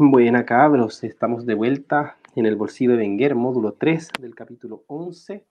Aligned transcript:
Buena 0.00 0.46
cabros, 0.46 1.02
estamos 1.02 1.44
de 1.44 1.54
vuelta 1.54 2.18
en 2.36 2.46
el 2.46 2.54
bolsillo 2.54 2.92
de 2.92 2.98
Wenger, 2.98 3.34
módulo 3.34 3.72
3 3.72 4.10
del 4.20 4.32
capítulo 4.36 4.84
11. 4.86 5.44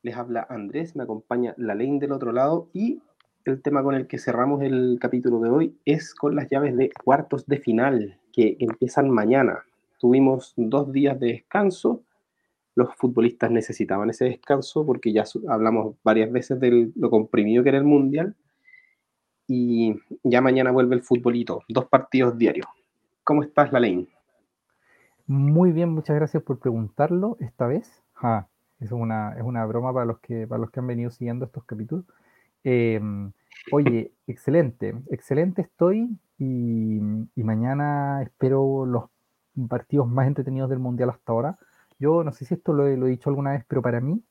Les 0.00 0.16
habla 0.16 0.46
Andrés, 0.48 0.96
me 0.96 1.02
acompaña 1.02 1.52
la 1.58 1.74
ley 1.74 1.98
del 1.98 2.12
otro 2.12 2.32
lado 2.32 2.70
y 2.72 3.02
el 3.44 3.60
tema 3.60 3.82
con 3.82 3.94
el 3.94 4.06
que 4.06 4.18
cerramos 4.18 4.62
el 4.62 4.96
capítulo 4.98 5.38
de 5.40 5.50
hoy 5.50 5.76
es 5.84 6.14
con 6.14 6.34
las 6.34 6.48
llaves 6.48 6.78
de 6.78 6.90
cuartos 7.04 7.44
de 7.44 7.58
final 7.58 8.18
que 8.32 8.56
empiezan 8.58 9.10
mañana. 9.10 9.64
Tuvimos 9.98 10.54
dos 10.56 10.90
días 10.90 11.20
de 11.20 11.26
descanso, 11.26 12.02
los 12.74 12.94
futbolistas 12.94 13.50
necesitaban 13.50 14.08
ese 14.08 14.24
descanso 14.24 14.86
porque 14.86 15.12
ya 15.12 15.24
hablamos 15.46 15.96
varias 16.02 16.32
veces 16.32 16.58
de 16.58 16.90
lo 16.96 17.10
comprimido 17.10 17.62
que 17.62 17.68
era 17.68 17.76
el 17.76 17.84
Mundial 17.84 18.34
y 19.48 19.98
ya 20.22 20.42
mañana 20.42 20.70
vuelve 20.70 20.94
el 20.94 21.02
futbolito, 21.02 21.62
dos 21.68 21.86
partidos 21.86 22.36
diarios. 22.36 22.66
¿Cómo 23.24 23.42
estás, 23.42 23.72
Lalain? 23.72 24.06
Muy 25.26 25.72
bien, 25.72 25.88
muchas 25.88 26.16
gracias 26.16 26.42
por 26.42 26.58
preguntarlo 26.58 27.36
esta 27.40 27.66
vez. 27.66 28.02
Ah, 28.14 28.46
es 28.78 28.92
una, 28.92 29.32
es 29.32 29.42
una 29.42 29.64
broma 29.64 29.92
para 29.92 30.04
los, 30.04 30.20
que, 30.20 30.46
para 30.46 30.60
los 30.60 30.70
que 30.70 30.80
han 30.80 30.86
venido 30.86 31.10
siguiendo 31.10 31.46
estos 31.46 31.64
capítulos. 31.64 32.04
Em, 32.62 33.32
oye, 33.72 34.12
excelente, 34.26 34.94
excelente 35.10 35.62
estoy 35.62 36.18
y, 36.38 37.00
mañana 37.36 38.22
espero 38.22 38.84
los 38.84 39.04
partidos 39.68 40.06
más 40.08 40.26
entretenidos 40.26 40.68
del 40.68 40.78
Mundial 40.78 41.10
hasta 41.10 41.32
ahora. 41.32 41.58
Yo 41.98 42.22
no 42.22 42.32
sé 42.32 42.44
si 42.44 42.54
esto 42.54 42.74
lo 42.74 42.86
he, 42.86 42.96
lo 42.96 43.06
he 43.06 43.10
dicho 43.10 43.30
alguna 43.30 43.52
vez, 43.52 43.64
pero 43.66 43.80
para 43.82 44.00
mí 44.00 44.22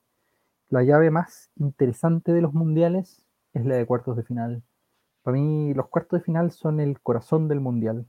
la 0.69 0.83
llave 0.83 1.09
más 1.09 1.49
interesante 1.55 2.33
de 2.33 2.41
los 2.41 2.53
Mundiales 2.53 3.25
es 3.53 3.65
la 3.65 3.75
de 3.75 3.85
cuartos 3.85 4.15
de 4.15 4.23
final. 4.23 4.63
Para 5.27 5.39
mí 5.39 5.73
los 5.73 5.89
cuartos 5.89 6.21
de 6.21 6.23
final 6.23 6.51
son 6.51 6.79
el 6.79 7.01
corazón 7.01 7.49
del 7.49 7.59
Mundial 7.59 8.05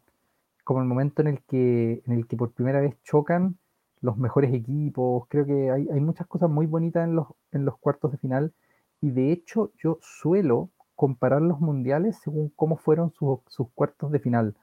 como 0.62 0.78
el 0.78 0.86
momento 0.86 1.20
en 1.20 1.27
el 1.27 1.42
que, 1.42 2.00
en 2.06 2.12
el 2.12 2.28
que 2.28 2.36
por 2.36 2.52
primera 2.52 2.80
vez 2.80 2.94
chocan 3.02 3.58
los 4.00 4.16
mejores 4.19 4.55
equipos. 4.55 5.27
Creo 5.27 5.44
que 5.44 5.69
hay, 5.69 6.00
muchas 6.00 6.28
cosas 6.28 6.48
muy 6.48 6.66
bonitas 6.66 7.08
en 7.08 7.16
los, 7.16 7.27
en 7.50 7.64
los 7.64 7.77
cuartos 7.77 8.12
de 8.12 8.19
final. 8.19 8.52
Y 9.00 9.10
de 9.10 9.33
hecho, 9.33 9.72
yo 9.83 9.98
suelo 10.00 10.70
comparar 10.94 11.42
los 11.42 11.58
mundiales 11.58 12.20
según 12.22 12.52
cómo 12.55 12.77
fueron 12.77 13.12
sus 13.12 13.69
cuartos 13.75 14.12
de 14.12 14.20
final. 14.20 14.55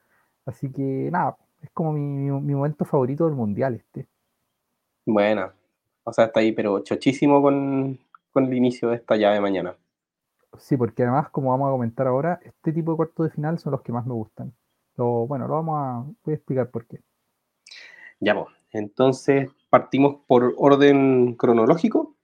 Así 0.45 0.71
que 0.71 1.09
nada, 1.11 1.35
es 1.61 1.69
como 1.71 1.91
mi, 1.91 2.55
momento 2.55 2.85
favorito 2.85 3.25
del 3.25 3.35
mundial 3.35 3.75
este. 3.75 4.07
Buena. 5.05 5.51
O 6.05 6.13
sea, 6.13 6.27
está 6.27 6.39
ahí, 6.39 6.53
pero 6.53 6.79
chochísimo 6.79 7.41
con, 7.41 7.99
con 8.31 8.45
el 8.45 8.53
inicio 8.53 8.91
de 8.91 8.95
esta 8.95 9.17
llave 9.17 9.41
mañana. 9.41 9.75
Sí, 10.59 10.77
porque 10.77 11.03
además, 11.03 11.29
como 11.29 11.51
vamos 11.51 11.69
a 11.69 11.71
comentar 11.71 12.07
ahora, 12.07 12.39
este 12.43 12.73
tipo 12.73 12.91
de 12.91 12.97
cuartos 12.97 13.27
de 13.27 13.31
final 13.31 13.59
son 13.59 13.71
los 13.71 13.81
que 13.81 13.91
más 13.91 14.05
me 14.05 14.13
gustan 14.13 14.53
bueno, 15.03 15.47
lo 15.47 15.55
vamos 15.55 15.75
a, 15.77 16.05
voy 16.23 16.33
a 16.33 16.35
explicar 16.35 16.69
por 16.69 16.85
qué. 16.85 17.01
Ya, 18.19 18.33
pues, 18.33 18.47
entonces 18.71 19.49
partimos 19.69 20.21
por 20.27 20.53
orden 20.57 21.35
cronológico. 21.35 22.15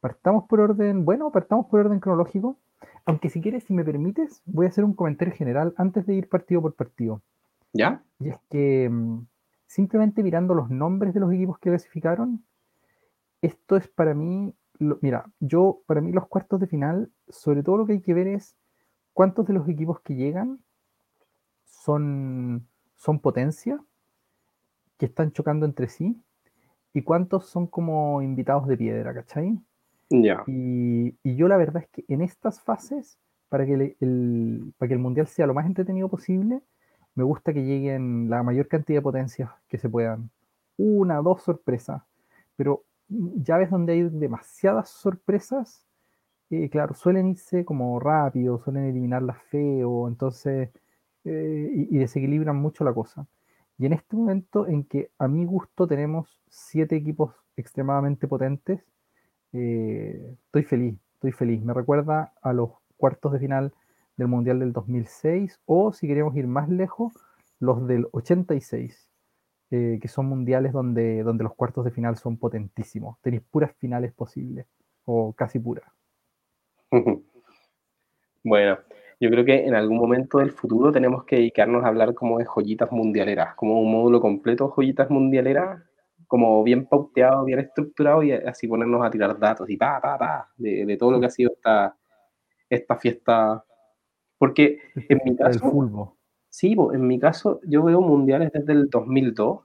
Partamos 0.00 0.44
por 0.44 0.60
orden, 0.60 1.04
bueno, 1.04 1.30
partamos 1.32 1.66
por 1.66 1.80
orden 1.80 2.00
cronológico. 2.00 2.58
Aunque 3.04 3.30
si 3.30 3.40
quieres, 3.40 3.64
si 3.64 3.72
me 3.72 3.84
permites, 3.84 4.42
voy 4.44 4.66
a 4.66 4.68
hacer 4.68 4.84
un 4.84 4.94
comentario 4.94 5.34
general 5.34 5.74
antes 5.76 6.06
de 6.06 6.14
ir 6.14 6.28
partido 6.28 6.62
por 6.62 6.74
partido. 6.74 7.22
¿Ya? 7.72 8.02
Y 8.20 8.28
es 8.28 8.38
que 8.50 8.88
mm, 8.88 9.26
simplemente 9.66 10.22
mirando 10.22 10.54
los 10.54 10.70
nombres 10.70 11.14
de 11.14 11.20
los 11.20 11.32
equipos 11.32 11.58
que 11.58 11.70
clasificaron, 11.70 12.44
esto 13.40 13.76
es 13.76 13.88
para 13.88 14.14
mí, 14.14 14.54
mira, 14.78 15.30
yo, 15.40 15.82
para 15.86 16.00
mí 16.00 16.12
los 16.12 16.26
cuartos 16.28 16.60
de 16.60 16.66
final, 16.66 17.10
sobre 17.28 17.62
todo 17.62 17.76
lo 17.78 17.86
que 17.86 17.94
hay 17.94 18.00
que 18.00 18.14
ver 18.14 18.28
es 18.28 18.56
cuántos 19.12 19.46
de 19.46 19.54
los 19.54 19.68
equipos 19.68 20.00
que 20.00 20.14
llegan 20.14 20.60
son, 21.64 22.66
son 22.96 23.20
potencia 23.20 23.82
que 24.96 25.06
están 25.06 25.32
chocando 25.32 25.66
entre 25.66 25.88
sí 25.88 26.20
y 26.92 27.02
cuántos 27.02 27.46
son 27.46 27.66
como 27.66 28.22
invitados 28.22 28.66
de 28.66 28.76
piedra, 28.76 29.14
¿cachai? 29.14 29.58
Y, 30.46 31.14
yo 31.22 31.48
la 31.48 31.56
verdad 31.56 31.82
es 31.82 31.88
que 31.88 32.04
en 32.08 32.22
estas 32.22 32.60
fases, 32.60 33.18
para 33.48 33.66
que, 33.66 33.96
el, 34.00 34.72
para 34.78 34.88
que 34.88 34.94
el 34.94 35.00
mundial 35.00 35.26
sea 35.26 35.46
lo 35.46 35.54
más 35.54 35.66
entretenido 35.66 36.08
posible, 36.08 36.62
me 37.14 37.24
gusta 37.24 37.52
que 37.52 37.64
lleguen 37.64 38.30
la 38.30 38.42
mayor 38.42 38.68
cantidad 38.68 38.98
de 38.98 39.02
potencias 39.02 39.50
que 39.68 39.78
se 39.78 39.88
puedan. 39.88 40.30
Una, 40.76 41.16
dos 41.16 41.42
sorpresas. 41.42 42.02
Pero 42.56 42.84
ya 43.08 43.56
ves 43.58 43.70
donde 43.70 43.94
hay 43.94 44.02
demasiadas 44.02 44.90
sorpresas, 44.90 45.86
eh, 46.50 46.70
claro, 46.70 46.94
suelen 46.94 47.28
irse 47.28 47.64
como 47.64 47.98
rápido, 48.00 48.58
suelen 48.60 48.84
eliminarlas 48.84 49.38
feo, 49.50 50.08
entonces 50.08 50.70
eh, 51.24 51.70
y, 51.90 51.98
desequilibran 51.98 52.56
mucho 52.56 52.84
la 52.84 52.92
cosa. 52.94 53.26
Y 53.78 53.86
en 53.86 53.92
este 53.92 54.16
momento 54.16 54.66
en 54.66 54.84
que 54.84 55.10
a 55.18 55.28
mi 55.28 55.44
gusto 55.44 55.86
tenemos 55.86 56.40
siete 56.48 56.96
equipos 56.96 57.34
extremadamente 57.56 58.26
potentes, 58.28 58.80
eh, 59.52 60.36
estoy 60.46 60.64
feliz, 60.64 60.98
estoy 61.14 61.32
feliz. 61.32 61.62
Me 61.64 61.74
recuerda 61.74 62.32
a 62.42 62.52
los 62.52 62.70
cuartos 62.96 63.32
de 63.32 63.38
final 63.40 63.72
del 64.16 64.28
Mundial 64.28 64.58
del 64.60 64.72
2006 64.72 65.60
o 65.66 65.92
si 65.92 66.06
queremos 66.08 66.36
ir 66.36 66.46
más 66.46 66.68
lejos, 66.68 67.12
los 67.60 67.86
del 67.86 68.08
86, 68.12 69.07
eh, 69.70 69.98
que 70.00 70.08
son 70.08 70.26
mundiales 70.26 70.72
donde, 70.72 71.22
donde 71.22 71.44
los 71.44 71.54
cuartos 71.54 71.84
de 71.84 71.90
final 71.90 72.16
son 72.16 72.38
potentísimos. 72.38 73.20
Tenéis 73.20 73.42
puras 73.50 73.72
finales 73.78 74.12
posibles 74.12 74.66
o 75.04 75.32
casi 75.32 75.58
puras. 75.58 75.84
Bueno, 78.44 78.78
yo 79.20 79.30
creo 79.30 79.44
que 79.44 79.66
en 79.66 79.74
algún 79.74 79.98
momento 79.98 80.38
del 80.38 80.52
futuro 80.52 80.92
tenemos 80.92 81.24
que 81.24 81.36
dedicarnos 81.36 81.84
a 81.84 81.88
hablar 81.88 82.14
como 82.14 82.38
de 82.38 82.46
joyitas 82.46 82.90
mundialeras, 82.92 83.54
como 83.56 83.80
un 83.80 83.90
módulo 83.90 84.20
completo 84.20 84.68
de 84.68 84.72
joyitas 84.74 85.10
mundialeras, 85.10 85.82
como 86.26 86.62
bien 86.62 86.86
pauteado, 86.86 87.44
bien 87.44 87.58
estructurado 87.58 88.22
y 88.22 88.32
así 88.32 88.68
ponernos 88.68 89.04
a 89.04 89.10
tirar 89.10 89.38
datos 89.38 89.68
y 89.68 89.76
pa, 89.76 90.00
pa, 90.00 90.16
pa, 90.16 90.48
de, 90.56 90.96
todo 90.96 91.10
lo 91.10 91.20
que 91.20 91.26
ha 91.26 91.30
sido 91.30 91.50
esta, 91.52 91.96
esta 92.70 92.96
fiesta. 92.96 93.64
Porque 94.38 94.78
en 94.94 95.20
mi 95.24 95.36
caso... 95.36 96.16
Sí, 96.50 96.74
en 96.92 97.06
mi 97.06 97.18
caso 97.18 97.60
yo 97.64 97.82
veo 97.84 98.00
mundiales 98.00 98.50
desde 98.52 98.72
el 98.72 98.88
2002, 98.90 99.60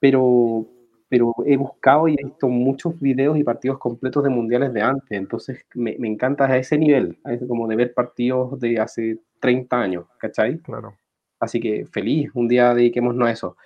pero 0.00 0.66
pero 1.10 1.34
he 1.44 1.56
buscado 1.56 2.06
y 2.06 2.14
he 2.14 2.24
visto 2.24 2.48
muchos 2.48 2.98
videos 3.00 3.36
y 3.36 3.42
partidos 3.42 3.78
completos 3.78 4.22
de 4.22 4.30
mundiales 4.30 4.72
de 4.72 4.80
antes, 4.82 5.10
entonces 5.10 5.66
me, 5.74 5.96
me 5.98 6.06
encanta 6.06 6.46
a 6.46 6.56
ese 6.56 6.78
nivel, 6.78 7.18
como 7.48 7.66
de 7.66 7.74
ver 7.74 7.94
partidos 7.94 8.60
de 8.60 8.78
hace 8.78 9.18
30 9.40 9.80
años, 9.80 10.06
¿cachai? 10.18 10.58
Claro. 10.60 10.96
Así 11.40 11.58
que 11.58 11.84
feliz, 11.86 12.30
un 12.34 12.46
día 12.46 12.74
dediquémonos 12.74 13.26
a 13.26 13.32
eso. 13.32 13.56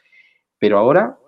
Pero 0.59 0.78
ahora 0.78 1.19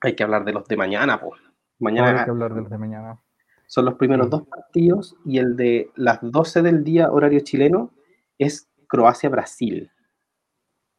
hay 0.00 0.14
que 0.14 0.22
hablar 0.22 0.44
de 0.44 0.52
los 0.52 0.66
de 0.66 0.76
mañana, 0.76 1.20
pues. 1.20 1.40
Mañana 1.78 2.20
hay 2.20 2.24
que 2.24 2.30
hablar 2.30 2.54
de 2.54 2.62
los 2.62 2.70
de 2.70 2.78
mañana. 2.78 3.20
Son 3.66 3.84
los 3.84 3.94
primeros 3.94 4.30
dos 4.30 4.46
partidos 4.46 5.14
y 5.26 5.38
el 5.38 5.56
de 5.56 5.90
las 5.94 6.20
12 6.22 6.62
del 6.62 6.84
día, 6.84 7.10
horario 7.12 7.40
chileno, 7.40 7.92
es 8.38 8.70
Croacia-Brasil. 8.88 9.90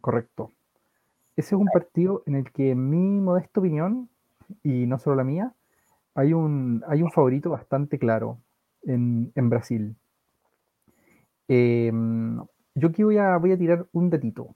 Correcto. 0.02 0.52
Ese 1.36 1.56
es 1.56 1.62
un 1.62 1.68
partido 1.68 2.24
en 2.26 2.36
el 2.36 2.52
que, 2.52 2.72
en 2.72 2.90
mi 2.90 3.22
modesta 3.22 3.60
opinión, 3.60 4.10
y 4.64 4.86
no 4.88 5.00
solo 5.00 5.16
la 5.16 5.24
mía, 5.24 5.54
hay 6.16 6.34
un, 6.34 6.84
hay 6.88 7.02
un 7.02 7.12
favorito 7.12 7.50
bastante 7.50 7.98
claro 7.98 8.40
en, 8.84 9.32
Brasil. 9.50 9.96
Em, 11.48 12.38
yo 12.76 12.90
aquí 12.90 13.04
voy 13.04 13.18
a, 13.18 13.38
voy 13.38 13.52
a 13.52 13.58
tirar 13.58 13.88
un 13.94 14.10
datito, 14.10 14.56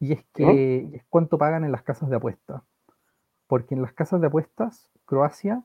y 0.00 0.12
es 0.12 0.24
que 0.32 0.88
es 0.92 1.04
cuánto 1.08 1.38
pagan 1.38 1.64
en 1.64 1.72
las 1.72 1.82
casas 1.82 2.08
de 2.10 2.16
apuestas. 2.16 2.62
Porque 3.46 3.74
en 3.74 3.82
las 3.82 3.92
casas 3.92 4.20
de 4.20 4.26
apuestas, 4.26 4.90
Croacia, 5.04 5.62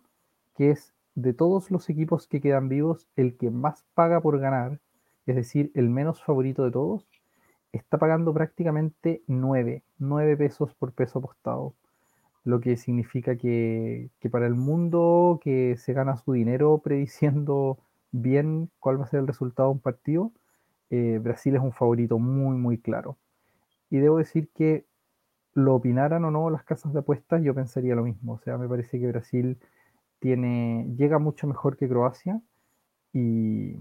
que 0.55 0.71
es 0.71 0.93
de 1.15 1.33
todos 1.33 1.69
los 1.69 1.89
equipos 1.89 2.27
que 2.27 2.41
quedan 2.41 2.69
vivos, 2.69 3.07
el 3.15 3.37
que 3.37 3.51
más 3.51 3.85
paga 3.93 4.21
por 4.21 4.39
ganar, 4.39 4.79
es 5.25 5.35
decir, 5.35 5.71
el 5.75 5.89
menos 5.89 6.23
favorito 6.23 6.63
de 6.63 6.71
todos, 6.71 7.07
está 7.73 7.97
pagando 7.97 8.33
prácticamente 8.33 9.23
9, 9.27 9.83
9 9.99 10.37
pesos 10.37 10.73
por 10.75 10.93
peso 10.93 11.19
apostado 11.19 11.75
lo 12.43 12.59
que 12.59 12.77
significa 12.77 13.37
que, 13.37 14.09
para 14.31 14.47
el 14.47 14.55
mundo 14.55 15.39
que 15.41 15.77
se 15.77 15.93
gana 15.93 16.17
su 16.17 16.33
dinero 16.33 16.79
prediciendo 16.79 17.79
bien 18.11 18.69
cuál 18.79 18.99
va 18.99 19.05
a 19.05 19.07
ser 19.07 19.21
el 19.21 19.27
resultado 19.27 19.69
de 19.69 19.73
un 19.75 19.79
partido, 19.79 20.31
eh, 20.89 21.19
Brasil 21.21 21.55
es 21.55 21.61
un 21.61 21.71
favorito 21.71 22.19
muy, 22.19 22.57
muy 22.57 22.77
claro. 22.77 23.17
Y 23.89 23.97
debo 23.99 24.17
decir 24.17 24.49
que 24.53 24.85
lo 25.53 25.75
opinaran 25.75 26.25
o 26.25 26.31
no 26.31 26.49
las 26.49 26.63
casas 26.63 26.93
de 26.93 26.99
apuestas, 26.99 27.43
yo 27.43 27.55
pensaría 27.55 27.95
lo 27.95 28.03
mismo. 28.03 28.33
O 28.33 28.39
sea, 28.39 28.57
me 28.57 28.67
parece 28.67 28.99
que 28.99 29.07
Brasil 29.07 29.57
tiene, 30.19 30.87
llega 30.97 31.19
mucho 31.19 31.47
mejor 31.47 31.77
que 31.77 31.87
Croacia 31.87 32.41
y, 33.13 33.75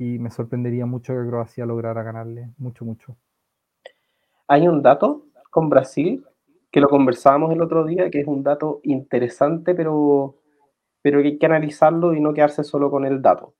y 0.00 0.18
me 0.18 0.30
sorprendería 0.30 0.86
mucho 0.86 1.12
que 1.12 1.28
Croacia 1.28 1.66
lograra 1.66 2.02
ganarle, 2.02 2.48
mucho, 2.56 2.86
mucho. 2.86 3.18
Hay 4.48 4.66
un 4.66 4.80
dato 4.80 5.26
con 5.50 5.68
Brasil 5.68 6.24
que 6.70 6.80
lo 6.80 6.88
conversábamos 6.88 7.52
el 7.52 7.60
otro 7.60 7.84
día, 7.84 8.10
que 8.10 8.20
es 8.20 8.26
un 8.26 8.42
dato 8.42 8.80
interesante, 8.82 9.74
pero, 9.74 10.36
pero 11.02 11.20
que 11.20 11.28
hay 11.28 11.38
que 11.38 11.44
analizarlo 11.44 12.14
y 12.14 12.20
no 12.20 12.32
quedarse 12.32 12.64
solo 12.64 12.90
con 12.90 13.04
el 13.04 13.20
dato, 13.20 13.52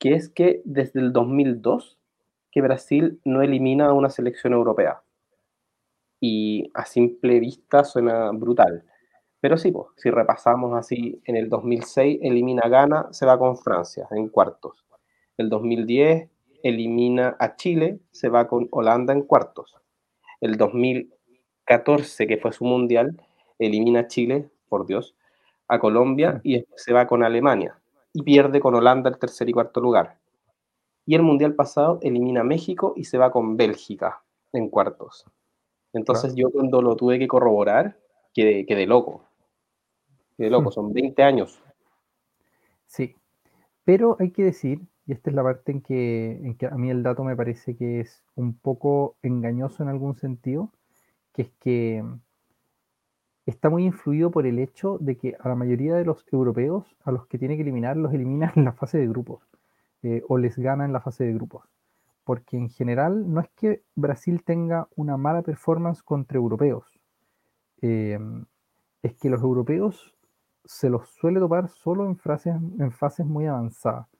que 0.00 0.14
es 0.14 0.28
que 0.28 0.60
desde 0.64 0.98
el 0.98 1.12
2002 1.12 2.00
que 2.50 2.62
Brasil 2.62 3.20
no 3.24 3.42
elimina 3.42 3.86
a 3.86 3.92
una 3.92 4.10
selección 4.10 4.54
europea. 4.54 5.02
Y 6.18 6.68
a 6.74 6.84
simple 6.84 7.38
vista 7.38 7.84
suena 7.84 8.32
brutal. 8.32 8.82
Pero 9.40 9.56
sí, 9.56 9.72
si 9.96 10.10
repasamos 10.10 10.76
así, 10.76 11.22
en 11.26 11.36
el 11.36 11.48
2006 11.48 12.18
elimina 12.22 12.68
Ghana, 12.68 13.06
se 13.12 13.24
va 13.24 13.38
con 13.38 13.56
Francia 13.56 14.08
en 14.10 14.28
cuartos. 14.30 14.85
El 15.36 15.48
2010 15.48 16.28
elimina 16.62 17.36
a 17.38 17.56
Chile, 17.56 18.00
se 18.10 18.28
va 18.28 18.48
con 18.48 18.68
Holanda 18.70 19.12
en 19.12 19.22
cuartos. 19.22 19.76
El 20.40 20.56
2014, 20.56 22.26
que 22.26 22.38
fue 22.38 22.52
su 22.52 22.64
mundial, 22.64 23.20
elimina 23.58 24.00
a 24.00 24.06
Chile, 24.08 24.48
por 24.68 24.86
Dios, 24.86 25.14
a 25.68 25.78
Colombia 25.78 26.40
y 26.44 26.64
se 26.76 26.92
va 26.92 27.06
con 27.06 27.22
Alemania 27.22 27.78
y 28.12 28.22
pierde 28.22 28.60
con 28.60 28.74
Holanda 28.74 29.10
el 29.10 29.18
tercer 29.18 29.48
y 29.48 29.52
cuarto 29.52 29.80
lugar. 29.80 30.18
Y 31.04 31.14
el 31.14 31.22
mundial 31.22 31.54
pasado 31.54 31.98
elimina 32.02 32.40
a 32.40 32.44
México 32.44 32.94
y 32.96 33.04
se 33.04 33.18
va 33.18 33.30
con 33.30 33.56
Bélgica 33.56 34.22
en 34.52 34.68
cuartos. 34.68 35.26
Entonces 35.92 36.34
yo 36.34 36.50
cuando 36.50 36.82
lo 36.82 36.96
tuve 36.96 37.18
que 37.18 37.28
corroborar, 37.28 37.98
quedé, 38.34 38.66
quedé 38.66 38.86
loco. 38.86 39.24
Quedé 40.36 40.50
loco, 40.50 40.70
hmm. 40.70 40.72
son 40.72 40.92
20 40.92 41.22
años. 41.22 41.62
Sí, 42.86 43.16
pero 43.84 44.16
hay 44.18 44.30
que 44.30 44.44
decir, 44.44 44.80
y 45.06 45.12
esta 45.12 45.30
es 45.30 45.36
la 45.36 45.42
parte 45.42 45.72
en 45.72 45.82
que, 45.82 46.32
en 46.42 46.56
que 46.56 46.66
a 46.66 46.72
mí 46.72 46.90
el 46.90 47.02
dato 47.02 47.22
me 47.22 47.36
parece 47.36 47.76
que 47.76 48.00
es 48.00 48.24
un 48.34 48.54
poco 48.58 49.16
engañoso 49.22 49.82
en 49.82 49.88
algún 49.88 50.16
sentido, 50.16 50.72
que 51.32 51.42
es 51.42 51.50
que 51.60 52.04
está 53.46 53.70
muy 53.70 53.84
influido 53.84 54.32
por 54.32 54.46
el 54.46 54.58
hecho 54.58 54.98
de 55.00 55.16
que 55.16 55.36
a 55.38 55.48
la 55.48 55.54
mayoría 55.54 55.94
de 55.94 56.04
los 56.04 56.24
europeos, 56.32 56.96
a 57.04 57.12
los 57.12 57.26
que 57.28 57.38
tiene 57.38 57.54
que 57.56 57.62
eliminar, 57.62 57.96
los 57.96 58.12
elimina 58.12 58.52
en 58.56 58.64
la 58.64 58.72
fase 58.72 58.98
de 58.98 59.06
grupos, 59.06 59.48
eh, 60.02 60.22
o 60.28 60.38
les 60.38 60.58
gana 60.58 60.84
en 60.84 60.92
la 60.92 61.00
fase 61.00 61.24
de 61.24 61.34
grupos. 61.34 61.64
Porque 62.24 62.56
en 62.56 62.68
general 62.68 63.32
no 63.32 63.40
es 63.40 63.48
que 63.50 63.84
Brasil 63.94 64.42
tenga 64.42 64.88
una 64.96 65.16
mala 65.16 65.42
performance 65.42 66.02
contra 66.02 66.38
europeos, 66.38 66.84
eh, 67.80 68.18
es 69.02 69.14
que 69.14 69.30
los 69.30 69.40
europeos 69.40 70.16
se 70.64 70.90
los 70.90 71.08
suele 71.10 71.38
topar 71.38 71.68
solo 71.68 72.04
en, 72.06 72.18
en 72.80 72.90
fases 72.90 73.24
muy 73.24 73.46
avanzadas. 73.46 74.15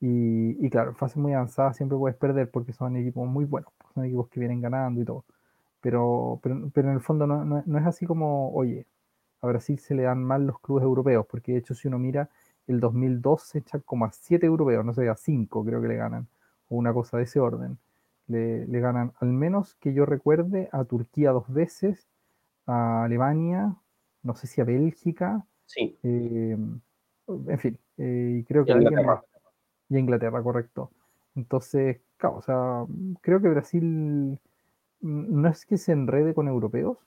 Y, 0.00 0.68
claro, 0.70 0.90
en 0.90 0.96
fases 0.96 1.16
muy 1.16 1.32
avanzadas 1.32 1.76
siempre 1.76 1.96
puedes 1.96 2.16
perder 2.16 2.50
porque 2.50 2.72
son 2.72 2.96
equipos 2.96 3.26
muy 3.26 3.44
buenos, 3.44 3.72
son 3.94 4.04
equipos 4.04 4.28
que 4.28 4.40
vienen 4.40 4.60
ganando 4.60 5.00
y 5.00 5.04
todo. 5.04 5.24
Pero, 5.80 6.40
pero, 6.42 6.88
en 6.88 6.94
el 6.94 7.00
fondo 7.00 7.26
no, 7.26 7.44
no, 7.44 7.78
es 7.78 7.86
así 7.86 8.06
como, 8.06 8.52
oye, 8.52 8.86
a 9.40 9.46
Brasil 9.46 9.78
se 9.78 9.94
le 9.94 10.02
dan 10.02 10.22
mal 10.22 10.46
los 10.46 10.60
clubes 10.60 10.84
europeos, 10.84 11.26
porque 11.28 11.52
de 11.52 11.58
hecho 11.58 11.74
si 11.74 11.88
uno 11.88 11.98
mira, 11.98 12.28
el 12.66 12.80
2002 12.80 13.42
se 13.42 13.58
echan 13.58 13.82
como 13.84 14.04
a 14.04 14.12
7 14.12 14.46
europeos, 14.46 14.84
no 14.84 14.92
sé, 14.92 15.08
a 15.08 15.16
5 15.16 15.64
creo 15.64 15.80
que 15.80 15.88
le 15.88 15.96
ganan, 15.96 16.28
o 16.68 16.76
una 16.76 16.92
cosa 16.92 17.18
de 17.18 17.24
ese 17.24 17.40
orden. 17.40 17.78
Le, 18.28 18.66
le 18.66 18.80
ganan, 18.80 19.12
al 19.20 19.28
menos 19.32 19.74
que 19.76 19.94
yo 19.94 20.04
recuerde, 20.04 20.68
a 20.72 20.84
Turquía 20.84 21.30
dos 21.30 21.48
veces, 21.52 22.08
a 22.66 23.04
Alemania, 23.04 23.76
no 24.22 24.34
sé 24.34 24.46
si 24.46 24.60
a 24.60 24.64
Bélgica. 24.64 25.46
Sí. 25.66 25.96
Eh, 26.02 26.56
en 27.28 27.58
fin, 27.58 27.78
eh, 27.96 28.44
creo 28.46 28.64
que... 28.64 28.72
Inglaterra. 28.72 29.22
Y 29.88 29.98
Inglaterra, 29.98 30.42
correcto. 30.42 30.90
Entonces, 31.34 32.00
claro, 32.16 32.36
o 32.36 32.42
sea, 32.42 32.86
creo 33.20 33.40
que 33.40 33.48
Brasil 33.48 34.38
no 35.00 35.48
es 35.48 35.66
que 35.66 35.76
se 35.76 35.92
enrede 35.92 36.34
con 36.34 36.48
europeos, 36.48 36.98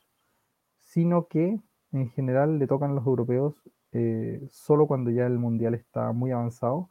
sino 0.80 1.28
que 1.28 1.60
en 1.92 2.10
general 2.12 2.60
le 2.60 2.68
tocan 2.68 2.96
los 2.96 3.06
europeos 3.06 3.56
eh, 3.92 4.48
solo 4.52 4.88
cuando 4.88 5.10
ya 5.10 5.26
el 5.26 5.40
mundial 5.40 5.74
está 5.74 6.12
muy 6.12 6.32
avanzado 6.32 6.90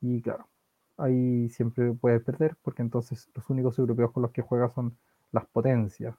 y 0.00 0.22
claro, 0.22 0.48
ahí 0.96 1.50
siempre 1.50 1.92
puede 1.92 2.20
perder 2.20 2.56
porque 2.62 2.82
entonces 2.82 3.28
los 3.34 3.48
únicos 3.50 3.78
europeos 3.78 4.12
con 4.12 4.22
los 4.22 4.32
que 4.32 4.42
juega 4.42 4.70
son 4.70 4.96
las 5.30 5.46
potencias. 5.46 6.16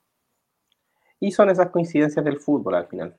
Y 1.20 1.32
son 1.32 1.50
esas 1.50 1.70
coincidencias 1.70 2.24
del 2.24 2.40
fútbol 2.40 2.76
al 2.76 2.88
final. 2.88 3.18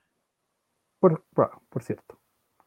Por, 0.99 1.23
por 1.69 1.83
cierto. 1.83 2.20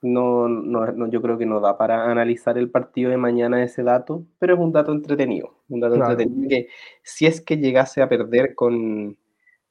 No, 0.07 0.51
no, 0.51 1.09
yo 1.09 1.23
creo 1.23 1.39
que 1.39 1.47
no 1.47 1.61
da 1.61 1.79
para 1.79 2.11
analizar 2.11 2.59
el 2.59 2.71
partido 2.71 3.11
de 3.11 3.17
mañana 3.17 3.63
ese 3.63 3.83
dato, 3.83 4.27
pero 4.39 4.53
es 4.53 4.61
un 4.61 4.71
dato 4.71 4.93
entretenido. 4.93 5.55
Un 5.71 5.81
dato 5.81 5.95
entretenido 5.95 6.47
que 6.47 6.69
si 7.03 7.25
es 7.25 7.41
que 7.41 7.57
llegase 7.57 8.03
a 8.03 8.09
perder 8.11 8.55
con, 8.55 9.17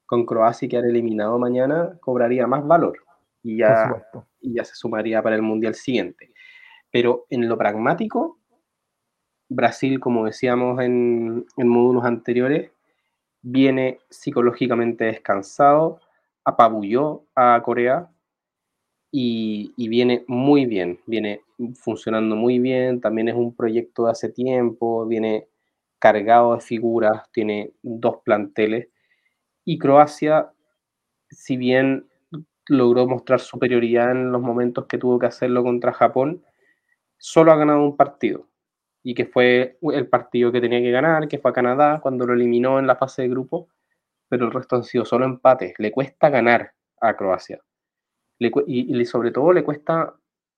con 0.07 0.25
Croacia 0.25 0.65
y 0.65 0.69
quedar 0.69 0.85
eliminado 0.85 1.37
mañana, 1.37 1.99
cobraría 2.01 2.47
más 2.47 2.65
valor 2.65 2.97
y 3.43 3.57
ya, 3.57 4.03
y 4.41 4.55
ya 4.55 4.65
se 4.65 4.73
sumaría 4.73 5.21
para 5.21 5.35
el 5.35 5.43
Mundial 5.43 5.75
siguiente. 5.75 6.33
Pero 6.89 7.27
en 7.29 7.47
lo 7.47 7.55
pragmático, 7.55 8.39
Brasil, 9.49 9.99
como 9.99 10.25
decíamos 10.25 10.81
en, 10.81 11.45
en 11.57 11.67
módulos 11.67 12.05
anteriores, 12.05 12.71
viene 13.43 13.99
psicológicamente 14.09 15.05
descansado, 15.05 15.99
apabulló 16.43 17.25
a 17.35 17.61
Corea, 17.63 18.09
y, 19.15 19.87
viene 19.89 20.25
muy 20.27 20.65
bien, 20.65 20.99
viene 21.05 21.41
funcionando 21.75 22.35
muy 22.35 22.57
bien, 22.57 22.99
también 22.99 23.29
es 23.29 23.35
un 23.35 23.55
proyecto 23.55 24.05
de 24.05 24.11
hace 24.11 24.29
tiempo, 24.29 25.05
viene 25.05 25.47
cargado 25.99 26.55
de 26.55 26.61
figuras, 26.61 27.31
tiene 27.31 27.73
dos 27.83 28.17
planteles 28.25 28.87
y 29.65 29.77
Croacia, 29.77 30.51
si 31.29 31.57
bien 31.57 32.07
logró 32.67 33.05
mostrar 33.05 33.39
superioridad 33.39 34.11
en 34.11 34.31
los 34.31 34.41
momentos 34.41 34.87
que 34.87 34.97
tuvo 34.97 35.19
que 35.19 35.27
hacerlo 35.27 35.63
contra 35.63 35.93
Japón, 35.93 36.43
solo 37.19 37.51
ha 37.51 37.57
ganado 37.57 37.83
un 37.83 37.95
partido 37.95 38.47
y 39.03 39.13
que 39.13 39.25
fue 39.25 39.77
el 39.93 40.07
partido 40.07 40.51
que 40.51 40.59
tenía 40.59 40.81
que 40.81 40.91
ganar, 40.91 41.27
que 41.27 41.37
fue 41.37 41.51
a 41.51 41.53
Canadá 41.53 41.99
cuando 42.01 42.25
lo 42.25 42.33
eliminó 42.33 42.79
en 42.79 42.87
la 42.87 42.95
fase 42.95 43.21
de 43.21 43.29
grupo, 43.29 43.69
pero 44.27 44.47
el 44.47 44.51
resto 44.51 44.75
han 44.75 44.83
sido 44.83 45.05
solo 45.05 45.25
empates. 45.25 45.75
Le 45.77 45.91
cuesta 45.91 46.29
ganar 46.29 46.73
a 46.99 47.15
Croacia 47.15 47.61
y, 48.39 49.05
sobre 49.05 49.31
todo 49.31 49.53
le 49.53 49.63
cuesta 49.63 50.15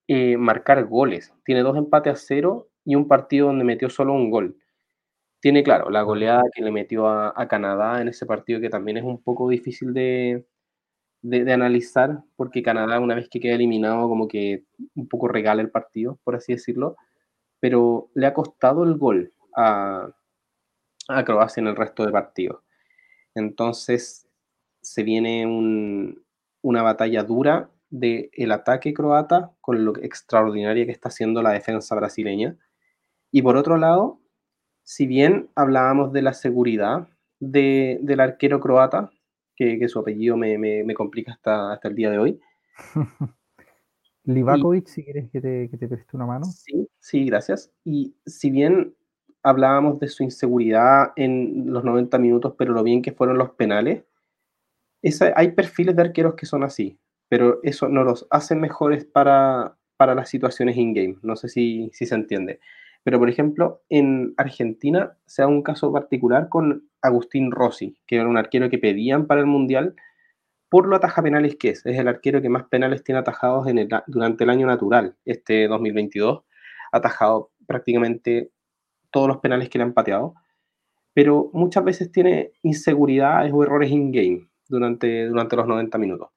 eh, 0.08 0.38
marcar 0.38 0.86
goles. 0.86 1.34
Tiene 1.44 1.62
dos 1.62 1.78
empates 1.78 2.14
a 2.14 2.16
cero 2.16 2.70
y 2.84 2.96
un 2.96 3.08
partido 3.08 3.48
donde 3.48 3.64
metió 3.66 3.90
solo 3.90 4.14
un 4.14 4.30
gol. 4.30 4.58
Tiene, 5.42 5.64
claro, 5.64 5.90
la 5.90 6.02
goleada 6.02 6.44
que 6.54 6.64
le 6.64 6.72
metió 6.72 7.08
a, 7.08 7.48
Canadá 7.48 8.02
en 8.02 8.08
ese 8.08 8.26
partido 8.26 8.60
que 8.60 8.70
también 8.70 8.98
es 8.98 9.04
un 9.04 9.22
poco 9.22 9.50
difícil 9.50 9.94
de, 9.94 10.46
de, 11.22 11.54
analizar, 11.54 12.24
porque 12.36 12.64
Canadá 12.64 13.00
una 13.00 13.16
vez 13.16 13.30
que 13.30 13.40
queda 13.40 13.56
eliminado 13.56 14.08
como 14.10 14.28
que 14.28 14.64
un 14.96 15.08
poco 15.08 15.28
regala 15.28 15.62
el 15.62 15.70
partido, 15.72 16.20
por 16.24 16.36
así 16.36 16.54
decirlo, 16.54 16.98
pero 17.60 18.10
le 18.16 18.28
ha 18.28 18.34
costado 18.34 18.84
el 18.84 18.96
gol 18.98 19.34
a, 19.56 20.10
a 21.10 21.26
Croacia 21.26 21.62
en 21.62 21.68
el 21.68 21.76
resto 21.76 22.06
de 22.06 22.12
partidos. 22.12 22.64
Entonces 23.36 24.28
se 24.82 25.04
viene 25.04 25.46
un, 25.46 26.24
una 26.62 26.82
batalla 26.82 27.24
dura 27.24 27.70
del 28.00 28.30
el 28.34 28.52
ataque 28.52 28.94
croata 28.94 29.52
con 29.62 29.86
lo 29.86 29.96
extraordinaria 29.98 30.86
que 30.86 30.92
está 30.92 31.10
haciendo 31.10 31.42
la 31.42 31.52
defensa 31.52 31.96
brasileña. 31.96 32.58
Y 33.32 33.42
por 33.42 33.58
otro 33.58 33.78
lado, 33.78 34.20
si 34.84 35.08
bien 35.08 35.50
hablábamos 35.56 36.14
de 36.14 36.22
la 36.22 36.34
seguridad 36.34 37.08
del 37.40 38.20
arquero 38.20 38.60
croata, 38.60 39.12
que, 39.56 39.88
su 39.88 40.00
apellido 40.00 40.38
me, 40.38 40.94
complica 40.94 41.32
hasta, 41.32 41.74
hasta 41.74 41.88
el 41.88 41.96
día 41.96 42.12
de 42.12 42.18
hoy. 42.18 42.40
Livakovic, 44.24 44.88
si 44.88 45.04
quieres 45.04 45.30
que 45.32 45.40
te, 45.40 45.70
que 45.70 45.78
te 45.78 45.88
preste 45.88 46.16
una 46.16 46.26
mano. 46.26 46.46
Sí, 46.46 46.88
sí, 47.00 47.26
gracias. 47.26 47.72
Y 47.84 48.16
si 48.26 48.50
bien 48.50 48.96
hablábamos 49.44 50.00
de 50.00 50.08
su 50.08 50.24
inseguridad 50.24 51.14
en 51.16 51.72
los 51.72 51.84
90 51.84 52.18
minutos, 52.18 52.56
pero 52.58 52.74
lo 52.74 52.84
bien 52.84 53.02
que 53.02 53.12
fueron 53.12 53.38
los 53.38 53.52
penales, 53.52 54.04
hay 55.36 55.52
perfiles 55.52 55.96
de 55.96 56.02
arqueros 56.02 56.34
que 56.34 56.48
son 56.48 56.64
así, 56.64 57.00
pero 57.30 57.60
eso 57.64 57.88
no 57.90 58.04
los 58.04 58.28
hace 58.30 58.56
mejores 58.56 59.06
para, 59.06 59.78
para 59.98 60.16
las 60.16 60.30
situaciones 60.30 60.78
in-game. 60.78 61.18
No 61.22 61.36
sé 61.36 61.50
si, 61.50 61.90
si 61.94 62.06
se 62.06 62.16
entiende. 62.16 62.60
Pero, 63.04 63.20
por 63.20 63.30
ejemplo, 63.30 63.84
en 63.90 64.34
Argentina 64.38 65.18
se 65.26 65.42
da 65.42 65.48
un 65.48 65.62
caso 65.62 65.92
particular 65.94 66.50
con 66.50 66.90
Agustín 67.02 67.52
Rossi, 67.52 67.98
que 68.08 68.16
era 68.16 68.28
un 68.28 68.38
arquero 68.38 68.70
que 68.70 68.80
pedían 68.80 69.28
para 69.28 69.42
el 69.42 69.48
Mundial 69.48 69.96
por 70.70 70.88
lo 70.88 70.96
ataja 70.96 71.22
penales 71.22 71.56
que 71.56 71.70
es. 71.70 71.86
Es 71.86 71.98
el 71.98 72.08
arquero 72.08 72.42
que 72.42 72.50
más 72.50 72.66
penales 72.66 73.04
tiene 73.04 73.20
atajados 73.20 73.66
durante 74.08 74.44
el 74.44 74.50
año 74.50 74.68
natural, 74.68 75.16
este 75.24 75.68
2022. 75.68 76.44
Ha 76.92 76.98
atajado 76.98 77.52
prácticamente 77.66 78.52
todos 79.12 79.28
los 79.28 79.38
penales 79.38 79.70
que 79.70 79.78
le 79.78 79.86
han 79.86 79.94
pateado, 79.94 80.34
pero 81.14 81.50
muchas 81.54 81.84
veces 81.84 82.12
tiene 82.12 82.52
inseguridades 82.62 83.54
o 83.54 83.64
errores 83.64 83.90
in-game 83.90 84.50
durante, 84.68 85.28
durante 85.28 85.56
los 85.56 85.66
90 85.66 85.98
minutos. 85.98 86.30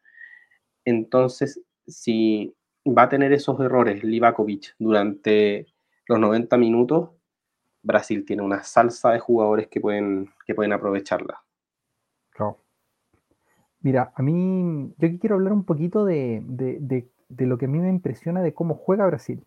Entonces, 0.89 1.61
si 1.87 2.57
va 2.87 3.03
a 3.03 3.09
tener 3.11 3.31
esos 3.35 3.61
errores 3.61 4.03
Livakovic 4.03 4.75
durante 4.79 5.67
los 6.07 6.19
90 6.19 6.57
minutos, 6.57 7.11
Brasil 7.83 8.25
tiene 8.25 8.43
una 8.43 8.63
salsa 8.63 9.11
de 9.11 9.19
jugadores 9.19 9.69
que 9.69 9.83
pueden, 9.83 10.31
que 10.47 10.55
pueden 10.55 10.73
aprovecharla. 10.73 11.43
Mira, 13.81 14.13
a 14.17 14.23
mí, 14.23 14.93
yo 14.97 15.07
aquí 15.07 15.19
quiero 15.19 15.37
hablar 15.37 15.53
un 15.53 15.65
poquito 15.65 16.05
de, 16.05 16.43
lo 17.29 17.59
que 17.59 17.67
a 17.67 17.69
mí 17.69 17.79
me 17.79 17.91
impresiona 17.91 18.43
de 18.43 18.55
cómo 18.55 18.75
juega 18.75 19.07
Brasil. 19.07 19.47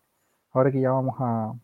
Ahora 0.52 0.70
que 0.70 0.80
ya 0.80 0.92
vamos 0.92 1.16
a, 1.18 1.54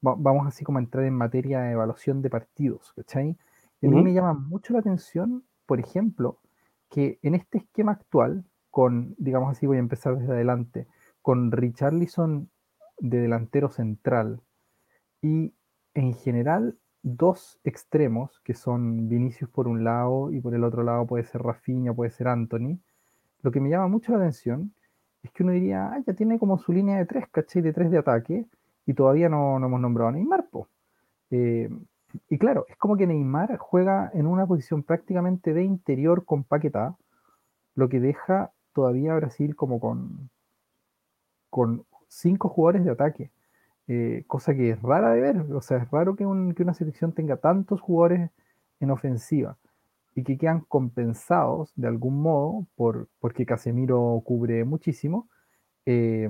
vamos 0.00 0.46
así 0.46 0.64
como 0.64 0.78
a 0.78 0.82
entrar 0.82 1.04
en 1.04 1.14
materia 1.14 1.60
de 1.60 1.72
evaluación 1.72 2.20
de 2.20 2.30
partidos, 2.30 2.92
¿cachai? 2.94 3.38
Y 3.80 3.86
a 3.86 3.90
mí 3.90 4.02
me 4.02 4.12
llama 4.12 4.34
mucho 4.34 4.72
la 4.72 4.80
atención, 4.80 5.44
por 5.66 5.78
ejemplo, 5.78 6.40
que 6.90 7.18
en 7.22 7.36
este 7.36 7.58
esquema 7.58 7.92
actual, 7.92 8.44
con, 8.74 9.14
digamos 9.18 9.52
así, 9.52 9.68
voy 9.68 9.76
a 9.76 9.86
empezar 9.86 10.18
desde 10.18 10.32
adelante, 10.32 10.88
con 11.22 11.52
Richarlison 11.52 12.50
de 12.98 13.20
delantero 13.20 13.70
central 13.70 14.40
y 15.22 15.54
en 15.94 16.12
general 16.14 16.76
dos 17.04 17.60
extremos, 17.62 18.40
que 18.42 18.54
son 18.54 19.08
Vinicius 19.08 19.48
por 19.48 19.68
un 19.68 19.84
lado 19.84 20.32
y 20.32 20.40
por 20.40 20.56
el 20.56 20.64
otro 20.64 20.82
lado 20.82 21.06
puede 21.06 21.22
ser 21.22 21.42
Rafinha, 21.42 21.94
puede 21.94 22.10
ser 22.10 22.26
Anthony, 22.26 22.80
lo 23.42 23.52
que 23.52 23.60
me 23.60 23.70
llama 23.70 23.86
mucho 23.86 24.10
la 24.10 24.18
atención 24.18 24.74
es 25.22 25.30
que 25.30 25.44
uno 25.44 25.52
diría, 25.52 25.92
ah, 25.92 26.02
ya 26.04 26.14
tiene 26.14 26.40
como 26.40 26.58
su 26.58 26.72
línea 26.72 26.98
de 26.98 27.06
tres, 27.06 27.28
¿cachai? 27.30 27.62
De 27.62 27.72
tres 27.72 27.92
de 27.92 27.98
ataque, 27.98 28.44
y 28.86 28.94
todavía 28.94 29.28
no, 29.28 29.56
hemos 29.56 29.80
nombrado 29.80 30.08
a 30.08 30.12
Neymar, 30.12 30.48
eh, 31.30 31.70
y 32.28 32.38
claro, 32.38 32.66
es 32.68 32.76
como 32.76 32.96
que 32.96 33.06
Neymar 33.06 33.56
juega 33.56 34.10
en 34.14 34.26
una 34.26 34.46
posición 34.46 34.82
prácticamente 34.82 35.54
de 35.54 35.62
interior 35.62 36.24
con 36.24 36.42
Paquetá, 36.42 36.96
lo 37.76 37.88
que 37.88 38.00
deja 38.00 38.50
todavía 38.74 39.14
Brasil 39.14 39.56
como 39.56 39.80
con, 39.80 40.28
con 41.48 41.86
cinco 42.08 42.48
jugadores 42.48 42.84
de 42.84 42.90
ataque. 42.90 43.30
Eh, 43.86 44.24
cosa 44.26 44.54
que 44.54 44.70
es 44.70 44.82
rara 44.82 45.10
de 45.12 45.20
ver. 45.20 45.38
O 45.52 45.60
sea, 45.60 45.78
es 45.78 45.90
raro 45.90 46.16
que, 46.16 46.26
una 46.26 46.74
selección 46.74 47.12
tenga 47.12 47.36
tantos 47.36 47.80
jugadores 47.80 48.30
en 48.80 48.90
ofensiva 48.90 49.56
y 50.14 50.22
que 50.22 50.38
quedan 50.38 50.60
compensados 50.60 51.72
de 51.76 51.88
algún 51.88 52.20
modo 52.22 52.66
por, 52.76 53.08
porque 53.18 53.46
Casemiro 53.46 54.22
cubre 54.24 54.64
muchísimo 54.64 55.28
eh, 55.86 56.28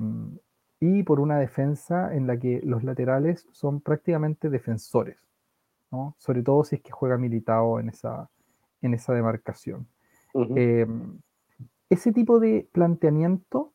y 0.79 1.03
por 1.03 1.19
una 1.19 1.37
defensa 1.37 2.13
en 2.13 2.27
la 2.27 2.37
que 2.37 2.61
los 2.63 2.83
laterales 2.83 3.47
son 3.51 3.81
prácticamente 3.81 4.49
defensores, 4.49 5.17
sobre 6.17 6.43
todo 6.43 6.63
si 6.63 6.75
es 6.75 6.81
que 6.81 6.91
juega 6.91 7.17
militado 7.17 7.79
en 7.79 7.89
esa, 7.89 8.29
en 8.81 8.93
esa 8.93 9.13
demarcación. 9.13 9.87
Eh, 10.55 10.85
ese 11.89 12.11
tipo 12.11 12.39
de 12.39 12.67
planteamiento 12.71 13.71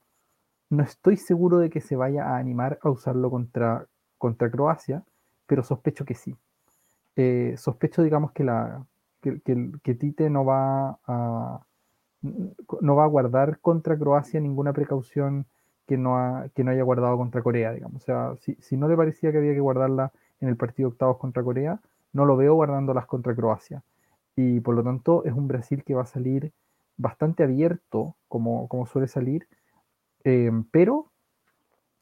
no 0.70 0.84
estoy 0.84 1.16
seguro 1.16 1.58
de 1.58 1.70
que 1.70 1.80
se 1.80 1.96
vaya 1.96 2.24
a 2.28 2.38
animar 2.38 2.78
a 2.82 2.90
usarlo 2.90 3.30
contra, 3.30 3.86
contra 4.18 4.50
Croacia, 4.50 5.02
pero 5.46 5.64
sospecho 5.64 6.04
que 6.04 6.14
sí. 6.14 6.36
Eh, 7.16 7.54
sospecho, 7.58 8.02
digamos, 8.02 8.32
que, 8.32 8.44
la, 8.44 8.86
que, 9.20 9.94
Tite 9.94 10.30
no 10.30 10.44
va, 10.44 10.98
a, 11.06 11.60
no 12.80 12.96
va 12.96 13.04
a 13.04 13.08
guardar 13.08 13.58
contra 13.60 13.98
Croacia 13.98 14.40
ninguna 14.40 14.72
precaución 14.72 15.46
que 15.86 15.96
no, 15.96 16.44
que 16.54 16.62
no 16.62 16.70
haya 16.70 16.84
guardado 16.84 17.16
contra 17.16 17.42
Corea, 17.42 17.72
digamos. 17.72 18.02
O 18.02 18.04
sea, 18.04 18.36
si, 18.40 18.54
si, 18.60 18.76
no 18.76 18.88
le 18.88 18.96
parecía 18.96 19.32
que 19.32 19.38
había 19.38 19.54
que 19.54 19.60
guardarla 19.60 20.12
en 20.40 20.48
el 20.48 20.56
partido 20.56 20.90
octavos 20.90 21.18
contra 21.18 21.42
Corea, 21.42 21.80
no 22.12 22.24
lo 22.24 22.36
veo 22.36 22.54
guardándolas 22.54 23.06
contra 23.06 23.34
Croacia. 23.34 23.82
Y 24.36 24.60
por 24.60 24.76
lo 24.76 24.84
tanto 24.84 25.24
es 25.24 25.32
un 25.32 25.48
Brasil 25.48 25.82
que 25.82 25.94
va 25.94 26.02
a 26.02 26.06
salir 26.06 26.52
bastante 27.00 27.42
abierto, 27.42 28.16
como, 28.28 28.69
como 28.69 28.87
suele 28.87 29.09
salir, 29.09 29.47
Em, 30.25 30.64
pero, 30.64 31.11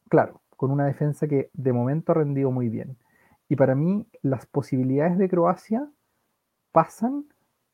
claro, 0.09 0.43
con 0.57 0.71
una 0.71 0.87
defensa 0.87 1.28
que 1.28 1.50
de 1.52 1.73
momento 1.73 2.12
ha 2.12 2.17
rendido 2.17 2.50
muy 2.50 2.69
bien. 2.69 2.97
Y 3.49 3.57
para 3.57 3.75
mí 3.75 4.07
las 4.23 4.47
posibilidades 4.47 5.19
de 5.19 5.28
Croacia 5.28 5.88
pasan 6.73 7.25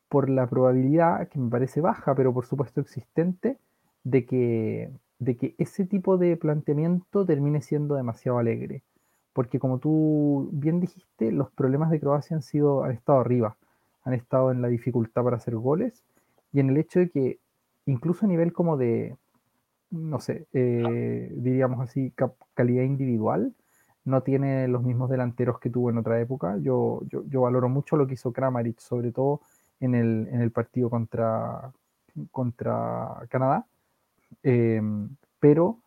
por 0.09 0.29
la 0.29 0.47
probabilidad, 0.47 1.27
que 1.29 1.39
me 1.39 1.49
parece 1.49 1.81
baja, 1.81 2.15
pero 2.15 2.33
por 2.33 2.45
supuesto 2.45 2.81
existente, 2.81 3.57
de 4.03 4.25
que, 4.25 4.91
de 5.19 5.35
que 5.37 5.55
ese 5.57 5.85
tipo 5.85 6.17
de 6.17 6.37
planteamiento 6.37 7.25
termine 7.25 7.61
siendo 7.61 7.95
demasiado 7.95 8.37
alegre. 8.37 8.83
Porque 9.33 9.59
como 9.59 9.79
tú 9.79 10.49
bien 10.53 10.79
dijiste, 10.79 11.31
los 11.31 11.51
problemas 11.51 11.89
de 11.91 11.99
Croacia 11.99 12.35
han, 12.37 12.43
sido, 12.43 12.83
han 12.83 12.91
estado 12.91 13.19
arriba, 13.19 13.57
han 14.03 14.13
estado 14.13 14.51
en 14.51 14.61
la 14.61 14.69
dificultad 14.69 15.23
para 15.23 15.37
hacer 15.37 15.55
goles 15.55 16.03
y 16.55 16.61
en 16.61 16.69
el 16.69 16.77
hecho 16.77 16.99
de 16.99 17.09
que 17.09 17.39
incluso 17.85 18.25
a 18.25 18.29
nivel 18.29 18.53
como 18.53 18.77
de, 18.77 19.17
no 19.89 20.21
sé, 20.21 20.47
eh, 20.53 21.29
diríamos 21.35 21.81
así, 21.81 22.13
calidad 22.53 22.83
individual, 22.83 23.53
no 24.05 24.23
tiene 24.23 24.69
los 24.69 24.81
mismos 24.81 25.09
delanteros 25.09 25.59
que 25.59 25.69
tuvo 25.69 25.89
en 25.89 25.97
otra 25.97 26.17
época. 26.21 26.57
Yo, 26.61 27.01
yo, 27.09 27.41
valoro 27.41 27.67
mucho 27.67 27.97
lo 27.97 28.07
que 28.07 28.13
hizo 28.13 28.31
Kramaric, 28.31 28.79
sobre 28.79 29.11
todo 29.11 29.41
en 29.81 29.95
el, 29.95 30.29
en 30.31 30.39
el 30.39 30.51
partido 30.51 30.89
contra, 30.89 31.73
contra 32.31 33.25
Canadá. 33.27 33.65
Em, 34.41 35.09
pero 35.41 35.79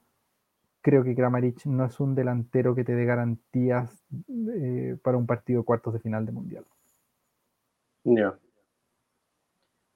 creo 0.82 1.02
que 1.02 1.14
Kramaric 1.14 1.64
no 1.64 1.86
es 1.86 1.98
un 1.98 2.14
delantero 2.14 2.74
que 2.74 2.84
te 2.84 2.94
dé 2.94 3.06
garantías 3.06 4.04
eh, 4.54 4.98
para 5.02 5.16
un 5.16 5.24
partido 5.24 5.60
de 5.60 5.64
cuartos 5.64 5.94
de 5.94 6.00
final 6.00 6.26
de 6.26 6.32
mundial. 6.32 6.64
Ya. 8.04 8.38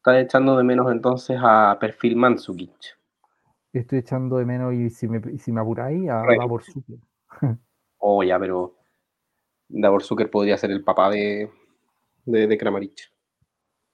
Está 0.02 0.18
echando 0.18 0.56
de 0.56 0.64
menos 0.64 0.90
entonces 0.90 1.38
a 1.40 1.76
perfil 1.80 2.16
Mansukic 2.16 2.98
estoy 3.72 3.98
echando 4.00 4.36
de 4.38 4.44
menos 4.44 4.74
y 4.74 4.90
si 4.90 5.08
me, 5.08 5.20
si 5.38 5.52
me 5.52 5.60
apuráis 5.60 6.08
a 6.10 6.22
Davor 6.38 6.62
Zucker. 6.62 6.98
oh, 7.98 8.22
ya, 8.22 8.38
pero 8.38 8.74
Davor 9.68 10.02
Zucker 10.02 10.30
podría 10.30 10.56
ser 10.56 10.70
el 10.70 10.84
papá 10.84 11.10
de, 11.10 11.50
de, 12.24 12.58
Kramaric. 12.58 13.10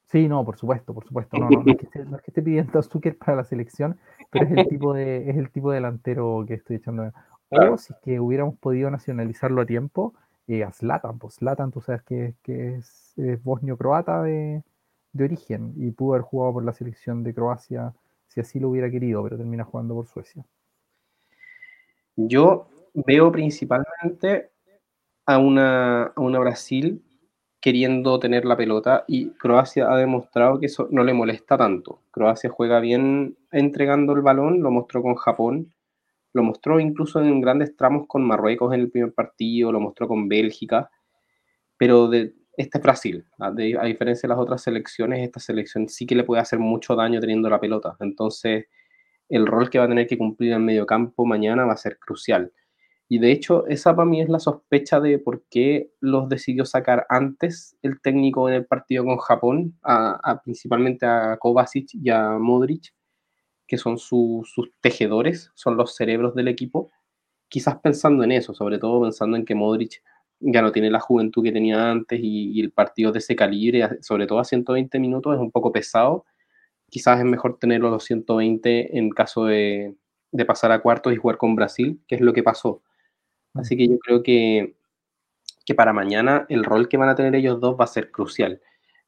Sí, 0.07 0.27
no, 0.27 0.45
por 0.45 0.57
supuesto, 0.57 0.95
por 0.95 1.05
supuesto. 1.05 1.37
No, 1.37 1.49
no, 1.49 1.63
es, 1.67 1.77
que 1.77 2.31
esté, 2.31 2.43
pidiendo 2.43 2.79
a 2.79 2.83
Zucker 2.83 3.17
para 3.19 3.37
la 3.37 3.45
selección, 3.45 3.99
pero 4.31 4.47
es 4.47 4.53
el 4.53 4.67
tipo 4.69 4.95
de, 4.95 5.31
es 5.31 5.37
el 5.37 5.51
tipo 5.51 5.71
de 5.71 5.77
delantero 5.77 6.45
que 6.47 6.55
estoy 6.55 6.77
echando 6.77 7.05
de 7.05 7.13
menos. 7.51 7.75
O 7.75 7.79
si 7.79 7.93
es 7.93 7.99
que 8.01 8.21
hubiéramos 8.21 8.57
podido 8.59 8.91
nacionalizarlo 8.91 9.63
a 9.63 9.67
tiempo, 9.67 10.15
eh, 10.47 10.65
a 10.65 10.73
Zlatan, 10.73 11.19
pues 11.19 11.35
Zlatan, 11.35 11.71
tú 11.71 11.83
sabes 11.83 12.03
que, 12.03 12.35
que 12.43 12.77
es, 12.77 13.15
bosnio-croata 13.45 14.23
de, 14.23 14.65
de 15.19 15.25
origen 15.25 15.75
y 15.77 15.91
pudo 15.91 16.15
haber 16.15 16.23
jugado 16.23 16.55
por 16.55 16.65
la 16.65 16.73
selección 16.73 17.23
de 17.23 17.35
Croacia 17.35 17.93
si 18.29 18.41
así 18.41 18.61
lo 18.61 18.71
hubiera 18.71 18.91
querido, 18.91 19.23
pero 19.23 19.37
termina 19.37 19.65
jugando 19.65 19.95
por 19.95 20.07
Suecia. 20.07 20.45
Yo 22.17 22.69
veo 22.95 23.31
principalmente 23.31 24.51
a 25.27 25.39
una, 25.39 26.05
a 26.05 26.21
una 26.21 26.39
Brasil 26.39 27.03
queriendo 27.61 28.19
tener 28.19 28.45
la 28.45 28.57
pelota 28.57 29.05
y 29.09 29.31
Croacia 29.31 29.91
ha 29.91 29.97
demostrado 29.97 30.61
que 30.61 30.67
eso 30.67 30.89
no 30.91 31.05
le 31.05 31.13
molesta 31.13 31.57
tanto. 31.57 32.03
Croacia 32.11 32.51
juega 32.51 32.81
bien 32.81 33.37
entregando 33.51 34.13
el 34.13 34.23
balón, 34.23 34.63
lo 34.63 34.71
mostró 34.71 35.03
con 35.03 35.17
Japón, 35.17 35.73
lo 36.33 36.43
mostró 36.43 36.79
incluso 36.79 37.21
en 37.21 37.41
grandes 37.41 37.77
tramos 37.77 38.07
con 38.07 38.23
Marruecos 38.23 38.73
en 38.75 38.81
el 38.81 38.91
primer 38.91 39.13
partido, 39.13 39.73
lo 39.73 39.81
mostró 39.81 40.07
con 40.07 40.29
Bélgica, 40.29 40.91
pero 41.77 42.09
de, 42.09 42.35
este 42.59 42.79
es 42.79 42.83
Brasil. 42.83 43.25
A, 43.39 43.53
diferencia 43.53 44.27
de 44.27 44.35
las 44.35 44.39
otras 44.39 44.63
selecciones, 44.63 45.21
esta 45.21 45.39
selección 45.39 45.89
sí 45.89 46.07
que 46.07 46.17
le 46.17 46.25
puede 46.25 46.43
hacer 46.43 46.59
mucho 46.59 46.97
daño 46.97 47.21
teniendo 47.21 47.49
la 47.49 47.61
pelota. 47.61 47.97
Entonces, 48.01 48.67
el 49.29 49.47
rol 49.47 49.71
que 49.71 49.79
va 49.79 49.85
a 49.85 49.89
tener 49.89 50.09
que 50.09 50.19
cumplir 50.19 50.53
en 50.53 50.65
medio 50.65 50.85
campo 50.85 51.25
mañana 51.25 51.65
va 51.65 51.75
a 51.75 51.77
ser 51.77 51.99
crucial. 51.99 52.53
Y 53.09 53.21
de 53.21 53.31
hecho, 53.31 53.67
esa 53.69 53.95
para 53.95 54.09
mí 54.09 54.21
es 54.21 54.29
la 54.29 54.41
sospecha 54.41 54.99
de 55.01 55.19
por 55.21 55.45
qué 55.49 55.93
los 56.01 56.29
decidió 56.29 56.65
sacar 56.65 57.07
antes 57.09 57.79
el 57.81 58.01
técnico 58.01 58.49
en 58.49 58.57
el 58.57 58.67
partido 58.67 59.05
con 59.05 59.19
Japón, 59.19 59.79
principalmente 60.45 61.07
a 61.07 61.37
Kovacic 61.39 61.91
y 61.95 62.11
a 62.11 62.39
Modric, 62.39 62.93
que 63.69 63.79
son 63.79 63.99
sus 63.99 64.53
tejedores, 64.81 65.53
son 65.55 65.77
los 65.77 65.95
cerebros 65.95 66.35
del 66.35 66.49
equipo. 66.49 66.91
Quizás 67.49 67.79
pensando 67.79 68.25
en 68.25 68.33
eso, 68.33 68.53
sobre 68.53 68.79
todo 68.79 69.03
pensando 69.03 69.37
en 69.37 69.45
que 69.45 69.55
Modric 69.55 70.03
ya 70.41 70.63
no 70.63 70.73
tiene 70.73 70.91
la 70.91 71.01
juventud 71.01 71.43
que 71.43 71.53
tenía 71.53 71.91
antes 71.91 72.21
y, 72.23 72.61
el 72.61 72.71
partido 72.71 73.13
de 73.13 73.19
ese 73.19 73.37
calibre, 73.37 73.89
sobre 74.03 74.27
todo 74.27 74.39
a 74.39 74.45
120 74.45 74.99
minutos, 74.99 75.35
es 75.35 75.41
un 75.41 75.51
poco 75.51 75.73
pesado. 75.73 76.25
Quizás 76.91 77.19
es 77.19 77.25
mejor 77.25 77.59
tenerlo 77.59 77.89
a 77.89 77.91
los 77.93 78.05
120 78.05 78.99
en 78.99 79.11
caso 79.11 79.47
de, 79.47 79.95
pasar 80.47 80.73
a 80.73 80.81
cuartos 80.81 81.13
y 81.13 81.17
jugar 81.17 81.39
con 81.39 81.57
Brasil, 81.57 82.01
que 82.07 82.15
es 82.15 82.21
lo 82.21 82.33
que 82.33 82.43
pasó. 82.43 82.83
Mm. 83.55 83.61
Así 83.61 83.77
que 83.77 83.89
yo 83.89 83.99
creo 83.99 84.23
que, 84.23 84.77
que 85.65 85.75
para 85.75 85.93
mañana 85.93 86.47
el 86.49 86.65
rol 86.65 86.89
que 86.89 86.97
van 86.97 87.09
a 87.09 87.15
tener 87.15 87.35
ellos 87.35 87.61
dos 87.61 87.77
va 87.79 87.85
a 87.85 87.89
ser 87.89 88.11
crucial. 88.11 88.61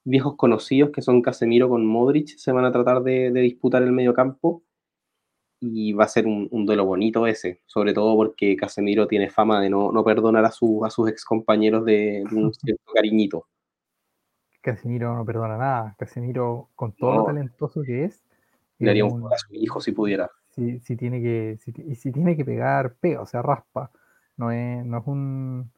Viejos 0.05 0.37
conocidos 0.37 0.91
que 0.91 1.03
son 1.03 1.23
Casemiro 1.23 1.69
con 1.69 1.87
Modric 1.87 2.29
se 2.39 2.53
van 2.53 2.65
a 2.65 2.73
tratar 2.73 3.03
de, 3.03 3.31
de 3.31 3.41
disputar 3.41 3.83
el 3.83 3.93
medio 3.93 4.15
campo 4.15 4.63
y 5.61 5.93
va 5.93 6.05
a 6.05 6.09
ser 6.09 6.27
un, 6.27 6.49
duelo 6.65 6.87
bonito 6.87 7.27
ese, 7.27 7.61
sobre 7.67 7.93
todo 7.93 8.17
porque 8.17 8.57
Casemiro 8.57 9.07
tiene 9.07 9.29
fama 9.29 9.61
de 9.61 9.69
no, 9.69 9.93
perdonar 10.05 10.45
a, 10.45 10.49
a 10.49 10.51
sus 10.51 11.09
ex 11.09 11.25
compañeros 11.25 11.85
de, 11.85 12.25
un 12.33 12.53
cierto 12.55 12.93
cariñito. 12.93 13.47
Casemiro 14.63 15.15
no 15.15 15.25
perdona 15.25 15.57
nada, 15.59 15.95
Casemiro 15.99 16.71
con 16.75 16.93
todo 16.93 17.15
lo 17.15 17.25
talentoso 17.25 17.83
que 17.83 18.05
es. 18.05 18.23
Le 18.79 18.91
haría 18.91 19.05
un, 19.05 19.27
a 19.27 19.37
su 19.37 19.55
hijo 19.55 19.81
si 19.81 19.93
pudiera. 19.93 20.31
Si, 20.51 20.81
si 20.81 20.97
tiene 20.97 21.21
que, 21.21 21.59
si, 21.61 21.73
y 21.87 21.95
si 21.95 22.11
tiene 22.11 22.37
que 22.37 22.45
pegar, 22.45 22.95
pega, 22.95 23.21
o 23.21 23.27
sea, 23.27 23.43
raspa. 23.43 23.91
No 24.39 24.51
es, 24.51 24.85
no 24.85 24.99
es 24.99 25.07
un 25.07 25.71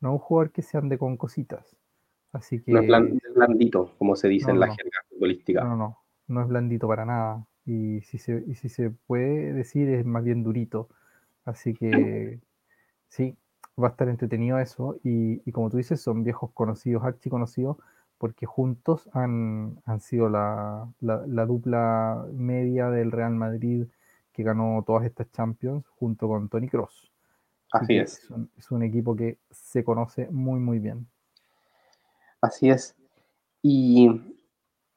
no 0.00 0.08
es 0.08 0.12
un 0.12 0.18
jugador 0.18 0.50
que 0.52 0.60
se 0.60 0.76
ande 0.76 0.98
con 0.98 1.16
cositas. 1.16 1.76
Así 2.32 2.60
que. 2.60 2.72
No 2.72 2.80
es 2.80 3.34
blandito, 3.34 3.94
como 3.96 4.16
se 4.16 4.28
dice 4.28 4.50
en 4.50 4.60
la 4.60 4.66
jerga 4.66 5.00
futbolística. 5.08 5.64
No, 5.64 5.76
no, 5.76 5.98
no 6.26 6.42
es 6.42 6.48
blandito 6.48 6.86
para 6.86 7.06
nada 7.06 7.46
y 7.64 8.00
si 8.02 8.18
se, 8.18 8.44
y 8.46 8.54
si 8.54 8.68
se 8.68 8.90
puede 8.90 9.52
decir 9.52 9.88
es 9.88 10.04
más 10.04 10.24
bien 10.24 10.42
durito. 10.42 10.88
Así 11.44 11.74
que 11.74 12.40
sí, 13.08 13.36
va 13.80 13.88
a 13.88 13.90
estar 13.90 14.08
entretenido 14.08 14.58
eso. 14.58 14.98
Y, 15.02 15.50
como 15.52 15.70
tú 15.70 15.76
dices, 15.76 16.00
son 16.00 16.24
viejos 16.24 16.50
conocidos, 16.52 17.04
archiconocidos, 17.04 17.76
porque 18.18 18.46
juntos 18.46 19.08
han, 19.12 19.80
han 19.84 20.00
sido 20.00 20.28
la, 20.28 20.88
la, 21.00 21.46
dupla 21.46 22.24
media 22.32 22.88
del 22.90 23.10
Real 23.10 23.34
Madrid 23.34 23.86
que 24.32 24.42
ganó 24.42 24.82
todas 24.86 25.04
estas 25.04 25.30
Champions 25.32 25.86
junto 25.98 26.28
con 26.28 26.48
Tony 26.48 26.68
Cross. 26.68 27.10
Así 27.72 27.96
es. 27.96 28.28
Es 28.56 28.70
un, 28.70 28.82
equipo 28.82 29.16
que 29.16 29.38
se 29.50 29.82
conoce 29.82 30.28
muy, 30.30 30.60
muy 30.60 30.78
bien. 30.78 31.06
Así 32.40 32.70
es. 32.70 32.94
¿Y, 33.62 34.08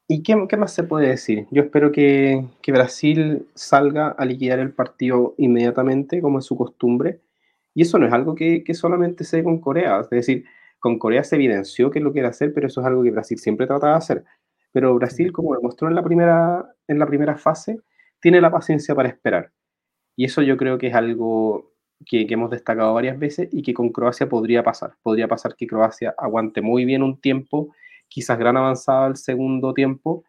y 0.07 0.23
qué, 0.23 0.35
más 0.57 0.73
se 0.73 0.83
puede 0.83 1.09
decir? 1.09 1.47
Yo 1.51 1.63
espero 1.63 1.91
que, 1.91 2.45
que, 2.61 2.71
Brasil 2.71 3.47
salga 3.55 4.09
a 4.09 4.25
liquidar 4.25 4.59
el 4.59 4.73
partido 4.73 5.33
inmediatamente, 5.37 6.21
como 6.21 6.39
es 6.39 6.45
su 6.45 6.55
costumbre. 6.57 7.21
Y 7.73 7.81
eso 7.83 7.97
no 7.99 8.07
es 8.07 8.13
algo 8.13 8.35
que, 8.35 8.63
que 8.63 8.73
solamente 8.73 9.23
se 9.23 9.37
ve 9.37 9.43
con 9.43 9.59
Corea. 9.59 10.01
Es 10.01 10.09
decir, 10.09 10.45
con 10.79 10.99
Corea 10.99 11.23
se 11.23 11.35
evidenció 11.35 11.89
que 11.91 11.99
lo 11.99 12.13
quiere 12.13 12.27
hacer, 12.27 12.53
pero 12.53 12.67
eso 12.67 12.81
es 12.81 12.87
algo 12.87 13.03
que 13.03 13.11
Brasil 13.11 13.39
siempre 13.39 13.67
trata 13.67 13.87
de 13.87 13.93
hacer. 13.95 14.23
Pero 14.71 14.93
Brasil, 14.95 15.31
como 15.31 15.55
demostró 15.55 15.87
en 15.87 15.95
la 15.95 16.03
primera, 16.03 16.65
en 16.87 16.99
la 16.99 17.07
primera 17.07 17.37
fase, 17.37 17.79
tiene 18.19 18.41
la 18.41 18.51
paciencia 18.51 18.93
para 18.93 19.09
esperar. 19.09 19.51
Y 20.15 20.25
eso 20.25 20.41
yo 20.41 20.57
creo 20.57 20.77
que 20.77 20.87
es 20.87 20.93
algo 20.93 21.71
que, 22.05 22.25
hemos 22.29 22.49
destacado 22.49 22.93
varias 22.93 23.17
veces 23.17 23.49
y 23.51 23.61
que 23.61 23.73
con 23.73 23.89
Croacia 23.89 24.27
podría 24.29 24.63
pasar. 24.63 24.95
Podría 25.01 25.27
pasar 25.27 25.55
que 25.55 25.67
Croacia 25.67 26.13
aguante 26.17 26.61
muy 26.61 26.85
bien 26.85 27.03
un 27.03 27.19
tiempo, 27.19 27.73
quizás 28.07 28.37
gran 28.37 28.57
avanzada 28.57 29.07
el 29.07 29.15
segundo 29.15 29.73
tiempo, 29.73 30.23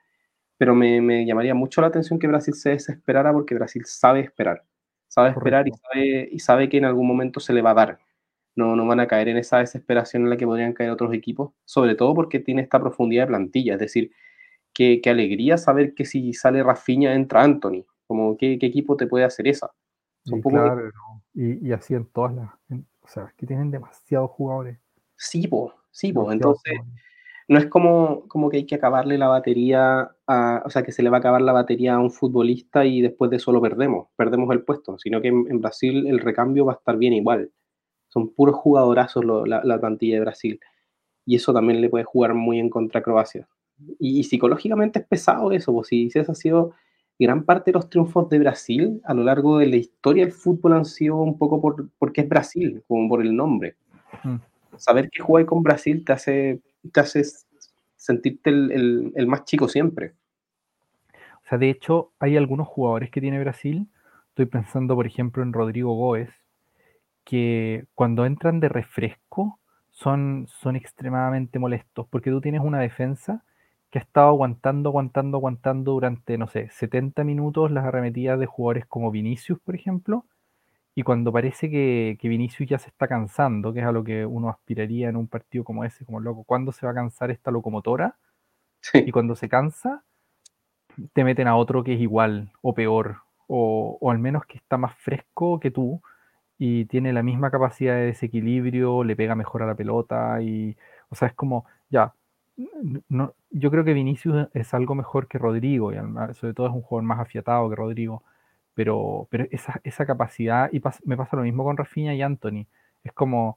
pero 0.57 0.75
me, 0.75 1.27
llamaría 1.27 1.55
mucho 1.55 1.81
la 1.81 1.89
atención 1.89 2.19
que 2.19 2.27
Brasil 2.27 2.55
se 2.55 2.71
desesperara 2.71 3.33
porque 3.33 3.55
Brasil 3.55 3.85
sabe 3.87 4.21
esperar. 4.21 4.65
Sabe 5.09 5.31
esperar 5.31 5.69
y 5.69 5.73
sabe, 5.73 6.29
y 6.33 6.39
sabe 6.41 6.69
que 6.69 6.79
en 6.79 6.85
algún 6.85 7.07
momento 7.07 7.41
se 7.41 7.53
le 7.53 7.63
va 7.63 7.71
a 7.71 7.75
dar. 7.75 7.99
No, 8.55 8.75
no 8.75 8.87
van 8.87 9.01
a 9.01 9.07
caer 9.07 9.29
en 9.29 9.37
esa 9.37 9.59
desesperación 9.59 10.25
en 10.25 10.31
la 10.31 10.37
que 10.37 10.47
podrían 10.47 10.73
caer 10.73 10.91
otros 10.91 11.13
equipos, 11.15 11.53
sobre 11.65 11.95
todo 11.95 12.15
porque 12.15 12.41
tiene 12.41 12.63
esta 12.63 12.81
profundidad 12.81 13.25
de 13.25 13.29
plantilla. 13.29 13.75
Es 13.75 13.81
decir, 13.81 14.11
qué, 14.73 15.01
alegría 15.07 15.59
saber 15.59 15.95
que 15.95 16.05
si 16.05 16.33
sale 16.33 16.63
Rafinha 16.63 17.15
entra 17.15 17.43
Anthony. 17.43 17.85
Como, 18.07 18.37
¿qué, 18.37 18.59
¿qué, 18.59 18.67
equipo 18.67 18.97
te 18.97 19.07
puede 19.07 19.25
hacer 19.25 19.49
esa? 19.49 19.71
claro, 20.43 20.91
y, 21.35 21.73
así 21.73 21.95
en 21.95 22.07
todas 22.07 22.35
las. 22.35 22.51
o 23.03 23.09
sea, 23.09 23.25
es 23.25 23.35
que 23.35 23.47
tienen 23.47 23.71
demasiados 23.71 24.31
jugadores. 24.31 24.79
Sí, 25.17 25.47
po, 25.47 25.75
sí, 25.91 26.13
po. 26.13 26.33
Entonces, 26.33 26.81
no 27.49 27.59
es 27.59 27.67
como, 27.67 28.27
como 28.29 28.51
que 28.51 28.59
hay 28.59 28.67
que 28.67 28.75
acabarle 28.75 29.19
la 29.19 29.29
batería, 29.29 30.11
a, 30.27 30.63
o 30.65 30.71
sea, 30.71 30.83
que 30.83 30.93
se 30.93 31.03
le 31.03 31.11
va 31.11 31.19
a 31.19 31.21
acabar 31.21 31.41
la 31.43 31.53
batería 31.53 31.95
a 31.95 32.01
un 32.01 32.11
futbolista 32.11 32.85
y 32.85 33.01
después 33.01 33.31
de 33.31 33.37
eso 33.37 33.53
lo 33.53 33.63
perdemos, 33.63 34.09
perdemos 34.17 34.51
el 34.53 34.65
puesto, 34.65 34.99
sino 34.99 35.21
que 35.21 35.29
en, 35.29 35.61
Brasil 35.61 36.07
el 36.09 36.19
recambio 36.19 36.65
va 36.65 36.73
a 36.73 36.77
estar 36.77 36.97
bien 36.97 37.13
igual. 37.13 37.51
Son 38.09 38.31
puros 38.31 38.57
jugadorazos 38.57 39.25
la, 39.25 39.63
la, 39.63 39.81
plantilla 39.81 40.15
de 40.15 40.21
Brasil. 40.21 40.61
Y 41.25 41.37
eso 41.37 41.53
también 41.53 41.81
le 41.81 41.89
puede 41.89 42.05
jugar 42.05 42.35
muy 42.35 42.59
en 42.59 42.71
contra 42.71 43.01
a 43.01 43.03
Croacia. 43.03 43.49
Y, 43.99 44.25
psicológicamente 44.25 45.01
es 45.01 45.07
pesado 45.07 45.53
eso, 45.53 45.73
pues 45.73 45.89
si, 45.89 46.09
eso 46.13 46.33
ha 46.33 46.35
sido 46.35 46.73
gran 47.19 47.45
parte 47.45 47.71
de 47.71 47.75
los 47.75 47.89
triunfos 47.89 48.29
de 48.29 48.39
Brasil 48.39 49.01
a 49.05 49.15
lo 49.15 49.23
largo 49.23 49.59
de 49.59 49.67
la 49.67 49.77
historia 49.77 50.25
del 50.25 50.33
fútbol 50.33 50.75
han 50.75 50.85
sido 50.85 51.17
un 51.17 51.39
poco 51.39 51.61
por, 51.61 51.89
porque 51.99 52.23
es 52.23 52.29
Brasil, 52.29 52.83
como 52.89 53.09
por 53.09 53.21
el 53.23 53.37
nombre. 53.37 53.77
Mm. 54.25 54.37
Saber 54.77 55.11
que 55.11 55.23
jugáis 55.23 55.47
con 55.47 55.63
Brasil 55.63 56.05
te 56.05 56.13
hace, 56.13 56.61
te 56.87 57.01
hace 57.01 57.23
sentirte 57.97 58.51
el, 58.51 59.13
el, 59.15 59.27
más 59.27 59.45
chico 59.45 59.69
siempre. 59.69 60.15
O 61.13 61.49
sea, 61.49 61.59
de 61.59 61.71
hecho, 61.71 62.13
hay 62.19 62.37
algunos 62.37 62.67
jugadores 62.67 63.11
que 63.11 63.21
tiene 63.21 63.41
Brasil. 63.41 63.89
Estoy 64.29 64.47
pensando, 64.47 64.95
por 64.95 65.07
ejemplo, 65.07 65.43
en 65.43 65.53
Rodrigo 65.53 65.95
Góez, 65.95 66.31
que 67.25 67.87
cuando 67.95 68.27
entran 68.27 68.61
de 68.61 68.69
refresco 68.69 69.59
son, 69.91 70.47
son 70.49 70.77
extremadamente 70.77 71.59
molestos, 71.59 72.07
porque 72.09 72.31
tú 72.31 72.41
tienes 72.41 72.61
una 72.61 72.81
defensa 72.81 73.45
que 73.91 73.99
ha 73.99 74.03
estado 74.03 74.29
aguantando, 74.29 74.91
aguantando, 74.91 75.39
aguantando 75.39 75.93
durante, 75.93 76.37
no 76.39 76.49
sé, 76.49 76.69
70 76.71 77.25
minutos 77.25 77.71
las 77.71 77.85
arremetidas 77.85 78.39
de 78.39 78.47
jugadores 78.47 78.87
como 78.87 79.11
Vinicius, 79.11 79.59
por 79.61 79.75
ejemplo, 79.75 80.27
y 80.99 81.03
cuando 81.03 81.31
parece 81.31 81.69
que, 81.71 82.19
Vinicius 82.23 82.69
ya 82.71 82.79
se 82.79 82.89
está 82.89 83.07
cansando, 83.07 83.75
que 83.75 83.81
es 83.81 83.87
a 83.87 83.93
lo 83.93 84.03
que 84.03 84.25
uno 84.25 84.49
aspiraría 84.49 85.11
en 85.11 85.17
un 85.17 85.29
partido 85.29 85.63
como 85.63 85.85
ese, 85.85 86.07
como 86.07 86.21
loco, 86.21 86.43
¿cuándo 86.45 86.73
se 86.73 86.87
va 86.87 86.93
a 86.93 86.95
cansar 86.95 87.31
esta 87.31 87.51
locomotora? 87.51 88.17
Y 88.95 89.13
cuando 89.13 89.37
se 89.37 89.49
cansa, 89.51 90.05
te 91.13 91.23
meten 91.23 91.49
a 91.49 91.57
otro 91.57 91.85
que 91.85 91.95
es 91.95 92.01
igual 92.01 92.51
o 92.63 92.73
peor, 92.75 93.19
o, 93.47 93.99
o 94.01 94.11
al 94.11 94.19
menos 94.19 94.47
que 94.47 94.57
está 94.57 94.79
más 94.79 94.97
fresco 94.97 95.61
que 95.61 95.71
tú 95.71 96.01
y 96.59 96.87
tiene 96.87 97.13
la 97.13 97.23
misma 97.23 97.51
capacidad 97.51 97.95
de 97.95 98.07
desequilibrio, 98.07 99.05
le 99.05 99.17
pega 99.17 99.35
mejor 99.35 99.63
a 99.63 99.67
la 99.67 99.75
pelota 99.75 100.41
y, 100.41 100.79
o 101.11 101.15
sea, 101.15 101.29
es 101.29 101.35
como, 101.35 101.67
ya, 101.91 102.15
no, 103.11 103.35
yo 103.51 103.71
creo 103.71 103.85
que 103.85 103.93
Vinicius 103.93 104.49
es 104.55 104.73
algo 104.73 104.95
mejor 104.95 105.29
que 105.29 105.37
Rodrigo, 105.37 105.93
y 105.93 105.97
sobre 106.33 106.55
todo 106.55 106.69
es 106.69 106.73
un 106.73 106.81
jugador 106.81 107.05
más 107.07 107.21
afiatado 107.21 107.69
que 107.69 107.77
Rodrigo, 107.77 108.23
pero, 108.77 109.27
pero 109.31 109.47
esa, 109.51 109.81
esa 109.85 110.05
capacidad, 110.05 110.69
y 110.71 110.83
me 111.07 111.17
pasa 111.17 111.35
lo 111.35 111.43
mismo 111.43 111.65
con 111.65 111.79
Rafinha 111.79 112.15
y 112.15 112.21
Anthony, 112.21 112.67
es 113.05 113.13
como, 113.15 113.57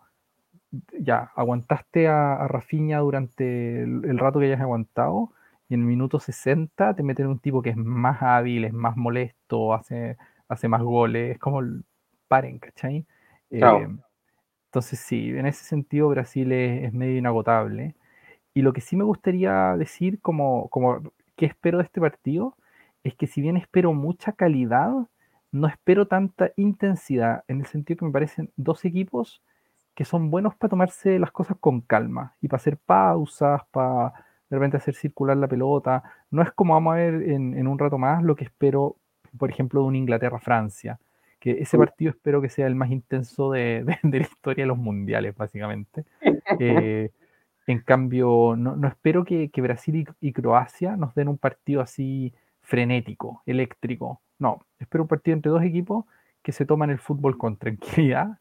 ya, 0.97 1.33
aguantaste 1.35 2.07
a, 2.07 2.35
a 2.35 2.47
Rafinha 2.47 2.99
durante 2.99 3.83
el, 3.83 4.17
rato 4.17 4.39
que 4.39 4.45
hayas 4.45 4.61
aguantado, 4.61 5.33
y 5.67 5.73
en 5.73 5.81
el 5.81 5.87
minuto 5.87 6.21
60 6.21 6.95
te 6.95 7.03
meten 7.03 7.27
un 7.27 7.39
tipo 7.39 7.61
que 7.61 7.71
es 7.71 7.75
más 7.75 8.23
hábil, 8.23 8.63
es 8.63 8.71
más 8.71 8.95
molesto, 8.95 9.73
hace, 9.73 10.15
hace 10.47 10.69
más 10.69 10.81
goles, 10.81 11.33
es 11.33 11.37
como, 11.37 11.61
paren, 12.29 12.57
¿cachai? 12.57 13.05
Eh, 13.51 13.61
entonces 14.67 14.99
sí, 14.99 15.31
en 15.31 15.47
ese 15.47 15.65
sentido 15.65 16.07
Brasil 16.07 16.49
es, 16.53 16.85
es 16.85 16.93
medio 16.93 17.17
inagotable. 17.17 17.95
Y 18.53 18.61
lo 18.61 18.71
que 18.71 18.81
sí 18.81 18.95
me 18.95 19.03
gustaría 19.03 19.75
decir 19.75 20.21
como, 20.21 20.69
como 20.69 21.01
qué 21.35 21.45
espero 21.47 21.79
de 21.79 21.83
este 21.83 21.99
partido 21.99 22.55
es 23.03 23.15
que 23.15 23.27
si 23.27 23.41
bien 23.41 23.57
espero 23.57 23.93
mucha 23.93 24.33
calidad, 24.33 24.91
no 25.51 25.67
espero 25.67 26.07
tanta 26.07 26.51
intensidad, 26.57 27.43
en 27.47 27.61
el 27.61 27.65
sentido 27.65 27.99
que 27.99 28.05
me 28.05 28.11
parecen 28.11 28.51
dos 28.55 28.85
equipos 28.85 29.41
que 29.95 30.05
son 30.05 30.31
buenos 30.31 30.55
para 30.55 30.69
tomarse 30.69 31.19
las 31.19 31.31
cosas 31.31 31.57
con 31.59 31.81
calma 31.81 32.35
y 32.41 32.47
para 32.47 32.61
hacer 32.61 32.77
pausas, 32.77 33.61
para 33.71 34.13
de 34.49 34.57
repente 34.57 34.77
hacer 34.77 34.95
circular 34.95 35.35
la 35.35 35.47
pelota. 35.47 36.03
No 36.31 36.41
es 36.41 36.51
como 36.51 36.73
vamos 36.73 36.93
a 36.93 36.97
ver 36.97 37.15
en, 37.29 37.67
un 37.67 37.77
rato 37.77 37.97
más 37.97 38.23
lo 38.23 38.35
que 38.35 38.45
espero, 38.45 38.95
por 39.37 39.49
ejemplo, 39.49 39.81
de 39.81 39.87
un 39.87 39.95
Inglaterra-Francia, 39.97 40.99
que 41.39 41.51
ese 41.59 41.77
partido 41.77 42.11
espero 42.11 42.41
que 42.41 42.47
sea 42.47 42.67
el 42.67 42.75
más 42.75 42.91
intenso 42.91 43.51
de, 43.51 43.83
la 44.03 44.17
historia 44.17 44.63
de 44.63 44.67
los 44.67 44.77
mundiales, 44.77 45.35
básicamente. 45.35 46.05
Eh, 46.59 47.11
en 47.67 47.79
cambio, 47.81 48.55
no, 48.57 48.87
espero 48.87 49.23
que, 49.23 49.51
Brasil 49.57 50.07
y, 50.19 50.33
Croacia 50.33 50.97
nos 50.97 51.13
den 51.13 51.27
un 51.27 51.37
partido 51.37 51.81
así 51.81 52.33
frenético, 52.69 53.41
eléctrico. 53.47 54.21
No, 54.37 54.63
espero 54.77 55.03
un 55.03 55.07
partido 55.07 55.35
entre 55.35 55.51
dos 55.51 55.63
equipos 55.63 56.05
que 56.43 56.51
se 56.51 56.65
toman 56.65 56.91
el 56.91 56.99
fútbol 56.99 57.37
con 57.37 57.57
tranquilidad. 57.57 58.39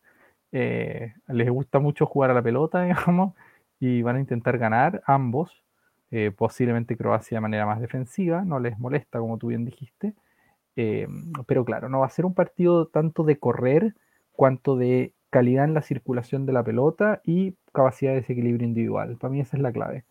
Eh, 0.53 1.15
les 1.29 1.51
gusta 1.51 1.79
mucho 1.79 2.05
jugar 2.07 2.31
a 2.31 2.35
la 2.35 2.43
pelota, 2.43 2.83
digamos, 2.85 3.35
y 3.81 4.03
van 4.03 4.17
a 4.17 4.21
intentar 4.21 4.59
ganar 4.59 5.03
ambos. 5.07 5.65
Eh, 6.11 6.31
posiblemente 6.31 6.97
Croacia 6.97 7.37
de 7.37 7.41
manera 7.41 7.67
más 7.67 7.81
defensiva, 7.81 8.43
no 8.45 8.61
les 8.61 8.79
molesta, 8.79 9.19
como 9.19 9.39
tú 9.39 9.49
bien 9.49 9.65
dijiste. 9.65 10.15
Eh, 10.77 11.09
pero 11.47 11.65
claro, 11.65 11.89
no 11.89 12.01
va 12.01 12.07
a 12.07 12.11
ser 12.11 12.27
un 12.27 12.35
partido 12.35 12.87
tanto 12.87 13.25
de 13.25 13.39
correr 13.39 13.95
cuanto 14.33 14.77
de 14.77 15.13
calidad 15.31 15.65
en 15.65 15.75
la 15.75 15.83
circulación 15.83 16.47
de 16.47 16.53
la 16.53 16.63
pelota 16.65 17.21
y 17.25 17.55
capacidad 17.73 18.13
de 18.13 18.21
desequilibrio 18.21 18.67
individual. 18.67 19.17
Para 19.17 19.33
mí 19.33 19.41
esa 19.41 19.57
es 19.57 19.63
la 19.63 19.73
clave. 19.73 20.05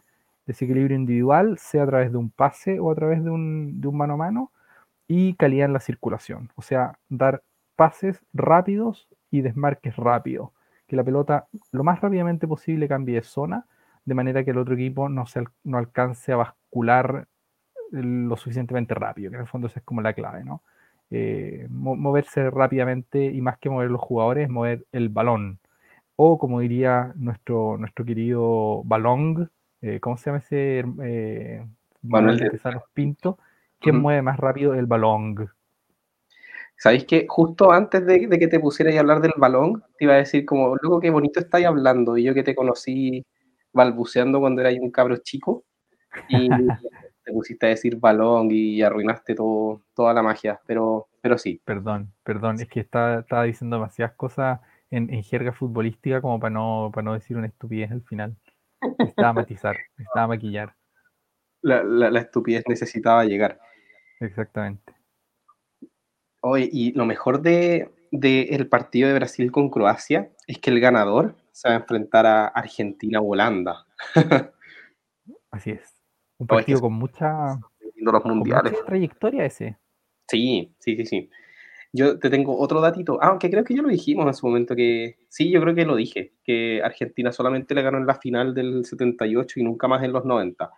Desequilibrio 0.48 0.98
individual, 0.98 1.58
sea 1.60 1.84
a 1.84 1.88
través 1.88 2.12
de 2.12 2.18
un 2.18 2.32
pase 2.32 2.80
o 2.80 2.92
a 2.92 2.96
través 2.96 3.24
de 3.24 3.30
un, 3.30 3.80
mano 3.94 4.16
a 4.16 4.18
mano, 4.18 4.52
y 5.08 5.36
calidad 5.36 5.68
en 5.68 5.74
la 5.74 5.80
circulación. 5.80 6.50
O 6.56 6.62
sea, 6.62 6.98
dar 7.10 7.44
pases 7.76 8.22
rápidos 8.34 9.08
y 9.30 9.42
desmarques 9.42 9.96
rápidos. 9.98 10.50
Que 10.88 10.96
la 10.96 11.04
pelota 11.04 11.48
lo 11.72 11.84
más 11.84 12.02
rápidamente 12.02 12.48
posible 12.48 12.88
cambie 12.88 13.16
de 13.16 13.24
zona, 13.24 13.66
de 14.06 14.16
manera 14.16 14.44
que 14.44 14.52
el 14.52 14.58
otro 14.58 14.74
equipo 14.74 15.10
no, 15.10 15.28
se, 15.28 15.44
no 15.64 15.78
alcance 15.78 16.32
a 16.32 16.38
bascular 16.38 17.28
lo 17.92 18.36
suficientemente 18.38 18.94
rápido, 18.96 19.30
que 19.30 19.36
en 19.38 19.42
el 19.42 19.48
fondo 19.48 19.68
esa 19.68 19.80
es 19.80 19.86
como 19.86 20.02
la 20.02 20.14
clave, 20.14 20.44
¿no? 20.44 20.64
Eh, 21.10 21.68
moverse 21.70 22.50
rápidamente 22.50 23.26
y 23.26 23.42
más 23.42 23.58
que 23.60 23.70
mover 23.70 23.90
los 23.90 24.02
jugadores, 24.02 24.50
mover 24.50 24.86
el 24.92 25.10
balón. 25.10 25.60
O 26.16 26.38
como 26.38 26.60
diría 26.60 27.14
nuestro, 27.16 27.78
nuestro 27.78 28.04
querido 28.04 28.84
Balong, 28.86 29.48
eh, 29.82 30.00
¿cómo 30.00 30.18
se 30.18 30.26
llama 30.26 30.40
ese 30.40 30.84
eh, 31.04 31.66
Manuel 32.02 32.40
de 32.40 32.50
Tesanos 32.50 32.84
Pinto? 32.94 33.38
¿Quién 33.80 33.98
mueve 33.98 34.22
más 34.22 34.38
rápido 34.38 34.74
el 34.74 34.86
balón? 34.86 35.50
¿Sabéis 36.78 37.06
que 37.06 37.26
justo 37.28 37.72
antes 37.72 38.06
de, 38.06 38.30
que 38.30 38.48
te 38.48 38.60
pusieras 38.60 38.96
a 38.96 39.00
hablar 39.00 39.22
del 39.22 39.34
balón, 39.38 39.84
te 39.98 40.06
iba 40.06 40.14
a 40.14 40.18
decir 40.18 40.46
como, 40.46 40.76
luego 40.76 41.00
qué 41.00 41.10
bonito 41.10 41.40
estáis 41.40 41.66
hablando, 41.66 42.18
y 42.18 42.24
yo 42.24 42.34
que 42.34 42.44
te 42.44 42.56
conocí 42.56 43.26
balbuceando 43.74 44.40
cuando 44.40 44.62
eras 44.62 44.76
un 44.80 44.92
cabro 44.92 45.18
chico, 45.18 45.64
y 46.30 46.50
te 47.24 47.34
pusiste 47.34 47.66
a 47.66 47.70
decir 47.70 47.98
balón 47.98 48.50
y 48.52 48.82
arruinaste 48.82 49.34
todo, 49.34 49.82
toda 49.96 50.14
la 50.14 50.22
magia, 50.22 50.60
pero, 50.66 51.08
pero 51.20 51.38
sí. 51.38 51.60
Perdón, 51.66 52.14
perdón, 52.24 52.60
es 52.62 52.68
que 52.68 52.80
estaba, 52.80 53.20
estaba 53.20 53.44
diciendo 53.44 53.78
demasiadas 53.78 54.16
cosas 54.16 54.60
en, 54.92 55.24
jerga 55.24 55.52
futbolística 55.52 56.22
como 56.22 56.40
para 56.40 56.52
no, 56.52 56.92
para 56.94 57.06
no 57.06 57.14
decir 57.14 57.38
una 57.38 57.48
estupidez 57.48 57.92
al 57.92 58.02
final. 58.02 58.36
Estaba 59.00 59.34
matizar, 59.34 59.78
estaba 59.98 60.28
maquillar. 60.28 60.76
La, 61.62 61.84
la, 61.84 62.20
estupidez 62.20 62.64
necesitaba 62.68 63.26
llegar. 63.26 63.60
Exactamente. 64.20 64.94
Oye, 66.42 66.70
y 66.72 66.92
lo 66.94 67.06
mejor 67.06 67.42
de, 67.42 67.92
el 68.12 68.70
partido 68.70 69.08
de 69.10 69.16
Brasil 69.16 69.52
con 69.52 69.70
Croacia 69.70 70.32
es 70.46 70.60
que 70.60 70.70
el 70.70 70.80
ganador 70.80 71.36
se 71.52 71.68
va 71.68 71.76
a 71.76 71.80
enfrentar 71.80 72.26
a 72.26 72.48
Argentina 72.48 73.20
o 73.20 73.30
Holanda. 73.30 73.86
Así 75.52 75.72
es. 75.72 75.96
Un 76.38 76.48
partido 76.48 76.80
con 76.80 76.94
mucha, 76.94 77.60
los 77.96 78.26
mundiales. 78.26 78.74
trayectoria 78.86 79.46
ese. 79.46 79.78
Sí, 80.30 80.76
sí, 80.80 80.96
sí, 80.96 81.06
sí. 81.06 81.30
Yo 81.94 82.20
te 82.20 82.30
tengo 82.30 82.58
otro 82.60 82.82
datito, 82.82 83.18
aunque 83.22 83.50
creo 83.50 83.64
que 83.64 83.76
ya 83.76 83.82
lo 83.82 83.90
dijimos 83.90 84.28
en 84.28 84.34
su 84.34 84.46
momento, 84.46 84.76
que 84.76 85.18
sí, 85.30 85.50
yo 85.50 85.62
creo 85.62 85.74
que 85.74 85.86
lo 85.86 85.96
dije, 85.96 86.34
que 86.44 86.82
Argentina 86.84 87.32
solamente 87.32 87.74
le 87.74 87.82
ganó 87.82 87.98
en 87.98 88.06
la 88.06 88.16
final 88.16 88.54
del 88.54 88.86
78 88.86 89.60
y 89.60 89.64
nunca 89.64 89.88
más 89.88 90.04
en 90.04 90.12
los 90.12 90.26
90. 90.26 90.70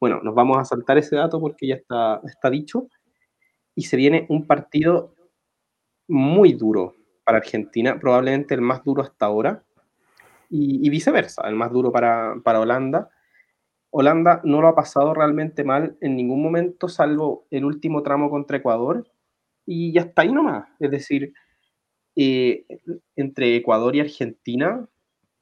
Bueno, 0.00 0.20
nos 0.22 0.34
vamos 0.34 0.58
a 0.58 0.64
saltar 0.64 0.98
ese 0.98 1.16
dato 1.16 1.40
porque 1.40 1.66
ya 1.66 1.74
está, 1.76 2.20
está 2.24 2.50
dicho. 2.50 2.88
Y 3.74 3.82
se 3.82 3.96
viene 3.96 4.26
un 4.28 4.46
partido 4.46 5.14
muy 6.08 6.52
duro 6.52 6.96
para 7.24 7.38
Argentina, 7.38 7.98
probablemente 8.00 8.54
el 8.54 8.60
más 8.60 8.82
duro 8.82 9.02
hasta 9.02 9.26
ahora, 9.26 9.62
y, 10.50 10.88
viceversa, 10.88 11.46
el 11.46 11.54
más 11.54 11.70
duro 11.70 11.92
para, 11.92 12.36
para 12.42 12.60
Holanda. 12.60 13.10
Holanda 13.90 14.40
no 14.44 14.60
lo 14.60 14.68
ha 14.68 14.74
pasado 14.74 15.14
realmente 15.14 15.64
mal 15.64 15.96
en 16.00 16.16
ningún 16.16 16.42
momento, 16.42 16.88
salvo 16.88 17.46
el 17.50 17.64
último 17.64 18.02
tramo 18.02 18.30
contra 18.30 18.56
Ecuador, 18.56 19.06
y 19.70 19.92
ya 19.92 20.00
está 20.00 20.22
ahí 20.22 20.32
nomás. 20.32 20.66
Es 20.80 20.90
decir, 20.90 21.34
eh, 22.16 22.64
entre 23.14 23.54
Ecuador 23.54 23.94
y 23.94 24.00
Argentina, 24.00 24.88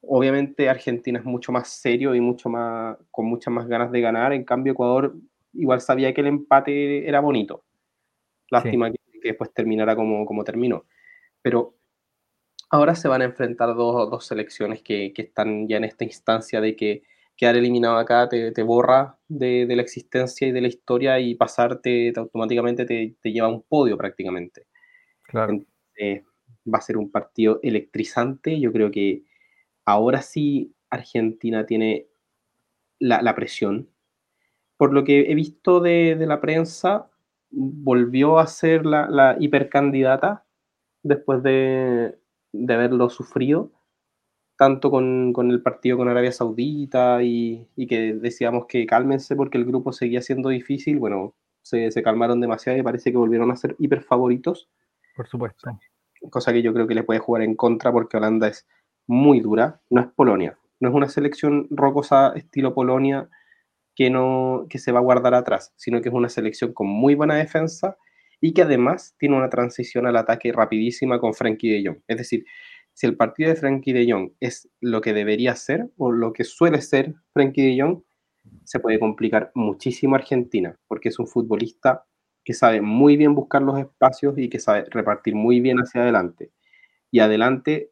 obviamente 0.01 0.67
Argentina 0.69 1.19
es 1.19 1.25
mucho 1.25 1.53
más 1.53 1.69
serio 1.69 2.13
y 2.13 2.19
mucho 2.19 2.49
más, 2.49 2.97
con 3.09 3.25
muchas 3.25 3.53
más 3.53 3.67
ganas 3.67 3.89
de 3.89 4.01
ganar, 4.01 4.33
en 4.33 4.43
cambio 4.43 4.73
Ecuador 4.73 5.15
igual 5.53 5.79
sabía 5.79 6.13
que 6.13 6.19
el 6.21 6.27
empate 6.27 7.07
era 7.07 7.21
bonito. 7.21 7.63
Lástima 8.49 8.91
que, 8.91 8.99
después 9.23 9.53
terminara 9.53 9.95
como, 9.95 10.25
como 10.25 10.43
terminó. 10.43 10.85
Pero 11.41 11.75
ahora 12.69 12.95
se 12.95 13.07
van 13.07 13.21
a 13.21 13.25
enfrentar 13.25 13.75
dos, 13.75 14.11
dos 14.11 14.25
selecciones 14.25 14.81
que, 14.81 15.13
que, 15.13 15.21
están 15.21 15.69
ya 15.69 15.77
en 15.77 15.85
esta 15.85 16.03
instancia 16.03 16.59
de 16.59 16.75
que 16.75 17.03
quedar 17.37 17.55
eliminado 17.55 17.97
acá 17.97 18.27
te, 18.27 18.51
te 18.51 18.63
borra 18.63 19.17
de, 19.27 19.65
de, 19.67 19.75
la 19.75 19.83
existencia 19.83 20.47
y 20.47 20.51
de 20.51 20.61
la 20.61 20.67
historia 20.67 21.19
y 21.19 21.35
pasarte 21.35 22.11
automáticamente 22.15 22.85
te, 22.85 23.15
te, 23.21 23.31
lleva 23.31 23.47
a 23.47 23.51
un 23.51 23.61
podio 23.61 23.97
prácticamente. 23.97 24.65
Claro. 25.23 25.59
va 26.73 26.77
a 26.79 26.81
ser 26.81 26.97
un 26.97 27.11
partido 27.11 27.59
electrizante. 27.61 28.59
Yo 28.59 28.71
creo 28.71 28.91
que 28.91 29.23
ahora 29.85 30.21
sí 30.21 30.73
Argentina 30.89 31.65
tiene 31.65 32.07
la, 32.99 33.21
la 33.21 33.35
presión. 33.35 33.89
Por 34.77 34.93
lo 34.93 35.03
que 35.03 35.31
he 35.31 35.35
visto 35.35 35.79
de, 35.79 36.15
de 36.15 36.27
la 36.27 36.41
prensa, 36.41 37.09
volvió 37.49 38.39
a 38.39 38.47
ser 38.47 38.85
la, 38.85 39.09
la 39.09 39.37
hipercandidata 39.39 40.45
después 41.03 41.41
de, 41.43 42.17
de, 42.51 42.73
haberlo 42.73 43.09
sufrido, 43.09 43.71
tanto 44.57 44.89
con, 44.89 45.33
con, 45.33 45.51
el 45.51 45.61
partido 45.61 45.97
con 45.97 46.09
Arabia 46.09 46.31
Saudita 46.31 47.21
y, 47.21 47.67
y, 47.75 47.87
que 47.87 48.13
decíamos 48.13 48.65
que 48.67 48.85
cálmense 48.85 49.35
porque 49.35 49.57
el 49.57 49.65
grupo 49.65 49.93
seguía 49.93 50.21
siendo 50.21 50.49
difícil, 50.49 50.97
bueno, 50.97 51.35
se, 51.61 51.91
se 51.91 52.01
calmaron 52.01 52.41
demasiado 52.41 52.77
y 52.77 52.83
parece 52.83 53.11
que 53.11 53.17
volvieron 53.17 53.51
a 53.51 53.55
ser 53.55 53.75
hiper 53.77 54.01
favoritos. 54.01 54.69
Por 55.15 55.27
supuesto. 55.27 55.69
Cosa 56.29 56.51
que 56.51 56.61
yo 56.61 56.73
creo 56.73 56.87
que 56.87 56.95
le 56.95 57.03
puede 57.03 57.19
jugar 57.19 57.43
en 57.43 57.55
contra 57.55 57.91
porque 57.91 58.17
Holanda 58.17 58.47
es 58.47 58.67
muy 59.05 59.39
dura, 59.39 59.81
no 59.89 60.01
es 60.01 60.07
Polonia, 60.07 60.57
no 60.79 60.89
es 60.89 60.95
una 60.95 61.07
selección 61.07 61.67
rocosa 61.69 62.33
estilo 62.35 62.73
Polonia 62.73 63.29
que, 63.95 64.09
no, 64.09 64.65
que 64.69 64.79
se 64.79 64.91
va 64.91 64.99
a 64.99 65.03
guardar 65.03 65.33
atrás, 65.33 65.73
sino 65.75 66.01
que 66.01 66.09
es 66.09 66.15
una 66.15 66.29
selección 66.29 66.73
con 66.73 66.87
muy 66.87 67.15
buena 67.15 67.35
defensa 67.35 67.97
y 68.39 68.53
que 68.53 68.63
además 68.63 69.15
tiene 69.17 69.35
una 69.35 69.49
transición 69.49 70.05
al 70.05 70.17
ataque 70.17 70.51
rapidísima 70.51 71.19
con 71.19 71.33
Frankie 71.33 71.69
de 71.71 71.87
Jong. 71.87 71.99
Es 72.07 72.17
decir, 72.17 72.45
si 72.97 73.05
el 73.05 73.15
partido 73.15 73.51
de 73.51 73.55
Frankie 73.55 73.93
de 73.93 74.11
Jong 74.11 74.31
es 74.39 74.67
lo 74.81 75.01
que 75.01 75.13
debería 75.13 75.55
ser 75.55 75.87
o 75.97 76.11
lo 76.11 76.33
que 76.33 76.43
suele 76.43 76.81
ser 76.81 77.13
Frankie 77.31 77.61
de 77.61 77.79
Jong, 77.79 78.01
se 78.63 78.79
puede 78.79 78.97
complicar 78.97 79.51
muchísimo 79.53 80.15
Argentina, 80.15 80.75
porque 80.87 81.09
es 81.09 81.19
un 81.19 81.27
futbolista 81.27 82.07
que 82.43 82.55
sabe 82.55 82.81
muy 82.81 83.15
bien 83.15 83.35
buscar 83.35 83.61
los 83.61 83.77
espacios 83.77 84.35
y 84.39 84.49
que 84.49 84.57
sabe 84.57 84.85
repartir 84.89 85.35
muy 85.35 85.59
bien 85.59 85.77
hacia 85.77 86.01
adelante. 86.01 86.49
Y 87.11 87.19
adelante, 87.19 87.91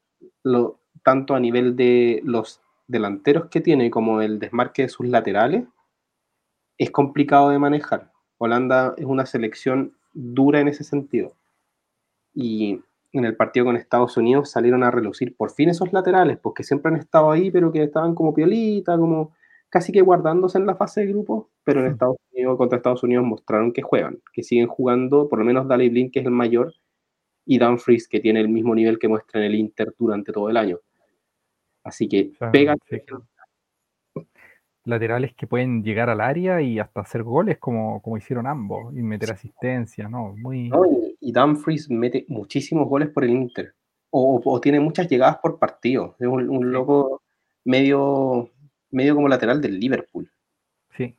tanto 1.03 1.35
a 1.35 1.39
nivel 1.39 1.75
de 1.75 2.21
los 2.23 2.63
delanteros 2.87 3.49
que 3.51 3.61
tiene 3.61 3.91
como 3.91 4.23
el 4.23 4.39
desmarque 4.39 4.81
de 4.81 4.89
sus 4.89 5.07
laterales, 5.07 5.67
es 6.79 6.89
complicado 6.89 7.51
de 7.51 7.59
manejar. 7.59 8.11
Holanda 8.39 8.95
es 8.97 9.05
una 9.05 9.27
selección 9.27 9.95
dura 10.13 10.61
en 10.61 10.67
ese 10.67 10.83
sentido. 10.83 11.37
Y 12.33 12.81
en 13.19 13.25
el 13.25 13.35
partido 13.35 13.65
con 13.65 13.75
Estados 13.75 14.17
Unidos 14.17 14.51
salieron 14.51 14.83
a 14.83 14.91
relucir 14.91 15.35
por 15.35 15.51
fin 15.51 15.69
esos 15.69 15.93
laterales, 15.93 16.37
porque 16.37 16.63
siempre 16.63 16.91
han 16.91 16.99
estado 16.99 17.31
ahí, 17.31 17.51
pero 17.51 17.71
que 17.71 17.83
estaban 17.83 18.13
como 18.13 18.33
piolita, 18.33 18.97
como 18.97 19.33
casi 19.69 19.91
que 19.91 20.01
guardándose 20.01 20.57
en 20.57 20.65
la 20.65 20.75
fase 20.75 21.01
de 21.01 21.07
grupo, 21.07 21.49
pero 21.63 21.81
en 21.81 21.87
Estados 21.87 22.17
Unidos, 22.31 22.57
contra 22.57 22.77
Estados 22.77 23.03
Unidos 23.03 23.25
mostraron 23.25 23.71
que 23.71 23.81
juegan, 23.81 24.19
que 24.33 24.43
siguen 24.43 24.67
jugando, 24.67 25.27
por 25.27 25.39
lo 25.39 25.45
menos 25.45 25.67
Dali 25.67 25.89
Blink, 25.89 26.13
que 26.13 26.19
es 26.19 26.25
el 26.25 26.31
mayor, 26.31 26.73
y 27.45 27.59
Dumfries, 27.59 28.07
que 28.07 28.19
tiene 28.19 28.41
el 28.41 28.49
mismo 28.49 28.73
nivel 28.73 28.99
que 28.99 29.07
muestra 29.07 29.39
en 29.39 29.47
el 29.47 29.55
Inter 29.55 29.93
durante 29.97 30.31
todo 30.31 30.49
el 30.49 30.57
año. 30.57 30.79
Así 31.83 32.07
que 32.07 32.31
pega 32.51 32.75
laterales 34.85 35.33
que 35.35 35.47
pueden 35.47 35.83
llegar 35.83 36.09
al 36.09 36.21
área 36.21 36.61
y 36.61 36.79
hasta 36.79 37.01
hacer 37.01 37.23
goles 37.23 37.57
como, 37.57 38.01
como 38.01 38.17
hicieron 38.17 38.47
ambos 38.47 38.95
y 38.95 39.01
meter 39.01 39.31
asistencia, 39.31 40.07
¿no? 40.07 40.35
Muy... 40.37 40.71
y, 41.19 41.31
Dumfries 41.31 41.89
mete 41.89 42.25
muchísimos 42.29 42.87
goles 42.87 43.09
por 43.09 43.23
el 43.23 43.31
Inter 43.31 43.73
o, 44.11 44.61
tiene 44.61 44.79
muchas 44.79 45.09
llegadas 45.09 45.39
por 45.39 45.59
partido. 45.59 46.15
Es 46.19 46.27
un, 46.27 46.71
loco 46.71 47.21
medio, 47.65 48.49
medio 48.89 49.13
como 49.13 49.27
lateral 49.27 49.59
del 49.59 49.77
Liverpool. 49.77 50.31
Sí, 50.95 51.17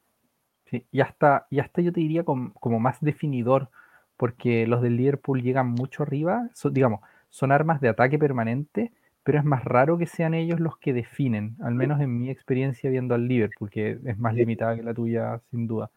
sí. 0.64 0.86
Y 0.90 1.00
hasta, 1.00 1.46
y 1.50 1.58
hasta 1.58 1.82
yo 1.82 1.92
te 1.92 2.00
diría 2.00 2.24
como, 2.24 2.54
como 2.54 2.80
más 2.80 2.96
definidor 3.02 3.68
porque 4.16 4.66
los 4.66 4.80
del 4.80 4.96
Liverpool 4.96 5.42
llegan 5.42 5.68
mucho 5.68 6.02
arriba, 6.02 6.48
digamos, 6.70 7.00
son 7.28 7.52
armas 7.52 7.82
de 7.82 7.90
ataque 7.90 8.18
permanente 8.18 8.92
pero 9.26 9.40
es 9.40 9.44
más 9.44 9.64
raro 9.64 9.98
que 9.98 10.06
sean 10.06 10.34
ellos 10.34 10.60
los 10.60 10.78
que 10.78 10.92
definen, 10.92 11.56
al 11.60 11.74
menos 11.74 12.00
en 12.00 12.16
mi 12.16 12.30
experiencia 12.30 12.88
viendo 12.90 13.12
al 13.12 13.26
Liverpool, 13.26 13.68
que 13.68 13.98
es 14.04 14.18
más 14.18 14.34
limitada 14.36 14.76
que 14.76 14.84
la 14.84 14.94
tuya, 14.94 15.40
sin 15.50 15.66
duda. 15.66 15.90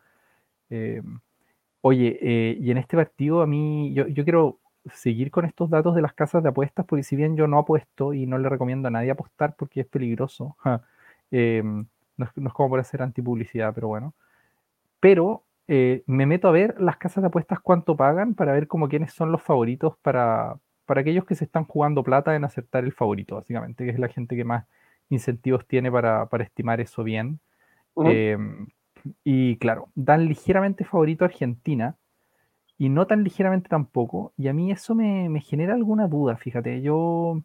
Eh, 0.72 1.04
oye, 1.82 2.18
eh, 2.24 2.58
y 2.60 2.72
en 2.72 2.80
este 2.80 2.98
partido 2.98 3.44
a 3.44 3.46
mí, 3.46 3.94
yo, 3.94 4.08
quiero 4.24 4.58
seguir 4.92 5.30
con 5.30 5.46
estos 5.46 5.70
datos 5.70 5.94
de 5.94 6.02
las 6.02 6.14
casas 6.14 6.42
de 6.42 6.50
apuestas, 6.50 6.88
porque 6.88 7.04
si 7.04 7.16
bien 7.16 7.38
yo 7.38 7.46
no 7.46 7.60
apuesto 7.60 8.16
y 8.16 8.26
no 8.26 8.40
le 8.40 8.50
recomiendo 8.50 8.88
a 8.88 8.92
nadie 8.92 9.12
apostar 9.12 9.54
porque 9.56 9.82
es 9.82 9.88
peligroso, 9.88 10.58
eh, 11.32 11.62
no, 11.64 12.26
es, 12.26 12.54
como 12.54 12.70
por 12.70 12.80
hacer 12.80 13.04
antipublicidad, 13.04 13.76
pero 13.76 13.90
bueno. 13.90 14.16
Pero 15.00 15.44
me 15.68 16.26
meto 16.26 16.48
a 16.48 16.52
ver 16.52 16.82
las 16.82 16.98
casas 16.98 17.22
de 17.22 17.28
apuestas 17.28 17.60
cuánto 17.60 17.96
pagan 17.96 18.34
para 18.34 18.54
ver 18.54 18.68
como 18.68 18.90
quiénes 18.90 19.14
son 19.14 19.32
los 19.32 19.44
favoritos 19.44 19.96
para, 20.02 20.58
para 20.90 21.02
aquellos 21.02 21.24
que 21.24 21.36
se 21.36 21.46
están 21.46 21.66
jugando 21.66 22.04
plata 22.04 22.36
en 22.36 22.44
aceptar 22.44 22.84
el 22.84 22.92
favorito, 22.92 23.36
básicamente, 23.36 23.86
que 23.86 23.92
es 23.92 24.00
la 24.00 24.08
gente 24.08 24.36
que 24.36 24.44
más 24.44 24.66
incentivos 25.12 25.68
tiene 25.68 25.92
para, 25.92 26.28
estimar 26.40 26.82
eso 26.82 27.04
bien. 27.04 27.40
Em, 27.96 28.66
y 29.24 29.58
claro, 29.58 29.90
dan 29.94 30.26
ligeramente 30.26 30.86
favorito 30.86 31.26
a 31.26 31.28
Argentina 31.28 31.96
y 32.80 32.90
no 32.90 33.06
tan 33.06 33.24
ligeramente 33.24 33.70
tampoco. 33.70 34.34
Y 34.36 34.48
a 34.48 34.54
mí 34.54 34.72
eso 34.72 34.96
me, 34.96 35.40
genera 35.42 35.76
alguna 35.76 36.08
duda, 36.08 36.38
fíjate, 36.38 36.82
yo, 36.82 37.40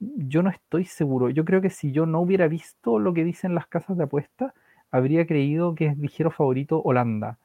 yo 0.00 0.42
no 0.42 0.50
estoy 0.50 0.84
seguro. 0.84 1.30
Yo 1.30 1.44
creo 1.44 1.60
que 1.60 1.70
si 1.70 1.92
yo 1.92 2.06
no 2.06 2.22
hubiera 2.22 2.48
visto 2.48 2.98
lo 2.98 3.14
que 3.14 3.22
dicen 3.22 3.54
las 3.54 3.68
casas 3.68 3.96
de 3.96 4.02
apuesta, 4.02 4.52
habría 4.90 5.28
creído 5.28 5.76
que 5.76 5.86
es 5.86 5.96
ligero 5.96 6.32
favorito 6.32 6.82
Holanda. 6.82 7.38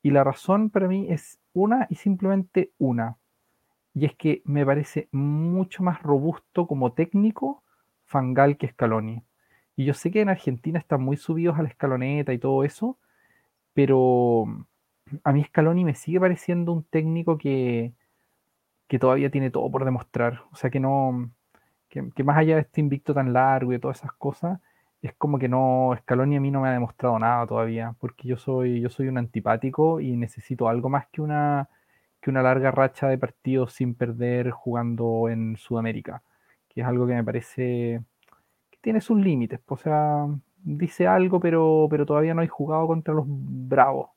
Y 0.00 0.12
la 0.12 0.22
razón 0.22 0.70
para 0.70 0.86
mí 0.86 1.08
es 1.10 1.40
una 1.54 1.88
y 1.90 1.96
simplemente 1.96 2.70
una 2.78 3.16
y 3.96 4.04
es 4.04 4.14
que 4.14 4.42
me 4.44 4.66
parece 4.66 5.08
mucho 5.10 5.82
más 5.82 6.02
robusto 6.02 6.66
como 6.66 6.92
técnico 6.92 7.62
Fangal 8.04 8.58
que 8.58 8.68
Scaloni. 8.68 9.22
Y 9.74 9.86
yo 9.86 9.94
sé 9.94 10.10
que 10.10 10.20
en 10.20 10.28
Argentina 10.28 10.78
están 10.78 11.02
muy 11.02 11.16
subidos 11.16 11.58
a 11.58 11.62
la 11.62 11.70
escaloneta 11.70 12.34
y 12.34 12.38
todo 12.38 12.62
eso, 12.62 12.98
pero 13.72 14.44
a 15.24 15.32
mí 15.32 15.44
Scaloni 15.44 15.84
me 15.84 15.94
sigue 15.94 16.20
pareciendo 16.20 16.72
un 16.72 16.84
técnico 16.84 17.38
que, 17.38 17.94
que 18.86 18.98
todavía 18.98 19.30
tiene 19.30 19.50
todo 19.50 19.70
por 19.70 19.86
demostrar. 19.86 20.42
O 20.52 20.56
sea 20.56 20.68
que 20.68 20.78
no, 20.80 21.30
que, 21.88 22.10
que, 22.14 22.22
más 22.24 22.36
allá 22.36 22.56
de 22.56 22.62
este 22.62 22.82
invicto 22.82 23.14
tan 23.14 23.32
largo 23.32 23.72
y 23.72 23.78
todas 23.78 23.98
esas 24.00 24.12
cosas, 24.12 24.60
es 25.00 25.14
como 25.14 25.38
que 25.38 25.48
no, 25.48 25.94
Scaloni 26.00 26.36
a 26.36 26.40
mí 26.40 26.50
no 26.50 26.60
me 26.60 26.68
ha 26.68 26.72
demostrado 26.72 27.18
nada 27.18 27.46
todavía, 27.46 27.94
porque 27.98 28.28
yo 28.28 28.36
soy, 28.36 28.80
yo 28.80 28.90
soy 28.90 29.08
un 29.08 29.16
antipático 29.18 30.00
y 30.00 30.16
necesito 30.16 30.68
algo 30.68 30.90
más 30.90 31.06
que 31.08 31.22
una 31.22 31.70
una 32.30 32.42
larga 32.42 32.70
racha 32.70 33.08
de 33.08 33.18
partidos 33.18 33.72
sin 33.72 33.94
perder 33.94 34.50
jugando 34.50 35.28
en 35.28 35.56
Sudamérica. 35.56 36.22
que 36.68 36.82
es 36.82 36.86
algo 36.86 37.06
que 37.06 37.14
me 37.14 37.24
parece 37.24 38.02
que 38.70 38.78
tiene 38.80 39.00
sus 39.00 39.18
límites. 39.18 39.60
O 39.66 39.76
sea, 39.76 40.26
dice 40.62 41.06
algo, 41.06 41.40
pero, 41.40 41.86
pero 41.90 42.04
todavía 42.06 42.34
no 42.34 42.42
hay 42.42 42.48
jugado 42.48 42.86
contra 42.86 43.14
los 43.14 43.24
Bravos. 43.26 44.10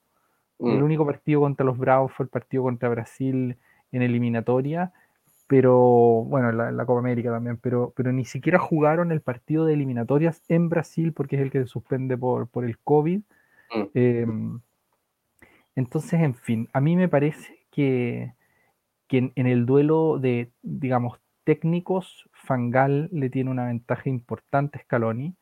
El 0.59 0.79
mm. 0.79 0.83
único 0.83 1.05
partido 1.05 1.41
contra 1.41 1.65
los 1.65 1.77
Bravos 1.77 2.11
fue 2.11 2.25
el 2.25 2.29
partido 2.29 2.63
contra 2.63 2.89
Brasil 2.89 3.57
en 3.91 4.01
eliminatoria, 4.01 4.91
pero 5.47 5.77
bueno, 6.25 6.49
en 6.49 6.77
la, 6.77 6.85
Copa 6.85 6.99
América 6.99 7.31
también, 7.31 7.57
pero, 7.57 7.93
pero 7.95 8.11
ni 8.11 8.25
siquiera 8.25 8.59
jugaron 8.59 9.11
el 9.11 9.21
partido 9.21 9.65
de 9.65 9.73
eliminatorias 9.73 10.43
en 10.47 10.69
Brasil 10.69 11.13
porque 11.13 11.37
es 11.37 11.41
el 11.41 11.51
que 11.51 11.61
se 11.61 11.67
suspende 11.67 12.17
por, 12.17 12.47
por 12.47 12.65
el 12.65 12.77
COVID. 12.79 13.21
Mm. 13.73 13.83
Em, 13.93 14.59
entonces, 15.75 16.19
en 16.19 16.35
fin, 16.35 16.67
a 16.73 16.81
mí 16.81 16.95
me 16.97 17.07
parece 17.07 17.58
que, 17.71 18.33
que 19.07 19.31
en, 19.35 19.47
el 19.47 19.65
duelo 19.65 20.19
de, 20.19 20.51
digamos, 20.61 21.19
técnicos, 21.43 22.29
Fangal 22.33 23.09
le 23.11 23.29
tiene 23.29 23.51
una 23.51 23.65
ventaja 23.67 24.09
importante 24.09 24.79
a 24.79 24.81
Scaloni 24.83 25.35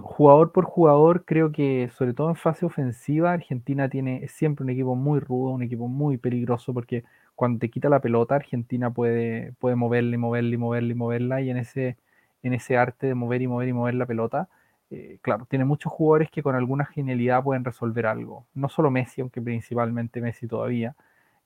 jugador 0.00 0.52
por 0.52 0.64
jugador, 0.64 1.24
creo 1.24 1.52
que 1.52 1.90
sobre 1.96 2.14
todo 2.14 2.28
en 2.28 2.36
fase 2.36 2.66
ofensiva, 2.66 3.32
Argentina 3.32 3.88
tiene 3.88 4.26
siempre 4.28 4.64
un 4.64 4.70
equipo 4.70 4.94
muy 4.94 5.20
rudo, 5.20 5.50
un 5.50 5.62
equipo 5.62 5.88
muy 5.88 6.18
peligroso, 6.18 6.72
porque 6.74 7.04
cuando 7.34 7.58
te 7.60 7.70
quita 7.70 7.88
la 7.88 8.00
pelota, 8.00 8.34
Argentina 8.36 8.90
puede, 8.90 9.52
puede 9.58 9.76
moverla 9.76 10.14
y 10.14 10.18
moverla 10.18 10.54
y 10.54 10.58
moverla 10.58 10.92
y 10.92 10.94
moverla, 10.94 11.40
y 11.42 11.50
en 11.50 11.56
ese, 11.58 11.96
en 12.42 12.54
ese 12.54 12.76
arte 12.76 13.06
de 13.08 13.14
mover 13.14 13.42
y 13.42 13.48
mover 13.48 13.68
y 13.68 13.72
mover 13.72 13.94
la 13.94 14.06
pelota, 14.06 14.48
eh, 14.90 15.18
claro, 15.22 15.46
tiene 15.48 15.64
muchos 15.64 15.92
jugadores 15.92 16.30
que 16.30 16.42
con 16.42 16.54
alguna 16.54 16.86
genialidad 16.86 17.42
pueden 17.42 17.64
resolver 17.64 18.06
algo. 18.06 18.46
No 18.54 18.68
solo 18.68 18.90
Messi, 18.90 19.20
aunque 19.20 19.42
principalmente 19.42 20.20
Messi 20.20 20.46
todavía, 20.48 20.96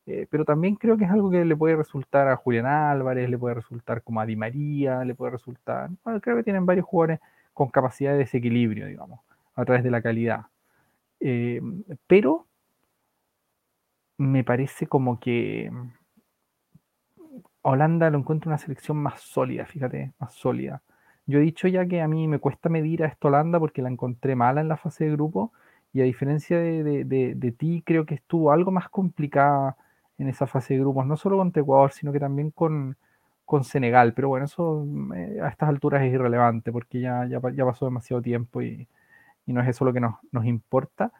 eh, 0.06 0.26
pero 0.30 0.44
también 0.44 0.74
creo 0.76 0.96
que 0.96 1.04
es 1.04 1.10
algo 1.10 1.30
que 1.30 1.44
le 1.44 1.56
puede 1.56 1.76
resultar 1.76 2.28
a 2.28 2.36
Julián 2.36 2.66
Álvarez, 2.66 3.30
le 3.30 3.38
puede 3.38 3.54
resultar 3.54 4.02
como 4.02 4.20
a 4.20 4.26
Di 4.26 4.36
María, 4.36 5.04
le 5.04 5.14
puede 5.14 5.32
resultar, 5.32 5.90
bueno, 6.04 6.20
creo 6.20 6.36
que 6.36 6.42
tienen 6.42 6.66
varios 6.66 6.86
jugadores 6.86 7.20
con 7.54 7.68
capacidad 7.70 8.12
de 8.12 8.18
desequilibrio, 8.18 8.86
digamos, 8.86 9.20
a 9.54 9.64
través 9.64 9.84
de 9.84 9.90
la 9.90 10.02
calidad. 10.02 10.46
Eh, 11.20 11.60
pero 12.06 12.46
me 14.18 14.44
parece 14.44 14.86
como 14.86 15.20
que 15.20 15.70
Holanda 17.62 18.10
lo 18.10 18.18
encuentra 18.18 18.48
una 18.50 18.58
selección 18.58 18.96
más 18.96 19.20
sólida, 19.20 19.66
fíjate, 19.66 20.12
más 20.18 20.34
sólida. 20.34 20.82
Yo 21.26 21.38
he 21.38 21.42
dicho 21.42 21.68
ya 21.68 21.86
que 21.86 22.00
a 22.02 22.08
mí 22.08 22.26
me 22.26 22.40
cuesta 22.40 22.68
medir 22.68 23.04
a 23.04 23.06
esta 23.06 23.28
Holanda 23.28 23.60
porque 23.60 23.82
la 23.82 23.88
encontré 23.88 24.34
mala 24.34 24.60
en 24.60 24.68
la 24.68 24.76
fase 24.76 25.04
de 25.04 25.12
grupo 25.12 25.52
y 25.92 26.00
a 26.00 26.04
diferencia 26.04 26.58
de, 26.58 27.54
ti, 27.56 27.82
creo 27.86 28.06
que 28.06 28.14
estuvo 28.14 28.50
algo 28.50 28.70
más 28.70 28.88
complicada 28.88 29.76
en 30.22 30.28
esa 30.28 30.46
fase 30.46 30.74
de 30.74 30.80
grupos, 30.80 31.06
no 31.06 31.16
solo 31.16 31.36
contra 31.36 31.62
Ecuador, 31.62 31.92
sino 31.92 32.12
que 32.12 32.20
también 32.20 32.50
con, 32.52 32.96
con 33.44 33.64
Senegal, 33.64 34.14
pero 34.14 34.28
bueno, 34.28 34.46
eso 34.46 34.86
eh, 35.16 35.40
a 35.42 35.48
estas 35.48 35.68
alturas 35.68 36.02
es 36.02 36.12
irrelevante 36.14 36.72
porque 36.72 37.00
ya, 37.00 37.26
ya, 37.26 37.40
pasó 37.40 37.86
demasiado 37.86 38.22
tiempo 38.22 38.62
y, 38.62 38.88
no 39.46 39.60
es 39.60 39.68
eso 39.68 39.84
lo 39.84 39.92
que 39.92 40.00
nos, 40.00 40.14
importa, 40.46 41.12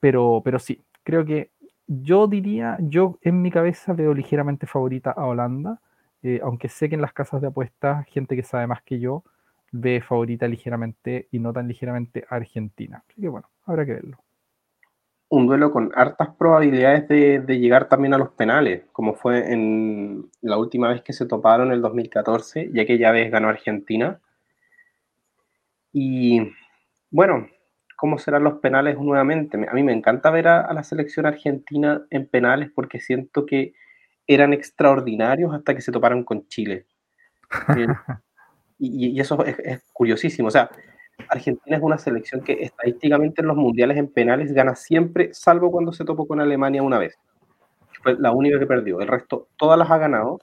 pero, 0.00 0.42
pero 0.44 0.58
sí, 0.58 0.82
creo 1.02 1.24
que 1.24 1.50
yo 1.88 2.26
diría, 2.28 2.78
yo 2.80 3.18
en 3.22 3.42
mi 3.42 3.50
cabeza 3.50 3.92
veo 3.92 4.14
ligeramente 4.14 4.66
favorita 4.66 5.10
a 5.10 5.26
Holanda, 5.26 5.80
eh, 6.22 6.40
aunque 6.42 6.68
sé 6.68 6.88
que 6.88 6.94
en 6.94 7.02
las 7.02 7.12
casas 7.12 7.40
de 7.42 7.48
apuestas, 7.48 8.06
gente 8.06 8.36
que 8.36 8.42
sabe 8.42 8.66
más 8.66 8.82
que 8.82 9.00
yo, 9.00 9.24
ve 9.72 10.00
favorita 10.00 10.48
ligeramente 10.48 11.28
y 11.32 11.40
no 11.40 11.52
tan 11.52 11.68
ligeramente 11.68 12.24
a 12.30 12.36
Argentina. 12.36 13.04
Así 13.08 13.20
que 13.20 13.28
bueno, 13.28 13.48
habrá 13.66 13.84
que 13.84 13.94
verlo 13.94 14.25
un 15.28 15.46
duelo 15.46 15.72
con 15.72 15.92
hartas 15.94 16.28
probabilidades 16.36 17.08
de, 17.08 17.58
llegar 17.58 17.88
también 17.88 18.14
a 18.14 18.18
los 18.18 18.30
penales, 18.30 18.84
como 18.92 19.14
fue 19.14 19.52
en 19.52 20.30
la 20.40 20.56
última 20.56 20.88
vez 20.88 21.02
que 21.02 21.12
se 21.12 21.26
toparon 21.26 21.68
en 21.68 21.74
el 21.74 21.82
2014, 21.82 22.70
ya 22.72 22.86
que 22.86 22.98
ya 22.98 23.10
vez 23.10 23.30
ganó 23.30 23.48
Argentina. 23.48 24.20
Y 25.92 26.52
bueno, 27.10 27.48
¿cómo 27.96 28.18
serán 28.18 28.44
los 28.44 28.60
penales 28.60 28.98
nuevamente? 28.98 29.58
A 29.68 29.74
mí 29.74 29.82
me 29.82 29.92
encanta 29.92 30.30
ver 30.30 30.46
a, 30.46 30.72
la 30.72 30.84
selección 30.84 31.26
argentina 31.26 32.06
en 32.10 32.28
penales 32.28 32.70
porque 32.72 33.00
siento 33.00 33.46
que 33.46 33.74
eran 34.28 34.52
extraordinarios 34.52 35.52
hasta 35.54 35.74
que 35.74 35.80
se 35.80 35.92
toparon 35.92 36.22
con 36.22 36.46
Chile. 36.48 36.86
y, 38.78 39.18
eso 39.20 39.44
es, 39.44 39.58
es, 39.58 39.82
curiosísimo. 39.92 40.48
O 40.48 40.52
sea, 40.52 40.70
Argentina 41.28 41.76
es 41.76 41.82
una 41.82 41.98
selección 41.98 42.42
que 42.42 42.52
estadísticamente 42.62 43.40
en 43.40 43.48
los 43.48 43.56
mundiales 43.56 43.96
en 43.96 44.08
penales 44.08 44.52
gana 44.52 44.74
siempre, 44.74 45.32
salvo 45.32 45.70
cuando 45.70 45.92
se 45.92 46.04
topó 46.04 46.26
con 46.26 46.40
Alemania 46.40 46.82
una 46.82 46.98
vez. 46.98 47.18
Fue 48.02 48.16
la 48.18 48.32
única 48.32 48.58
que 48.58 48.66
perdió. 48.66 49.00
El 49.00 49.08
resto, 49.08 49.48
todas 49.56 49.78
las 49.78 49.90
ha 49.90 49.98
ganado. 49.98 50.40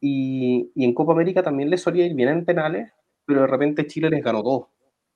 Y, 0.00 0.72
en 0.76 0.94
Copa 0.94 1.12
América 1.12 1.42
también 1.42 1.70
les 1.70 1.82
solía 1.82 2.06
ir 2.06 2.14
bien 2.14 2.28
en 2.28 2.44
penales, 2.44 2.92
pero 3.26 3.42
de 3.42 3.46
repente 3.46 3.86
Chile 3.86 4.10
les 4.10 4.24
ganó 4.24 4.42
dos. 4.42 4.66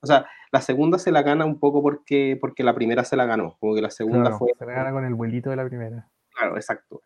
O 0.00 0.06
sea, 0.06 0.26
la 0.52 0.60
segunda 0.60 0.98
se 0.98 1.12
la 1.12 1.22
gana 1.22 1.46
un 1.46 1.58
poco 1.58 1.82
porque, 1.82 2.36
porque 2.40 2.62
la 2.62 2.74
primera 2.74 3.04
se 3.04 3.16
la 3.16 3.24
ganó. 3.24 3.56
Como 3.58 3.74
que 3.74 3.82
la 3.82 3.90
segunda 3.90 4.36
fue. 4.36 4.52
Se 4.58 4.66
la 4.66 4.74
gana 4.74 4.92
con 4.92 5.04
el 5.04 5.14
vuelito 5.14 5.50
de 5.50 5.56
la 5.56 5.64
primera. 5.64 6.08
Claro, 6.30 6.56
exacto. 6.56 7.00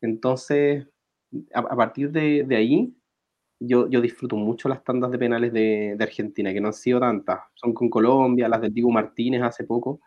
Entonces, 0.00 0.86
a, 1.52 1.76
partir 1.76 2.10
de, 2.10 2.44
de 2.44 2.56
ahí, 2.56 2.94
yo, 3.60 3.88
yo 3.88 4.00
disfruto 4.00 4.36
mucho 4.36 4.68
las 4.68 4.82
tandas 4.82 5.10
de 5.10 5.18
penales 5.18 5.52
de, 5.52 5.94
de, 5.96 6.04
Argentina, 6.04 6.52
que 6.52 6.60
no 6.60 6.68
han 6.68 6.74
sido 6.74 6.98
tantas. 6.98 7.40
Son 7.54 7.74
con 7.74 7.90
Colombia, 7.90 8.48
las 8.48 8.62
de 8.62 8.70
Diego 8.70 8.90
Martínez 8.90 9.42
hace 9.42 9.64
poco, 9.64 10.00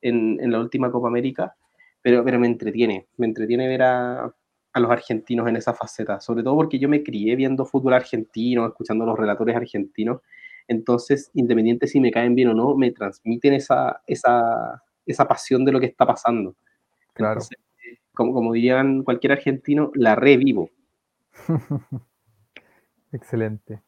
en, 0.00 0.38
en, 0.40 0.50
la 0.50 0.60
última 0.60 0.90
Copa 0.90 1.08
América, 1.08 1.54
pero, 2.00 2.24
pero 2.24 2.38
me 2.38 2.46
entretiene, 2.46 3.08
me 3.18 3.26
entretiene 3.26 3.68
ver 3.68 3.82
a, 3.82 4.24
a, 4.72 4.80
los 4.80 4.90
argentinos 4.90 5.46
en 5.46 5.56
esa 5.56 5.74
faceta, 5.74 6.20
sobre 6.20 6.42
todo 6.42 6.56
porque 6.56 6.78
yo 6.78 6.88
me 6.88 7.02
crié 7.02 7.36
viendo 7.36 7.66
fútbol 7.66 7.94
argentino, 7.94 8.66
escuchando 8.66 9.04
los 9.04 9.18
relatores 9.18 9.56
argentinos, 9.56 10.22
entonces, 10.66 11.30
independiente 11.34 11.86
si 11.86 12.00
me 12.00 12.10
caen 12.10 12.34
bien 12.34 12.48
o 12.48 12.54
no, 12.54 12.74
me 12.74 12.90
transmiten 12.92 13.52
esa, 13.52 14.00
esa, 14.06 14.82
esa 15.04 15.28
pasión 15.28 15.64
de 15.66 15.72
lo 15.72 15.80
que 15.80 15.86
está 15.86 16.06
pasando. 16.06 16.56
Claro. 17.12 17.42
como, 18.14 18.32
como 18.32 18.52
dirían 18.54 19.02
cualquier 19.04 19.32
argentino, 19.32 19.90
la 19.94 20.14
revivo. 20.14 20.70
Excelente. 23.14 23.80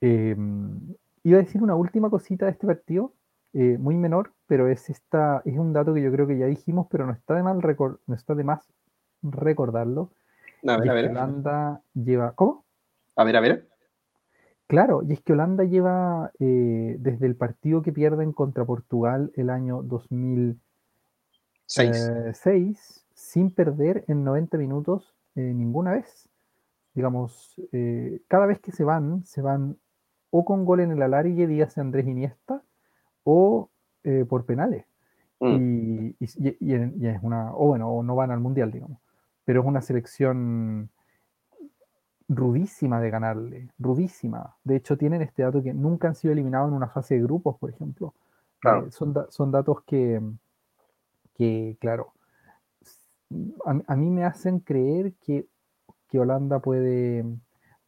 Em, 0.00 0.94
iba 1.24 1.38
a 1.38 1.42
decir 1.42 1.60
una 1.60 1.74
última 1.74 2.08
cosita 2.08 2.46
de 2.46 2.52
este 2.52 2.68
partido, 2.68 3.12
eh, 3.52 3.76
muy 3.78 3.96
menor, 3.96 4.32
pero 4.46 4.68
es 4.68 4.88
esta, 4.88 5.42
es 5.44 5.58
un 5.58 5.72
dato 5.72 5.92
que 5.92 6.00
yo 6.00 6.12
creo 6.12 6.28
que 6.28 6.38
ya 6.38 6.46
dijimos, 6.46 6.86
pero 6.88 7.04
no 7.04 7.12
está 7.12 7.34
de 7.34 7.42
mal 7.42 7.58
no 8.06 8.14
está 8.14 8.36
de 8.36 8.44
más 8.44 8.60
recordarlo. 9.22 10.12
A 10.66 10.76
ver, 10.76 10.88
a 10.88 10.94
ver. 10.94 11.10
Holanda 11.10 11.82
lleva. 11.94 12.30
¿Cómo? 12.32 12.64
A 13.16 13.24
ver, 13.24 13.36
a 13.36 13.40
ver. 13.40 13.66
Claro, 14.68 15.02
y 15.02 15.14
es 15.14 15.20
que 15.20 15.32
Holanda 15.32 15.64
lleva 15.64 16.30
eh, 16.38 16.94
desde 17.00 17.26
el 17.26 17.34
partido 17.34 17.82
que 17.82 17.92
pierden 17.92 18.32
contra 18.32 18.64
Portugal 18.64 19.32
el 19.34 19.50
año 19.50 19.82
2006 19.82 20.62
eh, 22.46 22.74
sin 23.14 23.50
perder 23.50 24.04
en 24.06 24.22
90 24.22 24.58
minutos 24.58 25.12
ninguna 25.34 25.92
vez 25.92 26.27
digamos, 26.94 27.60
eh, 27.72 28.20
cada 28.28 28.46
vez 28.46 28.60
que 28.60 28.72
se 28.72 28.84
van, 28.84 29.24
se 29.24 29.42
van 29.42 29.76
o 30.30 30.44
con 30.44 30.64
gol 30.64 30.80
en 30.80 30.90
el 30.90 31.02
alargue, 31.02 31.46
dígase 31.46 31.80
Andrés 31.80 32.06
Iniesta, 32.06 32.62
o 33.24 33.70
eh, 34.04 34.24
por 34.28 34.44
penales. 34.44 34.84
Mm. 35.40 35.56
Y, 35.56 36.16
es 36.20 37.22
una, 37.22 37.54
o 37.54 37.68
bueno, 37.68 37.90
o 37.90 38.02
no 38.02 38.16
van 38.16 38.30
al 38.30 38.40
mundial, 38.40 38.70
digamos. 38.70 38.98
Pero 39.44 39.60
es 39.60 39.66
una 39.66 39.80
selección 39.80 40.90
rudísima 42.28 43.00
de 43.00 43.10
ganarle, 43.10 43.68
rudísima. 43.78 44.56
De 44.64 44.76
hecho, 44.76 44.98
tienen 44.98 45.22
este 45.22 45.42
dato 45.42 45.62
que 45.62 45.72
nunca 45.72 46.08
han 46.08 46.14
sido 46.14 46.32
eliminados 46.32 46.68
en 46.68 46.74
una 46.74 46.88
fase 46.88 47.14
de 47.14 47.22
grupos, 47.22 47.56
por 47.58 47.70
ejemplo. 47.70 48.14
Eh, 48.64 48.90
son, 48.90 49.14
son, 49.30 49.50
datos 49.50 49.82
que, 49.84 50.20
que 51.34 51.76
claro, 51.80 52.12
a, 53.64 53.96
mí 53.96 54.10
me 54.10 54.24
hacen 54.24 54.60
creer 54.60 55.14
que 55.20 55.46
que 56.08 56.18
Holanda 56.18 56.60
puede, 56.60 57.24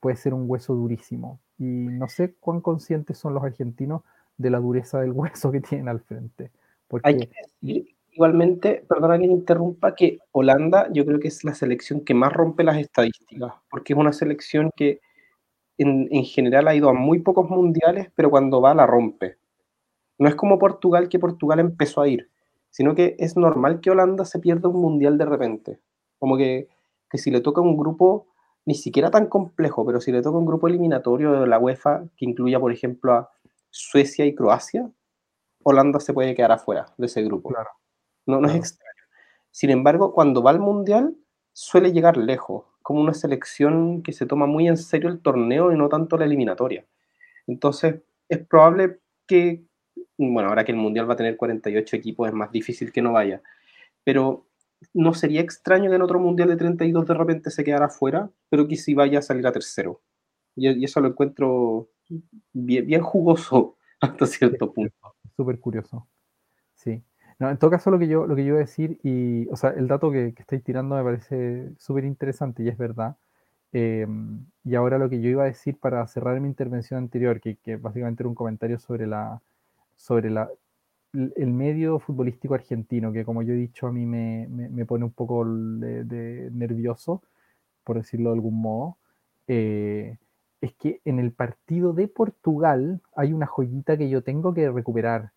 puede 0.01 0.17
ser 0.17 0.35
un 0.35 0.45
hueso 0.49 0.75
durísimo. 0.75 1.41
Y 1.59 1.65
no 1.65 2.09
sé 2.09 2.35
cuán 2.35 2.61
conscientes 2.61 3.19
son 3.19 3.35
los 3.35 3.43
argentinos 3.43 4.03
de 4.37 4.51
la 4.51 4.59
dureza 4.59 5.01
del 5.01 5.13
hueso 5.13 5.51
que 5.51 5.61
tienen 5.61 5.89
al 5.89 6.01
frente. 6.01 6.51
Porque... 6.89 7.09
Hay 7.09 7.19
que 7.19 7.31
decir, 7.43 7.95
igualmente, 8.13 8.85
perdona 8.89 9.19
que 9.19 9.27
interrumpa, 9.27 9.95
que 9.95 10.19
Holanda 10.33 10.89
yo 10.93 11.05
creo 11.05 11.21
que 11.21 11.29
es 11.29 11.45
la 11.45 11.55
selección 11.55 12.01
que 12.05 12.15
más 12.15 12.33
rompe 12.33 12.65
las 12.65 12.79
estadísticas, 12.79 13.53
porque 13.71 13.93
es 13.93 13.99
una 13.99 14.13
selección 14.13 14.71
que 14.77 15.01
en, 15.79 16.09
en 16.11 16.25
general 16.25 16.69
ha 16.69 16.75
ido 16.75 16.91
a 16.91 16.95
muy 16.95 17.21
pocos 17.21 17.49
mundiales, 17.49 18.11
pero 18.15 18.31
cuando 18.31 18.61
va 18.61 18.75
la 18.75 18.87
rompe. 18.87 19.37
No 20.19 20.29
es 20.29 20.35
como 20.35 20.59
Portugal, 20.59 21.09
que 21.09 21.19
Portugal 21.19 21.61
empezó 21.61 22.03
a 22.03 22.09
ir, 22.09 22.29
sino 22.71 22.95
que 22.95 23.17
es 23.19 23.37
normal 23.37 23.81
que 23.81 23.91
Holanda 23.91 24.25
se 24.25 24.39
pierda 24.39 24.69
un 24.69 24.81
mundial 24.81 25.17
de 25.17 25.25
repente. 25.25 25.81
Como 26.19 26.37
que 26.37 26.69
que 27.11 27.19
si 27.19 27.31
le 27.31 27.41
toca 27.41 27.61
un 27.61 27.77
grupo 27.77 28.29
ni 28.65 28.75
siquiera 28.75 29.11
tan 29.11 29.27
complejo, 29.27 29.85
pero 29.85 30.01
si 30.01 30.13
le 30.13 30.23
toca 30.23 30.39
un 30.39 30.47
grupo 30.47 30.69
eliminatorio 30.69 31.33
de 31.33 31.47
la 31.47 31.59
UEFA 31.59 32.05
que 32.17 32.25
incluya, 32.25 32.61
por 32.61 32.73
ejemplo, 32.73 33.13
a 33.13 33.31
Suecia 33.71 34.25
y 34.27 34.35
Croacia, 34.35 34.91
Holanda 35.63 36.01
se 36.01 36.13
puede 36.13 36.35
quedar 36.35 36.53
afuera 36.53 36.87
de 36.97 37.07
ese 37.07 37.23
grupo. 37.23 37.53
No, 38.27 38.41
no 38.41 38.49
es 38.49 38.55
extraño. 38.55 38.91
Sin 39.51 39.71
embargo, 39.71 40.13
cuando 40.13 40.43
va 40.43 40.51
al 40.51 40.61
Mundial, 40.61 41.17
suele 41.53 41.93
llegar 41.93 42.17
lejos. 42.17 42.65
como 42.83 43.01
una 43.01 43.15
selección 43.15 44.03
que 44.03 44.13
se 44.13 44.27
toma 44.27 44.47
muy 44.47 44.67
en 44.67 44.77
serio 44.77 45.11
el 45.11 45.21
torneo 45.21 45.71
y 45.71 45.77
no 45.77 45.89
tanto 45.89 46.17
la 46.17 46.25
eliminatoria. 46.25 46.87
Entonces, 47.47 48.03
es 48.29 48.39
probable 48.47 49.01
que, 49.27 49.65
bueno, 50.17 50.49
ahora 50.49 50.65
que 50.65 50.73
el 50.73 50.79
Mundial 50.79 51.09
va 51.09 51.15
a 51.15 51.17
tener 51.17 51.37
48 51.37 51.97
equipos, 51.97 52.29
es 52.29 52.35
más 52.35 52.51
difícil 52.51 52.91
que 52.91 53.03
no 53.03 53.13
vaya, 53.13 53.43
pero 54.03 54.47
no 54.95 55.15
sería 55.15 55.41
extraño 55.41 55.91
que 55.91 55.97
en 55.97 56.03
otro 56.03 56.19
Mundial 56.19 56.49
de 56.49 56.57
32 56.57 57.07
de 57.07 57.15
repente 57.15 57.51
se 57.51 57.65
quedara 57.65 57.89
fuera, 57.89 58.31
pero 58.49 58.67
que 58.67 58.77
sí 58.77 58.95
vaya 58.95 59.19
a 59.19 59.23
salir 59.23 59.47
a 59.47 59.53
tercero. 59.53 60.01
Y, 60.57 60.85
eso 60.85 61.01
lo 61.01 61.09
encuentro 61.09 61.89
bien, 62.53 62.87
bien 62.87 63.03
jugoso 63.03 63.77
hasta 64.01 64.27
cierto 64.27 64.73
punto. 64.73 65.15
Súper 65.37 65.59
curioso. 65.61 66.07
Sí. 66.75 67.03
No, 67.39 67.49
en 67.51 67.57
todo 67.57 67.71
caso, 67.71 67.91
lo 67.91 67.99
que 67.99 68.09
yo, 68.09 68.27
lo 68.27 68.37
que 68.37 68.43
yo 68.43 68.49
iba 68.49 68.57
a 68.59 68.61
decir, 68.61 68.99
y, 69.03 69.49
o 69.49 69.57
sea, 69.57 69.71
el 69.71 69.89
dato 69.89 70.11
que, 70.11 70.35
que 70.35 70.43
estáis 70.43 70.63
tirando 70.63 70.97
me 70.97 71.03
parece 71.03 71.73
súper 71.79 72.05
interesante 72.05 72.63
y 72.63 72.69
es 72.69 72.77
verdad. 72.77 73.17
Em, 73.73 74.45
y 74.65 74.75
ahora 74.75 74.99
lo 74.99 75.09
que 75.09 75.21
yo 75.21 75.31
iba 75.31 75.45
a 75.45 75.47
decir 75.47 75.79
para 75.79 76.07
cerrar 76.07 76.41
mi 76.41 76.49
intervención 76.49 76.99
anterior, 76.99 77.41
que, 77.41 77.57
que 77.57 77.77
básicamente 77.77 78.23
era 78.23 78.29
un 78.29 78.35
comentario 78.35 78.79
sobre, 78.79 79.07
la, 79.07 79.41
sobre 79.97 80.31
la, 80.31 80.51
el 81.13 81.53
medio 81.53 81.99
futbolístico 81.99 82.55
argentino, 82.55 83.13
que 83.13 83.25
como 83.25 83.43
yo 83.43 83.53
he 83.53 83.57
dicho, 83.57 83.87
a 83.87 83.93
mí 83.93 84.07
me, 84.07 84.47
me, 84.49 84.87
pone 84.87 85.05
un 85.05 85.13
poco 85.13 85.45
de, 85.45 86.51
nervioso, 86.53 87.23
por 87.85 87.97
decirlo 87.97 88.31
de 88.31 88.35
algún 88.37 88.61
modo, 88.61 88.99
eh, 89.49 90.19
es 90.61 90.75
que 90.75 91.01
en 91.05 91.19
el 91.19 91.33
partido 91.33 91.93
de 91.93 92.09
Portugal 92.09 93.01
hay 93.17 93.33
una 93.33 93.47
joyita 93.47 93.97
que 93.97 94.09
yo 94.09 94.23
tengo 94.23 94.55
que 94.55 94.71
recuperar. 94.71 95.33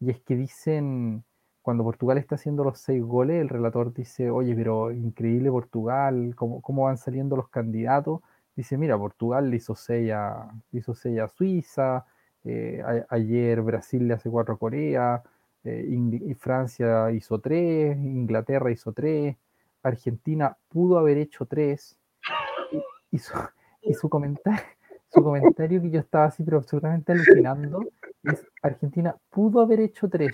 Y 0.00 0.10
es 0.10 0.20
que 0.22 0.36
dicen, 0.36 1.24
cuando 1.62 1.84
Portugal 1.84 2.18
está 2.18 2.34
haciendo 2.36 2.64
los 2.64 2.80
seis 2.80 3.02
goles, 3.02 3.40
el 3.40 3.48
relator 3.48 3.92
dice, 3.94 4.30
oye, 4.30 4.54
pero 4.54 4.90
increíble 4.92 5.50
Portugal, 5.50 6.34
cómo, 6.36 6.60
cómo 6.62 6.84
van 6.84 6.98
saliendo 6.98 7.36
los 7.36 7.48
candidatos. 7.48 8.20
Dice, 8.56 8.78
mira, 8.78 8.98
Portugal 8.98 9.50
le 9.50 9.56
hizo 9.56 9.74
seis 9.74 10.12
a, 10.12 10.50
hizo 10.72 10.94
seis 10.94 11.20
a 11.20 11.28
Suiza, 11.28 12.06
eh, 12.44 12.82
ayer 13.08 13.62
Brasil 13.62 14.06
le 14.06 14.14
hace 14.14 14.30
cuatro 14.30 14.54
a 14.54 14.58
Corea, 14.58 15.22
eh, 15.64 16.34
Francia 16.38 17.10
hizo 17.10 17.38
tres, 17.38 17.96
Inglaterra 17.96 18.70
hizo 18.70 18.92
tres, 18.92 19.36
Argentina 19.82 20.56
pudo 20.68 20.98
haber 20.98 21.18
hecho 21.18 21.46
tres. 21.46 21.98
Y, 23.10 23.18
su, 23.18 23.32
y 23.82 23.94
su, 23.94 24.08
comentario, 24.08 24.64
su 25.08 25.22
comentario 25.22 25.80
que 25.80 25.90
yo 25.90 26.00
estaba 26.00 26.26
así, 26.26 26.42
pero 26.42 26.58
absolutamente 26.58 27.12
alucinando, 27.12 27.80
es 28.24 28.44
Argentina 28.62 29.16
pudo 29.30 29.60
haber 29.60 29.80
hecho 29.80 30.08
tres. 30.08 30.32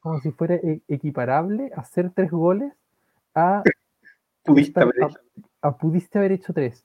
Como 0.00 0.20
si 0.20 0.30
fuera, 0.32 0.54
e, 0.56 0.82
equiparable 0.86 1.72
hacer 1.74 2.10
tres 2.10 2.30
goles 2.30 2.72
a 3.34 3.62
pudiste 5.78 6.18
haber 6.18 6.32
hecho 6.32 6.52
tres. 6.52 6.84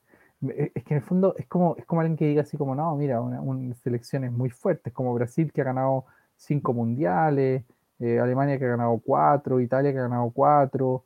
Eh, 0.50 0.72
es 0.74 0.84
que 0.84 0.94
en 0.94 0.98
el 0.98 1.04
fondo 1.04 1.36
es 1.38 1.48
como, 1.48 1.76
es 1.78 1.86
como 1.86 2.02
alguien 2.02 2.18
que 2.18 2.28
diga 2.28 2.42
así 2.42 2.58
como, 2.58 2.76
no, 2.76 2.96
mira, 2.96 3.22
una, 3.22 3.74
selecciones 3.76 4.32
muy 4.32 4.50
fuertes, 4.50 4.94
como 4.94 5.14
Brasil 5.14 5.52
que 5.52 5.62
ha 5.62 5.66
ganado 5.66 6.06
cinco 6.36 6.74
mundiales, 6.74 7.64
eh, 8.00 8.20
Alemania 8.20 8.60
que 8.60 8.66
ha 8.66 8.70
ganado 8.70 9.02
cuatro, 9.04 9.60
Italia 9.60 9.92
que 9.92 10.00
ha 10.00 10.04
ganado 10.04 10.32
cuatro, 10.32 11.04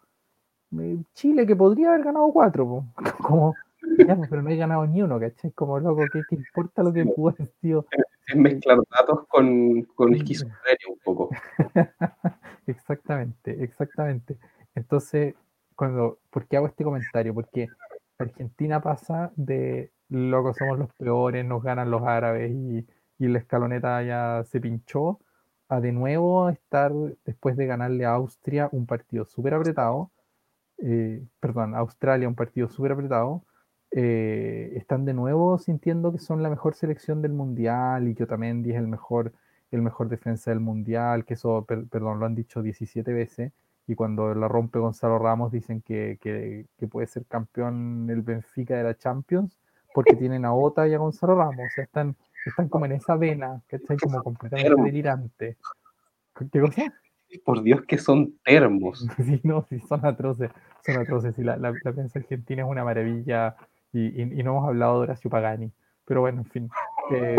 eh, 0.79 0.97
Chile 1.13 1.45
que 1.45 1.55
podría 1.55 1.89
haber 1.89 2.05
ganado 2.05 2.31
cuatro, 2.31 2.85
como, 3.21 3.55
pero 4.29 4.41
no 4.41 4.49
hay 4.49 4.57
ganado 4.57 4.85
ni 4.87 5.01
uno, 5.01 5.19
¿cachai? 5.19 5.51
Como 5.51 5.79
loco, 5.79 6.03
¿qué, 6.11 6.21
qué 6.27 6.35
importa 6.35 6.83
lo 6.83 6.91
que 6.91 7.05
pudo 7.05 7.29
haber 7.29 7.51
sido? 7.61 7.85
Es 8.27 8.35
mezclar 8.35 8.79
datos 8.91 9.27
con, 9.27 9.83
con 9.95 10.13
esquizofrenia 10.13 10.87
un 10.89 10.99
poco. 11.03 11.29
exactamente, 12.67 13.63
exactamente. 13.63 14.37
Entonces, 14.75 15.33
cuando, 15.75 16.19
¿por 16.29 16.45
qué 16.45 16.57
hago 16.57 16.67
este 16.67 16.83
comentario? 16.83 17.33
Porque 17.33 17.67
Argentina 18.19 18.81
pasa 18.81 19.31
de 19.35 19.91
loco, 20.09 20.53
somos 20.53 20.77
los 20.77 20.93
peores, 20.93 21.45
nos 21.45 21.63
ganan 21.63 21.89
los 21.91 22.03
árabes 22.03 22.51
y, 22.51 22.85
la 23.19 23.39
escaloneta 23.39 24.01
ya 24.03 24.43
se 24.45 24.61
pinchó, 24.61 25.19
a 25.69 25.81
de 25.81 25.91
nuevo 25.91 26.49
estar 26.49 26.91
después 27.25 27.57
de 27.57 27.65
ganarle 27.65 28.05
a 28.05 28.11
Austria 28.11 28.69
un 28.71 28.85
partido 28.85 29.25
súper 29.25 29.53
apretado, 29.53 30.11
eh, 30.79 31.25
perdón, 31.39 31.75
Australia 31.75 32.27
un 32.27 32.35
partido 32.35 32.69
súper 32.69 32.93
apretado, 32.93 33.43
eh, 33.91 34.73
están 34.75 35.05
de 35.05 35.13
nuevo 35.13 35.57
sintiendo 35.57 36.11
que 36.11 36.19
son 36.19 36.43
la 36.43 36.49
mejor 36.49 36.75
selección 36.75 37.21
del 37.21 37.33
mundial 37.33 38.07
y 38.07 38.15
que 38.15 38.23
Otamendi 38.23 38.71
es 38.71 38.77
el 38.77 38.87
mejor, 38.87 39.33
el 39.71 39.81
mejor 39.81 40.09
defensa 40.09 40.51
del 40.51 40.59
mundial, 40.61 41.25
que 41.25 41.35
eso, 41.35 41.65
perdón, 41.65 42.19
lo 42.19 42.25
han 42.25 42.35
dicho 42.35 42.61
17 42.61 43.13
veces 43.13 43.51
y 43.89 43.95
cuando 43.95 44.35
la 44.35 44.47
rompe 44.47 44.77
Gonzalo 44.77 45.17
Ramos 45.17 45.51
dicen 45.51 45.81
que, 45.81 46.67
puede 46.91 47.07
ser 47.07 47.25
campeón 47.25 48.07
el 48.11 48.21
Benfica 48.21 48.77
de 48.77 48.83
la 48.83 48.95
Champions 48.95 49.57
porque 49.95 50.13
tienen 50.29 50.45
a 50.45 50.53
Ota 50.53 50.87
y 50.87 50.93
a 50.93 50.99
Gonzalo 50.99 51.35
Ramos, 51.35 51.65
o 51.65 51.73
sea, 51.73 51.85
están, 51.85 52.15
están 52.45 52.69
como 52.69 52.85
en 52.85 52.91
esa 52.91 53.15
vena, 53.15 53.63
que 53.67 53.77
está 53.77 53.97
como 53.97 54.21
completamente 54.21 54.83
delirante. 54.83 55.57
¿Qué 56.51 56.59
cosa? 56.59 56.93
Por 57.43 57.63
Dios 57.63 57.81
que 57.87 57.97
son 57.97 58.35
termos. 58.43 59.07
Sí, 59.25 59.41
no, 59.43 59.65
sí, 59.67 59.79
son 59.79 60.05
atroces, 60.05 60.51
son 60.85 60.97
atroces, 60.97 61.33
y 61.39 61.43
la, 61.43 61.57
la, 61.57 61.73
prensa 61.73 62.19
argentina 62.19 62.61
es 62.61 62.69
una 62.69 62.83
maravilla, 62.83 63.55
y, 63.91 64.23
no 64.23 64.51
hemos 64.51 64.67
hablado 64.67 64.99
de 64.99 65.03
Horacio 65.05 65.31
Pagani, 65.31 65.71
pero 66.05 66.21
bueno, 66.21 66.41
en 66.41 66.45
fin, 66.45 66.69
eh, 67.11 67.37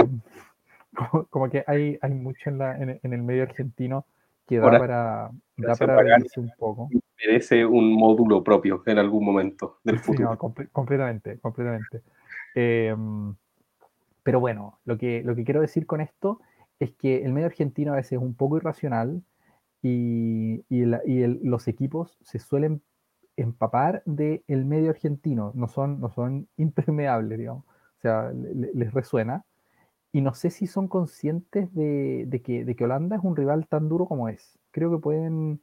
como, 1.30 1.48
que 1.48 1.62
hay, 1.68 1.96
hay 2.02 2.12
mucho 2.12 2.50
en, 2.50 2.58
la, 2.58 2.76
en 2.76 3.12
el 3.12 3.22
medio 3.22 3.44
argentino 3.44 4.04
que 4.50 4.58
da 4.58 4.68
para, 4.68 5.30
da 5.56 5.74
para 5.76 6.16
un 6.36 6.50
poco. 6.58 6.88
Merece 7.24 7.64
un 7.64 7.92
módulo 7.92 8.42
propio 8.42 8.82
en 8.84 8.98
algún 8.98 9.24
momento 9.24 9.78
del 9.84 10.00
futuro. 10.00 10.36
completamente, 10.36 11.38
completamente. 11.38 12.02
Em, 12.56 13.32
pero 14.24 14.40
bueno, 14.40 14.80
lo 14.84 14.98
que, 14.98 15.22
lo 15.22 15.36
que 15.36 15.44
quiero 15.44 15.60
decir 15.60 15.86
con 15.86 16.00
esto 16.00 16.40
es 16.80 16.90
que 16.94 17.22
el 17.24 17.32
medio 17.32 17.46
argentino 17.46 17.92
a 17.92 17.96
veces 17.96 18.14
es 18.14 18.18
un 18.18 18.34
poco 18.34 18.56
irracional 18.56 19.22
y, 19.82 20.64
y, 20.68 20.84
los 21.44 21.68
equipos 21.68 22.18
se 22.22 22.40
suelen 22.40 22.82
empapar 23.36 24.02
del 24.04 24.64
medio 24.64 24.90
argentino, 24.90 25.52
no 25.54 25.68
son, 25.68 26.00
no 26.00 26.10
son 26.10 26.48
impermeables, 26.56 27.38
digamos. 27.38 27.64
O 27.66 28.00
sea, 28.00 28.32
les 28.32 28.92
resuena 28.92 29.44
y 30.12 30.20
no 30.20 30.34
sé 30.34 30.50
si 30.50 30.66
son 30.66 30.88
conscientes 30.88 31.72
de, 31.74 32.42
que, 32.44 32.84
Holanda 32.84 33.16
es 33.16 33.22
un 33.22 33.36
rival 33.36 33.66
tan 33.68 33.88
duro 33.88 34.06
como 34.06 34.28
es. 34.28 34.58
Creo 34.72 34.90
que 34.90 34.98
pueden, 34.98 35.60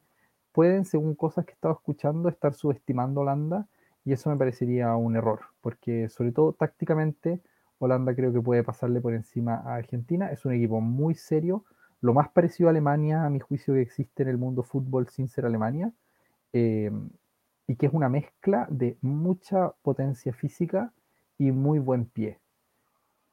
pueden, 0.52 0.84
según 0.84 1.14
cosas 1.14 1.44
que 1.44 1.52
he 1.52 1.54
estado 1.54 1.74
escuchando, 1.74 2.28
estar 2.28 2.54
subestimando 2.54 3.20
a 3.20 3.24
Holanda 3.24 3.68
y 4.04 4.12
eso 4.12 4.30
me 4.30 4.36
parecería 4.36 4.94
un 4.96 5.16
error, 5.16 5.40
porque 5.60 6.08
sobre 6.08 6.32
todo 6.32 6.54
tácticamente 6.54 7.42
Holanda 7.78 8.14
creo 8.14 8.32
que 8.32 8.40
puede 8.40 8.64
pasarle 8.64 9.00
por 9.00 9.14
encima 9.14 9.56
a 9.56 9.76
Argentina. 9.76 10.32
Es 10.32 10.44
un 10.46 10.52
equipo 10.54 10.80
muy 10.80 11.14
serio, 11.14 11.64
lo 12.00 12.14
más 12.14 12.30
parecido 12.30 12.68
a 12.68 12.70
Alemania, 12.70 13.24
a 13.24 13.30
mi 13.30 13.40
juicio, 13.40 13.74
que 13.74 13.82
existe 13.82 14.22
en 14.22 14.30
el 14.30 14.38
mundo 14.38 14.62
fútbol 14.62 15.08
sin 15.08 15.28
ser 15.28 15.44
Alemania, 15.46 15.92
eh, 16.52 16.90
y 17.66 17.76
que 17.76 17.86
es 17.86 17.92
una 17.92 18.08
mezcla 18.08 18.66
de 18.70 18.96
mucha 19.02 19.72
potencia 19.82 20.32
física 20.32 20.92
y 21.36 21.52
muy 21.52 21.78
buen 21.78 22.06
pie 22.06 22.38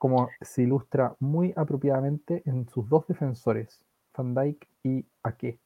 como 0.06 0.30
se 0.39 0.62
ilustra 0.62 1.15
muy 1.20 1.52
apropiadamente 1.56 2.44
en 2.46 2.70
sus 2.70 2.88
dos 2.88 3.08
defensores, 3.08 3.84
Van 4.15 4.36
Dijk 4.36 4.68
y 4.84 5.04
Ake. 5.24 5.60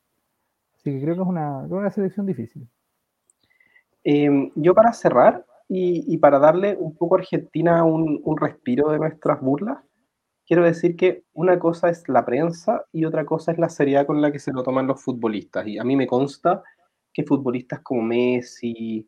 Así 0.78 0.92
que 0.94 1.02
creo 1.02 1.16
que 1.16 1.22
es 1.24 1.28
una, 1.28 1.92
selección 1.92 2.26
difícil. 2.26 2.66
Em, 4.02 4.50
yo 4.56 4.74
para 4.74 4.94
cerrar 4.94 5.46
y, 5.68 6.18
para 6.20 6.40
darle 6.40 6.78
un 6.80 6.96
poco 6.96 7.16
a 7.16 7.20
Argentina 7.20 7.84
un, 7.84 8.38
respiro 8.40 8.92
de 8.92 9.00
nuestras 9.00 9.42
burlas, 9.42 9.84
quiero 10.48 10.64
decir 10.64 10.96
que 10.96 11.26
una 11.34 11.60
cosa 11.60 11.90
es 11.90 12.08
la 12.08 12.24
prensa 12.24 12.86
y 12.94 13.04
otra 13.04 13.26
cosa 13.26 13.52
es 13.52 13.58
la 13.58 13.68
seriedad 13.68 14.06
con 14.08 14.22
la 14.22 14.32
que 14.32 14.40
se 14.40 14.54
lo 14.54 14.64
toman 14.64 14.88
los 14.88 15.04
futbolistas. 15.04 15.68
Y 15.68 15.80
a 15.80 15.84
mí 15.84 15.98
me 15.98 16.08
consta 16.08 16.64
que 17.12 17.26
futbolistas 17.26 17.82
como 17.82 18.04
Messi, 18.04 19.06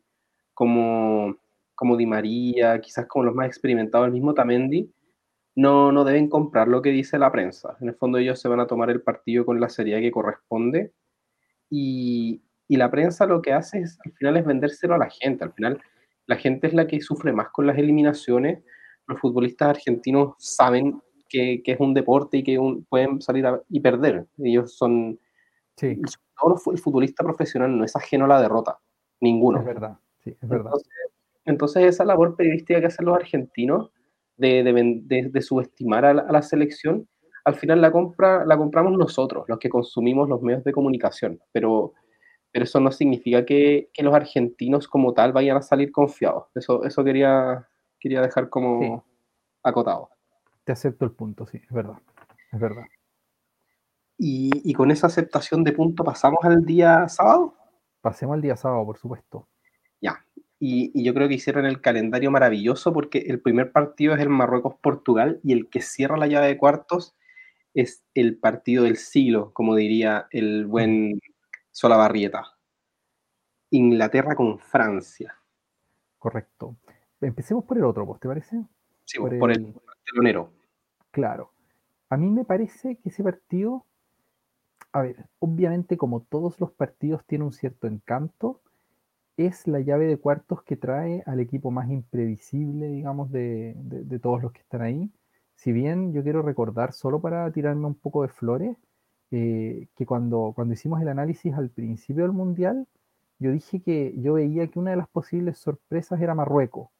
como, 0.52 1.34
como 1.74 1.96
Di 1.96 2.04
María, 2.04 2.78
quizás 2.82 3.06
como 3.06 3.24
los 3.24 3.34
más 3.34 3.46
experimentados, 3.46 4.08
el 4.08 4.12
mismo 4.12 4.34
Tamendi, 4.34 4.92
no, 5.54 5.92
no 5.92 6.04
deben 6.04 6.28
comprar 6.28 6.68
lo 6.68 6.82
que 6.82 6.90
dice 6.90 7.18
la 7.18 7.30
prensa. 7.30 7.76
En 7.80 7.88
el 7.88 7.94
fondo 7.94 8.18
ellos 8.18 8.40
se 8.40 8.48
van 8.48 8.60
a 8.60 8.66
tomar 8.66 8.90
el 8.90 9.02
partido 9.02 9.44
con 9.44 9.60
la 9.60 9.68
seriedad 9.68 10.00
que 10.00 10.10
corresponde 10.10 10.92
y, 11.70 12.42
la 12.68 12.90
prensa 12.90 13.26
lo 13.26 13.42
que 13.42 13.52
hace 13.52 13.80
es, 13.80 13.98
al 14.02 14.12
final 14.12 14.38
es 14.38 14.46
vendérselo 14.46 14.94
a 14.94 14.98
la 14.98 15.10
gente. 15.10 15.44
Al 15.44 15.52
final 15.52 15.78
la 16.26 16.36
gente 16.36 16.68
es 16.68 16.72
la 16.72 16.86
que 16.86 17.02
sufre 17.02 17.30
más 17.30 17.50
con 17.50 17.66
las 17.66 17.76
eliminaciones. 17.76 18.64
Los 19.06 19.20
futbolistas 19.20 19.68
argentinos 19.68 20.34
saben 20.38 21.02
que, 21.28 21.62
es 21.62 21.80
un 21.80 21.92
deporte 21.92 22.38
y 22.38 22.42
que 22.42 22.58
pueden 22.88 23.20
salir 23.20 23.46
y 23.68 23.80
perder. 23.80 24.26
Ellos 24.38 24.74
son... 24.74 25.20
Sí. 25.76 26.00
el 26.72 26.78
futbolista 26.78 27.24
profesional 27.24 27.76
no 27.76 27.84
es 27.84 27.94
ajeno 27.94 28.24
a 28.24 28.28
la 28.28 28.40
derrota. 28.40 28.78
Ninguno. 29.20 29.58
Es 29.58 29.66
verdad, 29.66 29.98
sí, 30.24 30.30
es 30.30 30.48
verdad. 30.48 30.66
Entonces, 30.66 30.92
entonces 31.44 31.84
esa 31.84 32.04
labor 32.06 32.36
periodística 32.36 32.80
que 32.80 32.86
hacen 32.86 33.04
los 33.04 33.16
argentinos 33.16 33.90
de, 34.36 35.40
subestimar 35.40 36.04
a 36.04 36.14
la, 36.14 36.42
selección, 36.42 37.08
al 37.44 37.54
final 37.54 37.80
la, 37.80 37.90
compra, 37.90 38.44
la 38.44 38.56
compramos 38.56 38.92
nosotros, 38.92 39.44
los 39.48 39.58
que 39.58 39.68
consumimos 39.68 40.28
los 40.28 40.42
medios 40.42 40.64
de 40.64 40.72
comunicación. 40.72 41.40
Pero, 41.52 41.94
pero 42.50 42.64
eso 42.64 42.80
no 42.80 42.92
significa 42.92 43.44
que, 43.44 43.90
los 43.98 44.14
argentinos 44.14 44.88
como 44.88 45.12
tal 45.14 45.32
vayan 45.32 45.56
a 45.56 45.62
salir 45.62 45.92
confiados. 45.92 46.46
Eso, 46.54 46.84
eso 46.84 47.04
quería, 47.04 47.66
quería 47.98 48.20
dejar 48.20 48.48
como 48.48 49.04
acotado. 49.62 50.10
Te 50.64 50.72
acepto 50.72 51.04
el 51.04 51.12
punto, 51.12 51.46
sí, 51.46 51.58
es 51.58 51.72
verdad. 51.72 51.98
Es 52.52 52.60
verdad. 52.60 52.84
Y, 54.24 54.72
con 54.74 54.92
esa 54.92 55.08
aceptación 55.08 55.64
de 55.64 55.72
punto 55.72 56.04
pasamos 56.04 56.38
al 56.44 56.64
día 56.64 57.08
sábado. 57.08 57.54
Pasemos 58.00 58.34
al 58.34 58.42
día 58.42 58.56
sábado, 58.56 58.84
por 58.86 58.96
supuesto. 58.96 59.48
Y, 60.64 60.92
yo 61.02 61.12
creo 61.12 61.26
que 61.26 61.34
hicieron 61.34 61.66
el 61.66 61.80
calendario 61.80 62.30
maravilloso 62.30 62.92
porque 62.92 63.18
el 63.26 63.40
primer 63.40 63.72
partido 63.72 64.14
es 64.14 64.20
el 64.20 64.28
Marruecos-Portugal 64.28 65.40
y 65.42 65.54
el 65.54 65.68
que 65.68 65.80
cierra 65.80 66.16
la 66.16 66.28
llave 66.28 66.46
de 66.46 66.56
cuartos 66.56 67.16
es 67.74 68.04
el 68.14 68.38
partido 68.38 68.84
del 68.84 68.96
siglo, 68.96 69.52
como 69.54 69.74
diría 69.74 70.28
el 70.30 70.66
buen 70.66 71.18
Solabarrieta. 71.72 72.44
Inglaterra 73.70 74.36
con 74.36 74.60
Francia. 74.60 75.34
Correcto. 76.16 76.76
Empecemos 77.20 77.64
por 77.64 77.78
el 77.78 77.84
otro, 77.84 78.16
¿te 78.20 78.28
parece? 78.28 78.64
Sí, 79.04 79.18
por, 79.18 79.50
el, 79.50 79.56
el 79.58 79.74
telonero. 80.04 80.52
Claro. 81.10 81.50
A 82.08 82.16
mí 82.16 82.30
me 82.30 82.44
parece 82.44 82.98
que 82.98 83.08
ese 83.08 83.24
partido, 83.24 83.84
a 84.92 85.02
ver, 85.02 85.26
obviamente 85.40 85.96
como 85.96 86.22
todos 86.22 86.60
los 86.60 86.70
partidos 86.70 87.26
tiene 87.26 87.46
un 87.46 87.52
cierto 87.52 87.88
encanto, 87.88 88.62
es 89.36 89.66
la 89.66 89.80
llave 89.80 90.06
de 90.06 90.18
cuartos 90.18 90.62
que 90.62 90.76
trae 90.76 91.22
al 91.26 91.40
equipo 91.40 91.70
más 91.70 91.90
imprevisible, 91.90 92.88
digamos, 92.88 93.30
de, 93.30 93.74
todos 94.22 94.42
los 94.42 94.52
que 94.52 94.60
están 94.60 94.82
ahí. 94.82 95.10
Si 95.54 95.72
bien 95.72 96.12
yo 96.12 96.22
quiero 96.22 96.42
recordar, 96.42 96.92
solo 96.92 97.20
para 97.20 97.50
tirarme 97.52 97.86
un 97.86 97.94
poco 97.94 98.22
de 98.22 98.28
flores, 98.28 98.76
eh, 99.30 99.88
que 99.96 100.06
cuando, 100.06 100.52
cuando 100.54 100.74
hicimos 100.74 101.00
el 101.00 101.08
análisis 101.08 101.54
al 101.54 101.70
principio 101.70 102.24
del 102.24 102.32
Mundial, 102.32 102.86
yo 103.38 103.50
dije 103.52 103.80
que 103.80 104.14
yo 104.18 104.34
veía 104.34 104.68
que 104.68 104.78
una 104.78 104.92
de 104.92 104.96
las 104.98 105.08
posibles 105.08 105.58
sorpresas 105.58 106.20
era 106.20 106.34
Marruecos. 106.34 106.90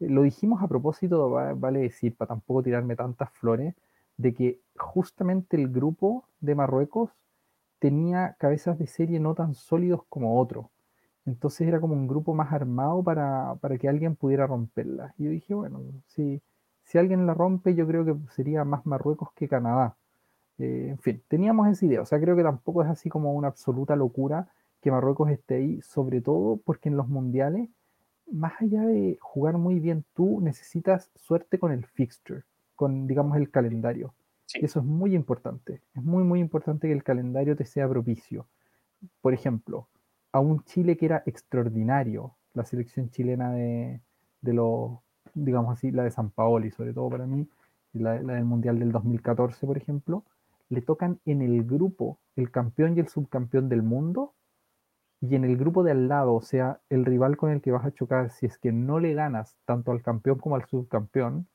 Eh, 0.00 0.08
lo 0.08 0.22
dijimos 0.22 0.62
a 0.62 0.68
propósito, 0.68 1.30
vale 1.30 1.80
decir, 1.80 2.16
para 2.16 2.28
tampoco 2.30 2.62
tirarme 2.62 2.96
tantas 2.96 3.30
flores, 3.32 3.74
de 4.16 4.34
que 4.34 4.60
justamente 4.76 5.56
el 5.56 5.68
grupo 5.68 6.24
de 6.40 6.54
Marruecos 6.54 7.10
tenía 7.78 8.36
cabezas 8.38 8.78
de 8.78 8.86
serie 8.86 9.18
no 9.20 9.34
tan 9.34 9.54
sólidos 9.54 10.02
como 10.08 10.40
otros. 10.40 10.66
Entonces 11.24 11.68
era 11.68 11.80
como 11.80 11.94
un 11.94 12.08
grupo 12.08 12.34
más 12.34 12.52
armado 12.52 13.02
para, 13.02 13.56
que 13.80 13.88
alguien 13.88 14.16
pudiera 14.16 14.46
romperla. 14.46 15.14
Y 15.18 15.24
yo 15.24 15.30
dije, 15.30 15.54
bueno, 15.54 15.80
si, 16.08 16.42
si 16.84 16.98
alguien 16.98 17.26
la 17.26 17.34
rompe, 17.34 17.74
yo 17.74 17.86
creo 17.86 18.04
que 18.04 18.14
sería 18.30 18.64
más 18.64 18.84
Marruecos 18.86 19.30
que 19.34 19.48
Canadá. 19.48 19.96
Eh, 20.58 20.88
en 20.90 20.98
fin, 20.98 21.22
teníamos 21.28 21.68
esa 21.68 21.86
idea. 21.86 22.02
O 22.02 22.06
sea, 22.06 22.20
creo 22.20 22.36
que 22.36 22.42
tampoco 22.42 22.82
es 22.82 22.88
así 22.88 23.08
como 23.08 23.34
una 23.34 23.48
absoluta 23.48 23.96
locura 23.96 24.48
que 24.80 24.90
Marruecos 24.90 25.30
esté 25.30 25.56
ahí, 25.56 25.80
sobre 25.82 26.20
todo 26.20 26.58
porque 26.64 26.88
en 26.88 26.96
los 26.96 27.08
mundiales, 27.08 27.68
más 28.30 28.54
allá 28.60 28.82
de 28.82 29.16
jugar 29.20 29.58
muy 29.58 29.78
bien 29.78 30.04
tú, 30.14 30.40
necesitas 30.40 31.10
suerte 31.14 31.58
con 31.58 31.70
el 31.72 31.86
fixture, 31.86 32.42
con, 32.74 33.06
digamos, 33.06 33.36
el 33.36 33.50
calendario. 33.50 34.12
Y 34.54 34.64
eso 34.64 34.80
es 34.80 34.84
muy 34.84 35.14
importante. 35.14 35.82
Es 35.94 36.02
muy, 36.02 36.24
muy 36.24 36.40
importante 36.40 36.88
que 36.88 36.92
el 36.92 37.04
calendario 37.04 37.56
te 37.56 37.64
sea 37.64 37.88
propicio. 37.88 38.46
Por 39.20 39.34
ejemplo, 39.34 39.88
a 40.32 40.40
un 40.40 40.64
Chile 40.64 40.96
que 40.96 41.06
era 41.06 41.22
extraordinario, 41.26 42.34
la 42.54 42.64
selección 42.64 43.10
chilena 43.10 43.52
de, 43.52 44.00
los, 44.42 44.98
digamos 45.34 45.72
así, 45.78 45.90
la 45.90 46.04
de 46.04 46.10
San 46.10 46.30
Paolo 46.30 46.66
y 46.66 46.70
sobre 46.70 46.92
todo 46.94 47.10
para 47.10 47.26
mí, 47.26 47.48
la, 47.92 48.14
del 48.14 48.44
Mundial 48.44 48.78
del 48.78 48.92
2014, 48.92 49.66
por 49.66 49.76
ejemplo, 49.76 50.24
le 50.70 50.80
tocan 50.80 51.20
en 51.26 51.42
el 51.42 51.64
grupo 51.64 52.18
el 52.36 52.50
campeón 52.50 52.96
y 52.96 53.00
el 53.00 53.08
subcampeón 53.08 53.68
del 53.68 53.82
mundo 53.82 54.34
y 55.20 55.34
en 55.36 55.44
el 55.44 55.56
grupo 55.56 55.84
de 55.84 55.92
al 55.92 56.08
lado, 56.08 56.34
o 56.34 56.42
sea, 56.42 56.80
el 56.88 57.04
rival 57.04 57.36
con 57.36 57.50
el 57.50 57.60
que 57.60 57.70
vas 57.70 57.84
a 57.84 57.92
chocar, 57.92 58.30
si 58.30 58.46
es 58.46 58.58
que 58.58 58.72
no 58.72 58.98
le 58.98 59.14
ganas 59.14 59.56
tanto 59.66 59.92
al 59.92 60.02
campeón 60.02 60.38
como 60.38 60.56
al 60.56 60.64
subcampeón, 60.66 61.46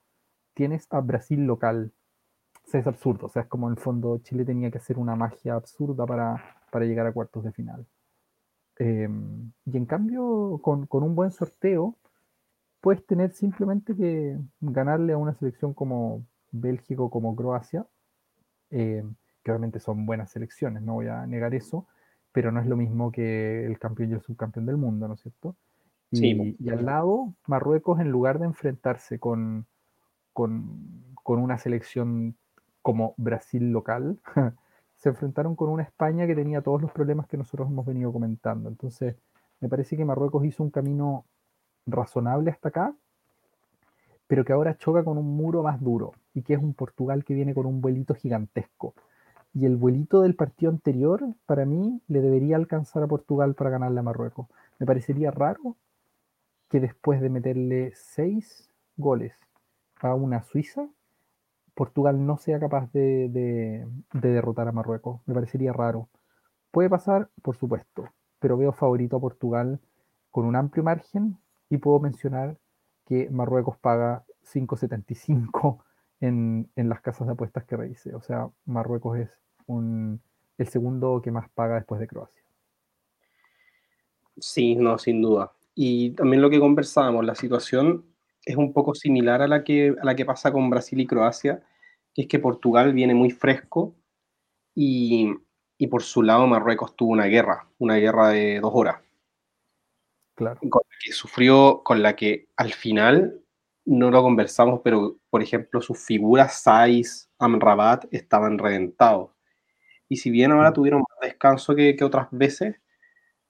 tienes 0.53 0.87
a 0.91 1.01
Brasil 1.01 1.45
local. 1.45 1.93
O 2.65 2.69
sea, 2.69 2.79
es 2.81 2.87
absurdo, 2.87 3.27
o 3.27 3.29
sea, 3.29 3.43
es 3.43 3.47
como 3.47 3.67
en 3.67 3.73
el 3.73 3.79
fondo 3.79 4.19
Chile 4.19 4.45
tenía 4.45 4.71
que 4.71 4.77
hacer 4.77 4.97
una 4.97 5.15
magia 5.15 5.55
absurda 5.55 6.05
para 6.05 6.85
llegar 6.85 7.07
a 7.07 7.13
cuartos 7.13 7.43
de 7.43 7.51
final. 7.51 7.87
Em, 8.79 9.51
y 9.65 9.77
en 9.77 9.85
cambio, 9.85 10.59
con, 10.61 10.87
un 10.91 11.15
buen 11.15 11.31
sorteo, 11.31 11.95
puedes 12.81 13.05
tener 13.05 13.31
simplemente 13.31 13.95
que 13.95 14.37
ganarle 14.61 15.13
a 15.13 15.17
una 15.17 15.33
selección 15.33 15.73
como 15.73 16.25
Bélgica 16.51 17.01
o 17.01 17.09
como 17.09 17.35
Croacia, 17.35 17.85
em, 18.69 19.15
que 19.43 19.51
obviamente 19.51 19.79
son 19.79 20.05
buenas 20.05 20.31
selecciones, 20.31 20.83
no 20.83 20.93
voy 20.93 21.07
a 21.07 21.25
negar 21.25 21.55
eso, 21.55 21.87
pero 22.31 22.51
no 22.51 22.59
es 22.59 22.67
lo 22.67 22.77
mismo 22.77 23.11
que 23.11 23.65
el 23.65 23.79
campeón 23.79 24.11
y 24.11 24.13
el 24.13 24.21
subcampeón 24.21 24.65
del 24.65 24.77
mundo, 24.77 25.07
¿no 25.07 25.15
es 25.15 25.21
cierto? 25.21 25.55
Y, 26.11 26.55
y 26.63 26.69
al 26.69 26.85
lado, 26.85 27.33
Marruecos, 27.47 27.99
en 27.99 28.11
lugar 28.11 28.39
de 28.39 28.45
enfrentarse 28.45 29.19
con, 29.19 29.65
con, 30.33 31.15
con 31.23 31.39
una 31.39 31.57
selección 31.57 32.37
como 32.81 33.15
Brasil 33.17 33.71
local, 33.71 34.19
se 34.97 35.09
enfrentaron 35.09 35.55
con 35.55 35.69
una 35.69 35.83
España 35.83 36.25
que 36.27 36.35
tenía 36.35 36.61
todos 36.61 36.81
los 36.81 36.91
problemas 36.91 37.27
que 37.27 37.37
nosotros 37.37 37.69
hemos 37.69 37.85
venido 37.85 38.11
comentando. 38.11 38.67
Entonces, 38.67 39.15
me 39.59 39.69
parece 39.69 39.95
que 39.95 40.05
Marruecos 40.05 40.43
hizo 40.45 40.63
un 40.63 40.71
camino 40.71 41.25
razonable 41.85 42.51
hasta 42.51 42.69
acá, 42.69 42.95
pero 44.27 44.43
que 44.43 44.53
ahora 44.53 44.77
choca 44.77 45.03
con 45.03 45.17
un 45.17 45.37
muro 45.37 45.63
más 45.63 45.79
duro, 45.81 46.13
y 46.33 46.41
que 46.41 46.53
es 46.55 46.59
un 46.59 46.73
Portugal 46.73 47.23
que 47.23 47.33
viene 47.33 47.53
con 47.53 47.65
un 47.65 47.79
vuelito 47.79 48.13
gigantesco. 48.13 48.93
Y 49.53 49.65
el 49.65 49.77
vuelito 49.77 50.21
del 50.21 50.35
partido 50.35 50.71
anterior, 50.71 51.23
para 51.45 51.65
mí, 51.65 52.01
le 52.07 52.21
debería 52.21 52.57
alcanzar 52.57 53.03
a 53.03 53.07
Portugal 53.07 53.55
para 53.55 53.69
ganarle 53.69 53.99
a 53.99 54.03
Marruecos. 54.03 54.47
Me 54.79 54.85
parecería 54.85 55.31
raro 55.31 55.77
que 56.69 56.79
después 56.79 57.21
de 57.21 57.29
meterle 57.29 57.93
seis 57.95 58.69
goles 58.97 59.33
a 60.01 60.13
una 60.13 60.43
Suiza, 60.43 60.89
Portugal 61.77 62.25
no 62.25 62.37
sea 62.37 62.59
capaz 62.59 62.91
de, 62.91 63.87
derrotar 64.11 64.67
a 64.67 64.71
Marruecos. 64.71 65.21
Me 65.27 65.35
parecería 65.35 65.71
raro. 65.71 66.09
Puede 66.71 66.89
pasar, 66.89 67.29
por 67.43 67.55
supuesto, 67.55 68.09
pero 68.39 68.57
veo 68.57 68.73
favorito 68.73 69.17
a 69.17 69.21
Portugal 69.21 69.79
con 70.31 70.45
un 70.45 70.55
amplio 70.55 70.83
margen 70.83 71.37
y 71.69 71.77
puedo 71.77 71.99
mencionar 71.99 72.57
que 73.05 73.29
Marruecos 73.29 73.77
paga 73.77 74.25
5.75 74.43 75.83
en, 76.19 76.67
en 76.75 76.89
las 76.89 77.01
casas 77.01 77.27
de 77.27 77.33
apuestas 77.33 77.63
que 77.65 77.77
revisé. 77.77 78.15
O 78.15 78.21
sea, 78.21 78.49
Marruecos 78.65 79.19
es 79.19 79.29
el 79.67 80.67
segundo 80.67 81.21
que 81.21 81.31
más 81.31 81.47
paga 81.51 81.75
después 81.75 82.01
de 82.01 82.07
Croacia. 82.07 82.41
Sí, 84.39 84.75
no, 84.75 84.97
sin 84.97 85.21
duda. 85.21 85.51
Y 85.75 86.11
también 86.11 86.41
lo 86.41 86.49
que 86.49 86.59
conversábamos, 86.59 87.23
la 87.23 87.35
situación 87.35 88.03
es 88.47 88.55
un 88.55 88.71
poco 88.71 88.95
similar 88.95 89.41
a 89.41 89.47
la 89.47 89.63
que, 89.63 89.93
a 90.01 90.05
la 90.05 90.15
que 90.15 90.23
pasa 90.23 90.53
con 90.53 90.69
Brasil 90.69 90.99
y 91.01 91.05
Croacia, 91.05 91.61
que 92.13 92.21
es 92.21 92.27
que 92.29 92.39
Portugal 92.39 92.93
viene 92.93 93.13
muy 93.13 93.29
fresco 93.29 93.93
y, 94.73 95.35
por 95.89 96.01
su 96.01 96.23
lado 96.23 96.47
Marruecos 96.47 96.95
tuvo 96.95 97.11
una 97.11 97.25
guerra, 97.25 97.67
una 97.77 97.95
guerra 97.95 98.29
de 98.29 98.61
dos 98.61 98.71
horas. 98.73 99.01
Claro. 100.33 100.61
Con 100.69 100.81
la 100.89 100.97
que 101.03 101.11
sufrió, 101.11 101.81
con 101.83 102.01
la 102.01 102.15
que 102.15 102.47
al 102.55 102.71
final 102.71 103.41
no 103.83 104.11
lo 104.11 104.21
conversamos, 104.23 104.79
pero 104.81 105.17
por 105.29 105.43
ejemplo 105.43 105.81
sus 105.81 105.99
figuras 105.99 106.61
Saiz, 106.61 107.29
Amrabat 107.39 108.05
estaban 108.11 108.57
reventados. 108.57 109.31
Y 110.07 110.17
si 110.17 110.29
bien 110.29 110.53
ahora 110.53 110.71
tuvieron 110.71 111.01
más 111.01 111.19
descanso 111.21 111.75
que, 111.75 111.97
que 111.97 112.05
otras 112.05 112.27
veces, 112.31 112.77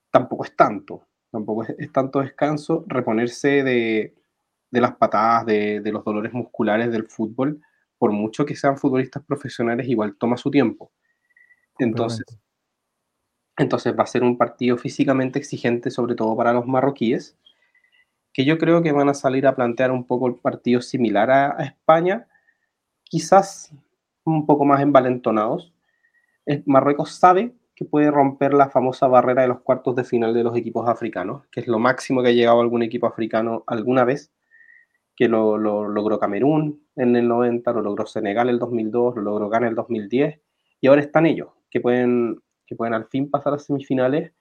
tampoco 0.09 0.43
es 0.45 0.55
tanto. 0.55 1.03
Tampoco 1.29 1.65
es 1.77 1.91
tanto 1.91 2.21
descanso 2.21 2.83
reponerse 2.87 3.63
de, 3.63 4.16
de 4.69 4.81
las 4.81 4.95
patadas, 4.95 5.45
de, 5.45 5.81
los 5.91 6.03
dolores 6.03 6.33
musculares 6.33 6.91
del 6.91 7.07
fútbol, 7.07 7.61
por 7.97 8.11
mucho 8.11 8.45
que 8.45 8.55
sean 8.55 8.77
futbolistas 8.77 9.23
profesionales, 9.23 9.87
igual 9.87 10.15
toma 10.17 10.37
su 10.37 10.51
tiempo. 10.51 10.91
Entonces, 11.79 12.25
entonces 13.57 13.97
va 13.97 14.03
a 14.03 14.07
ser 14.07 14.23
un 14.23 14.37
partido 14.37 14.77
físicamente 14.77 15.39
exigente, 15.39 15.89
sobre 15.89 16.15
todo 16.15 16.35
para 16.35 16.53
los 16.53 16.67
marroquíes, 16.67 17.37
que 18.33 18.45
yo 18.45 18.57
creo 18.57 18.83
que 18.83 18.91
van 18.91 19.09
a 19.09 19.13
salir 19.13 19.47
a 19.47 19.55
plantear 19.55 19.91
un 19.91 20.05
poco 20.05 20.27
el 20.27 20.35
partido 20.35 20.81
similar 20.81 21.31
a, 21.31 21.63
España, 21.63 22.27
quizás 23.03 23.73
un 24.25 24.45
poco 24.45 24.65
más 24.65 24.81
envalentonados. 24.81 25.73
Marruecos 26.65 27.15
sabe 27.15 27.55
que 27.75 27.85
puede 27.85 28.11
romper 28.11 28.53
la 28.53 28.69
famosa 28.69 29.07
barrera 29.07 29.43
de 29.43 29.47
los 29.47 29.61
cuartos 29.61 29.95
de 29.95 30.03
final 30.03 30.33
de 30.33 30.43
los 30.43 30.55
equipos 30.55 30.87
africanos, 30.87 31.45
que 31.51 31.61
es 31.61 31.67
lo 31.67 31.79
máximo 31.79 32.21
que 32.21 32.29
ha 32.29 32.33
llegado 32.33 32.61
algún 32.61 32.83
equipo 32.83 33.07
africano 33.07 33.63
alguna 33.65 34.03
vez 34.03 34.31
que 35.17 35.27
lo, 35.27 35.57
logró 35.57 36.19
Camerún 36.19 36.87
en 36.95 37.15
el 37.15 37.27
90, 37.27 37.73
lo 37.73 37.81
logró 37.81 38.05
Senegal 38.05 38.49
en 38.49 38.53
el 38.53 38.59
2002, 38.59 39.15
lo 39.15 39.21
logró 39.23 39.49
Ghana 39.49 39.65
en 39.65 39.71
el 39.71 39.75
2010, 39.75 40.39
y 40.79 40.87
ahora 40.87 41.01
están 41.01 41.25
ellos, 41.25 41.49
que 41.71 41.81
pueden, 41.81 42.39
que 42.67 42.75
pueden 42.75 42.93
al 42.93 43.07
fin 43.07 43.29
pasar 43.31 43.55
a 43.55 43.59
semifinales. 43.59 44.31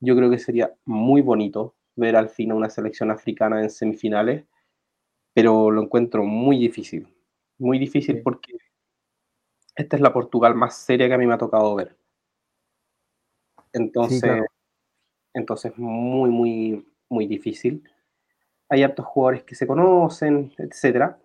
Yo 0.00 0.16
creo 0.16 0.28
que 0.28 0.40
sería 0.40 0.74
muy 0.84 1.22
bonito 1.22 1.76
ver 1.94 2.16
al 2.16 2.28
fin 2.28 2.50
a 2.50 2.56
una 2.56 2.68
selección 2.68 3.12
africana 3.12 3.62
en 3.62 3.70
semifinales, 3.70 4.44
pero 5.32 5.70
lo 5.70 5.80
encuentro 5.82 6.24
muy 6.24 6.58
difícil, 6.58 7.06
muy 7.58 7.78
difícil 7.78 8.20
porque 8.22 8.52
esta 9.76 9.94
es 9.94 10.02
la 10.02 10.12
Portugal 10.12 10.56
más 10.56 10.76
seria 10.76 11.06
que 11.06 11.14
a 11.14 11.18
mí 11.18 11.26
me 11.26 11.34
ha 11.34 11.38
tocado 11.38 11.72
ver. 11.76 11.96
Entonces, 13.72 14.42
entonces 15.34 15.72
muy, 15.78 16.30
muy, 16.30 16.84
muy 17.08 17.26
difícil. 17.28 17.84
Hay 18.68 18.82
hartos 18.82 19.06
jugadores 19.06 19.44
que 19.44 19.54
se 19.54 19.66
conocen, 19.66 20.52
etc. 20.58 21.16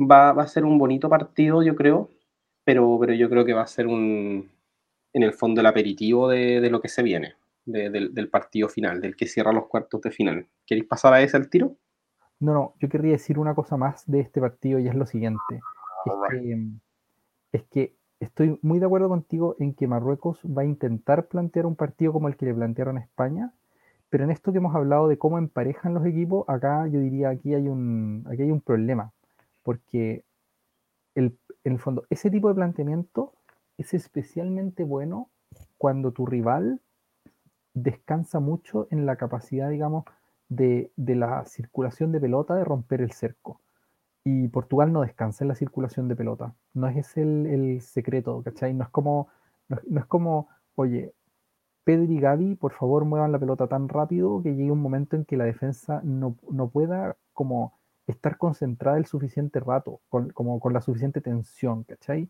Va, 0.00 0.30
a 0.30 0.46
ser 0.46 0.64
un 0.64 0.78
bonito 0.78 1.08
partido, 1.08 1.62
yo 1.62 1.74
creo, 1.74 2.10
pero, 2.64 2.98
pero 3.00 3.14
yo 3.14 3.28
creo 3.30 3.44
que 3.44 3.54
va 3.54 3.62
a 3.62 3.66
ser 3.66 3.86
un, 3.86 4.50
en 5.12 5.22
el 5.22 5.32
fondo, 5.32 5.60
el 5.60 5.66
aperitivo 5.66 6.28
de, 6.28 6.68
lo 6.70 6.80
que 6.80 6.88
se 6.88 7.02
viene, 7.02 7.34
del, 7.64 8.28
partido 8.30 8.68
final, 8.68 9.00
del 9.00 9.16
que 9.16 9.26
cierra 9.26 9.52
los 9.52 9.66
cuartos 9.66 10.00
de 10.00 10.10
final. 10.10 10.46
¿Queréis 10.66 10.86
pasar 10.86 11.12
a 11.14 11.22
ese 11.22 11.36
al 11.36 11.50
tiro? 11.50 11.76
No, 12.40 12.54
no, 12.54 12.74
yo 12.80 12.88
querría 12.88 13.12
decir 13.12 13.38
una 13.38 13.54
cosa 13.54 13.76
más 13.76 14.04
de 14.10 14.20
este 14.20 14.40
partido 14.40 14.78
y 14.78 14.88
es 14.88 14.94
lo 14.94 15.06
siguiente. 15.06 15.60
es 17.52 17.62
que 17.64 17.94
estoy 18.18 18.58
muy 18.62 18.78
de 18.78 18.86
acuerdo 18.86 19.08
contigo 19.08 19.56
en 19.58 19.74
que 19.74 19.86
Marruecos 19.86 20.40
va 20.46 20.62
a 20.62 20.66
intentar 20.66 21.28
plantear 21.28 21.66
un 21.66 21.76
partido 21.76 22.12
como 22.12 22.28
el 22.28 22.36
que 22.36 22.46
le 22.46 22.54
plantearon 22.54 22.98
a 22.98 23.02
España, 23.02 23.52
pero 24.12 24.24
en 24.24 24.30
esto 24.30 24.52
que 24.52 24.58
hemos 24.58 24.74
hablado 24.74 25.08
de 25.08 25.16
cómo 25.16 25.38
emparejan 25.38 25.94
los 25.94 26.04
equipos, 26.04 26.46
acá 26.46 26.86
yo 26.86 27.00
diría 27.00 27.30
aquí 27.30 27.54
hay 27.54 27.66
un, 27.66 28.26
aquí 28.28 28.42
hay 28.42 28.50
un 28.50 28.60
problema, 28.60 29.10
porque 29.62 30.22
el, 31.14 31.38
en 31.64 31.72
el 31.72 31.78
fondo 31.78 32.04
ese 32.10 32.30
tipo 32.30 32.48
de 32.48 32.54
planteamiento 32.54 33.32
es 33.78 33.94
especialmente 33.94 34.84
bueno 34.84 35.30
cuando 35.78 36.12
tu 36.12 36.26
rival 36.26 36.82
descansa 37.72 38.38
mucho 38.38 38.86
en 38.90 39.06
la 39.06 39.16
capacidad, 39.16 39.70
digamos, 39.70 40.04
de, 40.50 40.92
de 40.96 41.14
la 41.14 41.46
circulación 41.46 42.12
de 42.12 42.20
pelota, 42.20 42.54
de 42.54 42.64
romper 42.64 43.00
el 43.00 43.12
cerco 43.12 43.62
y 44.24 44.48
Portugal 44.48 44.92
no 44.92 45.00
descansa 45.00 45.42
en 45.44 45.48
la 45.48 45.54
circulación 45.54 46.08
de 46.08 46.16
pelota. 46.16 46.54
No 46.74 46.86
es 46.86 46.98
ese 46.98 47.22
el, 47.22 47.80
secreto, 47.80 48.42
¿cachai? 48.42 48.74
No 48.74 48.84
es 48.84 48.90
como, 48.90 49.28
no, 49.68 49.78
es 49.98 50.06
como, 50.06 50.48
oye, 50.74 51.14
Pedri 51.84 52.16
y 52.16 52.20
Gaby, 52.20 52.54
por 52.56 52.72
favor, 52.72 53.04
muevan 53.04 53.32
la 53.32 53.38
pelota 53.38 53.66
tan 53.66 53.88
rápido 53.88 54.42
que 54.42 54.54
llegue 54.54 54.70
un 54.70 54.80
momento 54.80 55.16
en 55.16 55.24
que 55.24 55.36
la 55.36 55.44
defensa 55.44 56.00
no, 56.04 56.36
pueda 56.72 57.16
como 57.32 57.78
estar 58.06 58.36
concentrada 58.36 58.98
el 58.98 59.06
suficiente 59.06 59.60
rato, 59.60 60.00
con, 60.08 60.30
como 60.30 60.60
con 60.60 60.72
la 60.72 60.80
suficiente 60.80 61.20
tensión, 61.20 61.84
¿cachai? 61.84 62.28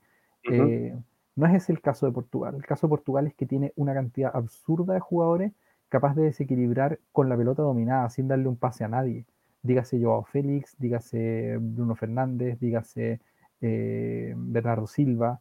Eh, 0.51 0.97
no 1.37 1.47
es 1.47 1.55
ese 1.55 1.73
el 1.73 1.81
caso 1.81 2.07
de 2.07 2.13
Portugal. 2.13 2.55
El 2.55 2.65
caso 2.65 2.87
de 2.87 2.91
Portugal 2.91 3.27
es 3.27 3.35
que 3.35 3.47
tiene 3.47 3.73
una 3.77 3.95
cantidad 3.95 4.35
absurda 4.35 4.95
de 4.95 5.01
jugadores 5.01 5.53
capaz 5.89 6.15
de 6.15 6.25
desequilibrar 6.25 6.99
con 7.13 7.29
la 7.29 7.37
pelota 7.37 7.63
dominada, 7.63 8.09
sin 8.11 8.29
darle 8.29 8.49
un 8.49 8.57
pase 8.57 8.85
a 8.85 8.89
nadie 8.89 9.27
dígase 9.63 10.01
Joao 10.01 10.25
Félix, 10.25 10.77
dígase 10.79 11.57
Bruno 11.61 11.95
Fernández, 11.95 12.59
dígase 12.59 13.21
eh, 13.61 14.35
Bernardo 14.37 14.87
Silva, 14.87 15.41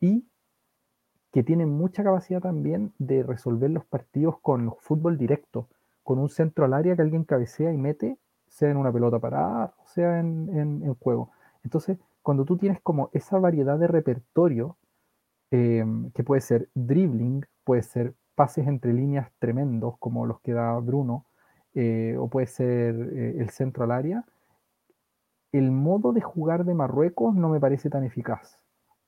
y 0.00 0.24
que 1.32 1.42
tienen 1.42 1.68
mucha 1.68 2.02
capacidad 2.02 2.40
también 2.40 2.92
de 2.98 3.22
resolver 3.22 3.70
los 3.70 3.84
partidos 3.84 4.38
con 4.40 4.74
fútbol 4.80 5.16
directo, 5.16 5.68
con 6.02 6.18
un 6.18 6.28
centro 6.28 6.64
al 6.64 6.74
área 6.74 6.96
que 6.96 7.02
alguien 7.02 7.24
cabecea 7.24 7.72
y 7.72 7.76
mete, 7.76 8.18
sea 8.48 8.70
en 8.70 8.76
una 8.76 8.92
pelota 8.92 9.18
parada 9.20 9.74
sea 9.86 10.18
en, 10.18 10.94
juego. 10.94 11.30
Entonces, 11.62 11.98
cuando 12.22 12.44
tú 12.44 12.56
tienes 12.56 12.80
como 12.80 13.10
esa 13.12 13.38
variedad 13.38 13.78
de 13.78 13.86
repertorio, 13.86 14.76
eh, 15.52 15.84
que 16.14 16.24
puede 16.24 16.40
ser 16.40 16.68
dribbling, 16.74 17.44
puede 17.64 17.82
ser 17.82 18.14
pases 18.34 18.66
entre 18.66 18.92
líneas 18.92 19.30
tremendos 19.38 19.98
como 19.98 20.26
los 20.26 20.40
que 20.40 20.52
da 20.52 20.78
Bruno, 20.78 21.26
eh, 21.74 22.16
o 22.18 22.28
puede 22.28 22.46
ser 22.46 22.94
eh, 22.94 23.36
el 23.38 23.50
centro 23.50 23.84
al 23.84 23.92
área, 23.92 24.24
el 25.52 25.70
modo 25.70 26.12
de 26.12 26.20
jugar 26.20 26.64
de 26.64 26.74
Marruecos 26.74 27.34
no 27.34 27.48
me 27.48 27.60
parece 27.60 27.90
tan 27.90 28.04
eficaz. 28.04 28.58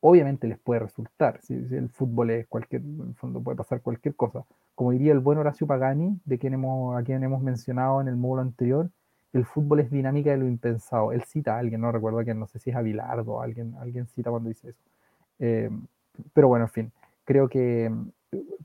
Obviamente 0.04 0.48
les 0.48 0.58
puede 0.58 0.80
resultar, 0.80 1.38
si, 1.42 1.54
el 1.54 1.88
fútbol 1.88 2.30
es 2.30 2.48
cualquier, 2.48 2.82
en 2.82 3.10
el 3.10 3.14
fondo 3.14 3.40
puede 3.40 3.56
pasar 3.56 3.80
cualquier 3.82 4.16
cosa. 4.16 4.44
Como 4.74 4.90
diría 4.90 5.12
el 5.12 5.20
buen 5.20 5.38
Horacio 5.38 5.64
Pagani, 5.64 6.18
de 6.24 6.38
quien 6.38 6.54
hemos, 6.54 6.96
a 6.98 7.04
quien 7.04 7.22
hemos 7.22 7.40
mencionado 7.40 8.00
en 8.00 8.08
el 8.08 8.16
módulo 8.16 8.42
anterior, 8.42 8.90
el 9.32 9.44
fútbol 9.44 9.78
es 9.78 9.92
dinámica 9.92 10.32
de 10.32 10.38
lo 10.38 10.48
impensado. 10.48 11.12
Él 11.12 11.22
cita 11.22 11.54
a 11.54 11.60
alguien, 11.60 11.80
no 11.80 11.92
recuerdo 11.92 12.18
a 12.18 12.24
quién, 12.24 12.40
no 12.40 12.48
sé 12.48 12.58
si 12.58 12.70
es 12.70 12.76
Avilardo, 12.76 13.40
alguien, 13.40 13.76
alguien 13.78 14.08
cita 14.08 14.30
cuando 14.30 14.48
dice 14.48 14.70
eso. 14.70 14.82
Eh, 15.38 15.70
pero 16.34 16.48
bueno, 16.48 16.64
en 16.64 16.70
fin, 16.70 16.92
creo 17.24 17.48
que, 17.48 17.88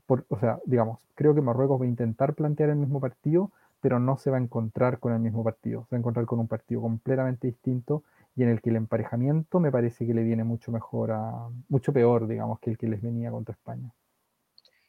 o 0.08 0.38
sea, 0.40 0.58
digamos, 0.64 0.98
creo 1.14 1.36
que 1.36 1.40
Marruecos 1.40 1.80
va 1.80 1.84
a 1.84 1.88
intentar 1.88 2.34
plantear 2.34 2.70
el 2.70 2.76
mismo 2.76 2.98
partido, 2.98 3.52
pero 3.80 4.00
no 4.00 4.16
se 4.16 4.30
va 4.30 4.38
a 4.38 4.40
encontrar 4.40 4.98
con 4.98 5.12
el 5.12 5.20
mismo 5.20 5.44
partido, 5.44 5.84
se 5.84 5.94
va 5.94 5.98
a 5.98 6.00
encontrar 6.00 6.26
con 6.26 6.40
un 6.40 6.48
partido 6.48 6.80
completamente 6.80 7.46
distinto 7.46 8.02
y 8.34 8.42
en 8.42 8.50
el 8.50 8.60
que 8.60 8.70
el 8.70 8.76
emparejamiento 8.76 9.60
me 9.60 9.72
parece 9.72 10.06
que 10.06 10.14
le 10.14 10.22
viene 10.22 10.44
mucho 10.44 10.70
mejor 10.70 11.12
a, 11.12 11.48
mucho 11.68 11.92
peor, 11.92 12.28
digamos, 12.28 12.60
que 12.60 12.70
el 12.70 12.78
que 12.78 12.88
les 12.88 13.02
venía 13.02 13.30
contra 13.30 13.54
España. 13.54 13.92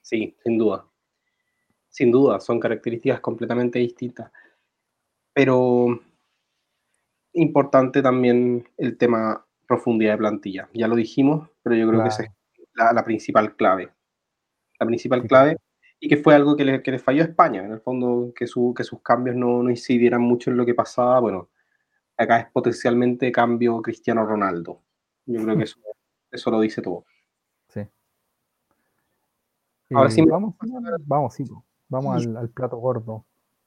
Sí, 0.01 0.35
sin 0.43 0.57
duda. 0.57 0.85
Sin 1.89 2.11
duda, 2.11 2.39
son 2.39 2.59
características 2.59 3.19
completamente 3.19 3.79
distintas. 3.79 4.31
Pero 5.33 5.99
importante 7.33 8.01
también 8.01 8.67
el 8.77 8.97
tema 8.97 9.45
profundidad 9.67 10.13
de 10.13 10.17
plantilla. 10.17 10.69
Ya 10.73 10.87
lo 10.87 10.95
dijimos, 10.95 11.49
pero 11.61 11.75
yo 11.75 11.87
creo 11.87 12.01
que 12.01 12.09
esa 12.09 12.23
es 12.23 12.31
la, 12.73 13.03
principal 13.03 13.55
clave. 13.55 13.89
La 14.79 14.85
principal 14.85 15.23
clave 15.27 15.57
y 15.99 16.07
que 16.07 16.17
fue 16.17 16.33
algo 16.33 16.55
que 16.55 16.65
le, 16.65 16.81
que 16.81 16.97
falló 16.97 17.21
a 17.21 17.25
España, 17.25 17.63
en 17.63 17.73
el 17.73 17.81
fondo, 17.81 18.31
que, 18.35 18.47
su, 18.47 18.73
que 18.75 18.83
sus 18.83 19.01
cambios 19.01 19.35
no, 19.35 19.61
no, 19.61 19.69
incidieran 19.69 20.21
mucho 20.21 20.49
en 20.49 20.57
lo 20.57 20.65
que 20.65 20.73
pasaba. 20.73 21.19
Bueno, 21.19 21.49
acá 22.23 22.39
es 22.39 22.51
potencialmente 22.51 23.31
cambio 23.31 23.81
Cristiano 23.81 24.25
Ronaldo. 24.25 24.81
Yo 25.25 25.41
creo 25.43 25.57
que 25.57 25.63
eso, 25.63 25.79
eso 26.31 26.51
lo 26.51 26.59
dice 26.59 26.81
todo. 26.81 27.05
Sí. 27.69 27.81
Ahora 29.91 30.09
sí, 30.09 30.21
vamos, 30.23 30.55
vamos, 31.05 31.33
sí, 31.33 31.45
vamos 31.87 32.25
al, 32.25 32.37
al, 32.37 32.49
plato 32.49 32.77
gordo. 32.77 33.25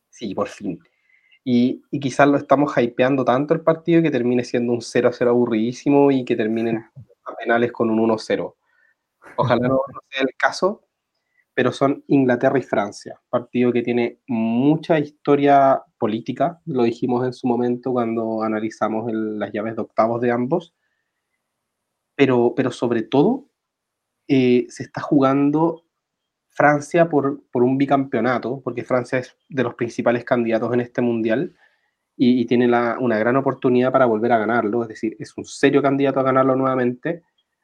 Sí, 0.09 0.35
por 0.35 0.49
fin. 0.49 0.79
Y, 1.45 1.83
y, 1.91 1.99
quizás 1.99 2.29
lo 2.29 2.37
estamos 2.37 2.73
hypeando 2.77 3.25
tanto 3.25 3.55
el 3.55 3.63
partido 3.63 4.01
que 4.03 4.11
termine 4.11 4.45
siendo 4.45 4.73
un 4.73 4.81
0-0 4.81 5.29
aburridísimo 5.29 6.13
y 6.13 6.25
que 6.25 6.37
terminen 6.37 6.85
a 7.25 7.35
penales 7.35 7.73
con 7.73 7.91
un 7.91 7.99
1-0. 8.09 8.55
Ojalá 9.37 9.69
no 9.69 9.81
sea 10.11 10.23
el 10.23 10.37
caso, 10.37 10.85
pero 11.55 11.73
son 11.73 12.05
Inglaterra 12.07 12.59
y 12.59 12.63
Francia, 12.63 13.21
partido 13.29 13.73
que 13.73 13.83
tiene 13.83 14.21
mucha 14.27 14.99
historia 14.99 15.83
política, 15.99 16.61
lo 16.65 16.85
dijimos 16.85 17.25
en 17.27 17.33
su 17.33 17.47
momento 17.47 17.93
cuando 17.93 18.43
analizamos 18.43 19.11
las 19.13 19.53
llaves 19.53 19.77
de 19.77 19.83
octavos 19.83 20.21
de 20.21 20.31
ambos, 20.31 20.75
pero, 22.15 22.55
pero 22.57 22.71
sobre 22.71 23.03
todo 23.03 23.49
eh, 24.29 24.67
se 24.69 24.85
está 24.85 25.01
jugando 25.01 25.85
Francia 26.49 27.09
por, 27.09 27.43
por, 27.51 27.63
un 27.63 27.79
bicampeonato, 27.79 28.61
porque 28.63 28.85
Francia 28.85 29.19
es 29.19 29.37
de 29.49 29.63
los 29.63 29.75
principales 29.75 30.25
candidatos 30.25 30.73
en 30.73 30.81
este 30.81 31.01
mundial 31.03 31.57
y, 32.17 32.45
tiene 32.47 32.67
una 32.67 33.19
gran 33.19 33.37
oportunidad 33.37 33.91
para 33.91 34.07
volver 34.07 34.33
a 34.33 34.39
ganarlo, 34.39 34.83
es 34.83 34.89
decir, 34.89 35.17
es 35.19 35.37
un 35.37 35.45
serio 35.45 35.83
candidato 35.83 36.21
a 36.21 36.23
ganarlo 36.23 36.57
nuevamente 36.57 37.23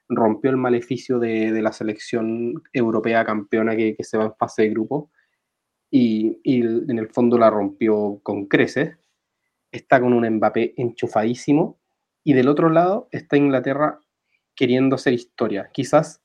rompió 0.09 0.51
el 0.51 0.57
maleficio 0.57 1.19
de, 1.19 1.51
la 1.63 1.73
selección 1.73 2.63
europea 2.73 3.25
campeona 3.25 3.77
que, 3.77 3.97
se 4.01 4.17
va 4.17 4.25
en 4.25 4.35
fase 4.35 4.63
de 4.63 4.71
grupo 4.71 5.11
y, 5.91 6.39
en 6.45 6.99
el 6.99 7.09
fondo 7.09 7.39
la 7.39 7.51
rompió 7.51 8.21
con 8.23 8.47
creces. 8.47 8.97
Está 9.71 10.01
con 10.01 10.13
un 10.13 10.29
Mbappé 10.29 10.75
enchufadísimo 10.77 11.79
y 12.25 12.33
del 12.33 12.49
otro 12.49 12.71
lado 12.71 13.09
está 13.13 13.37
Inglaterra 13.37 14.01
queriendo 14.55 14.97
hacer 14.97 15.13
historia. 15.13 15.71
Quizás 15.73 16.23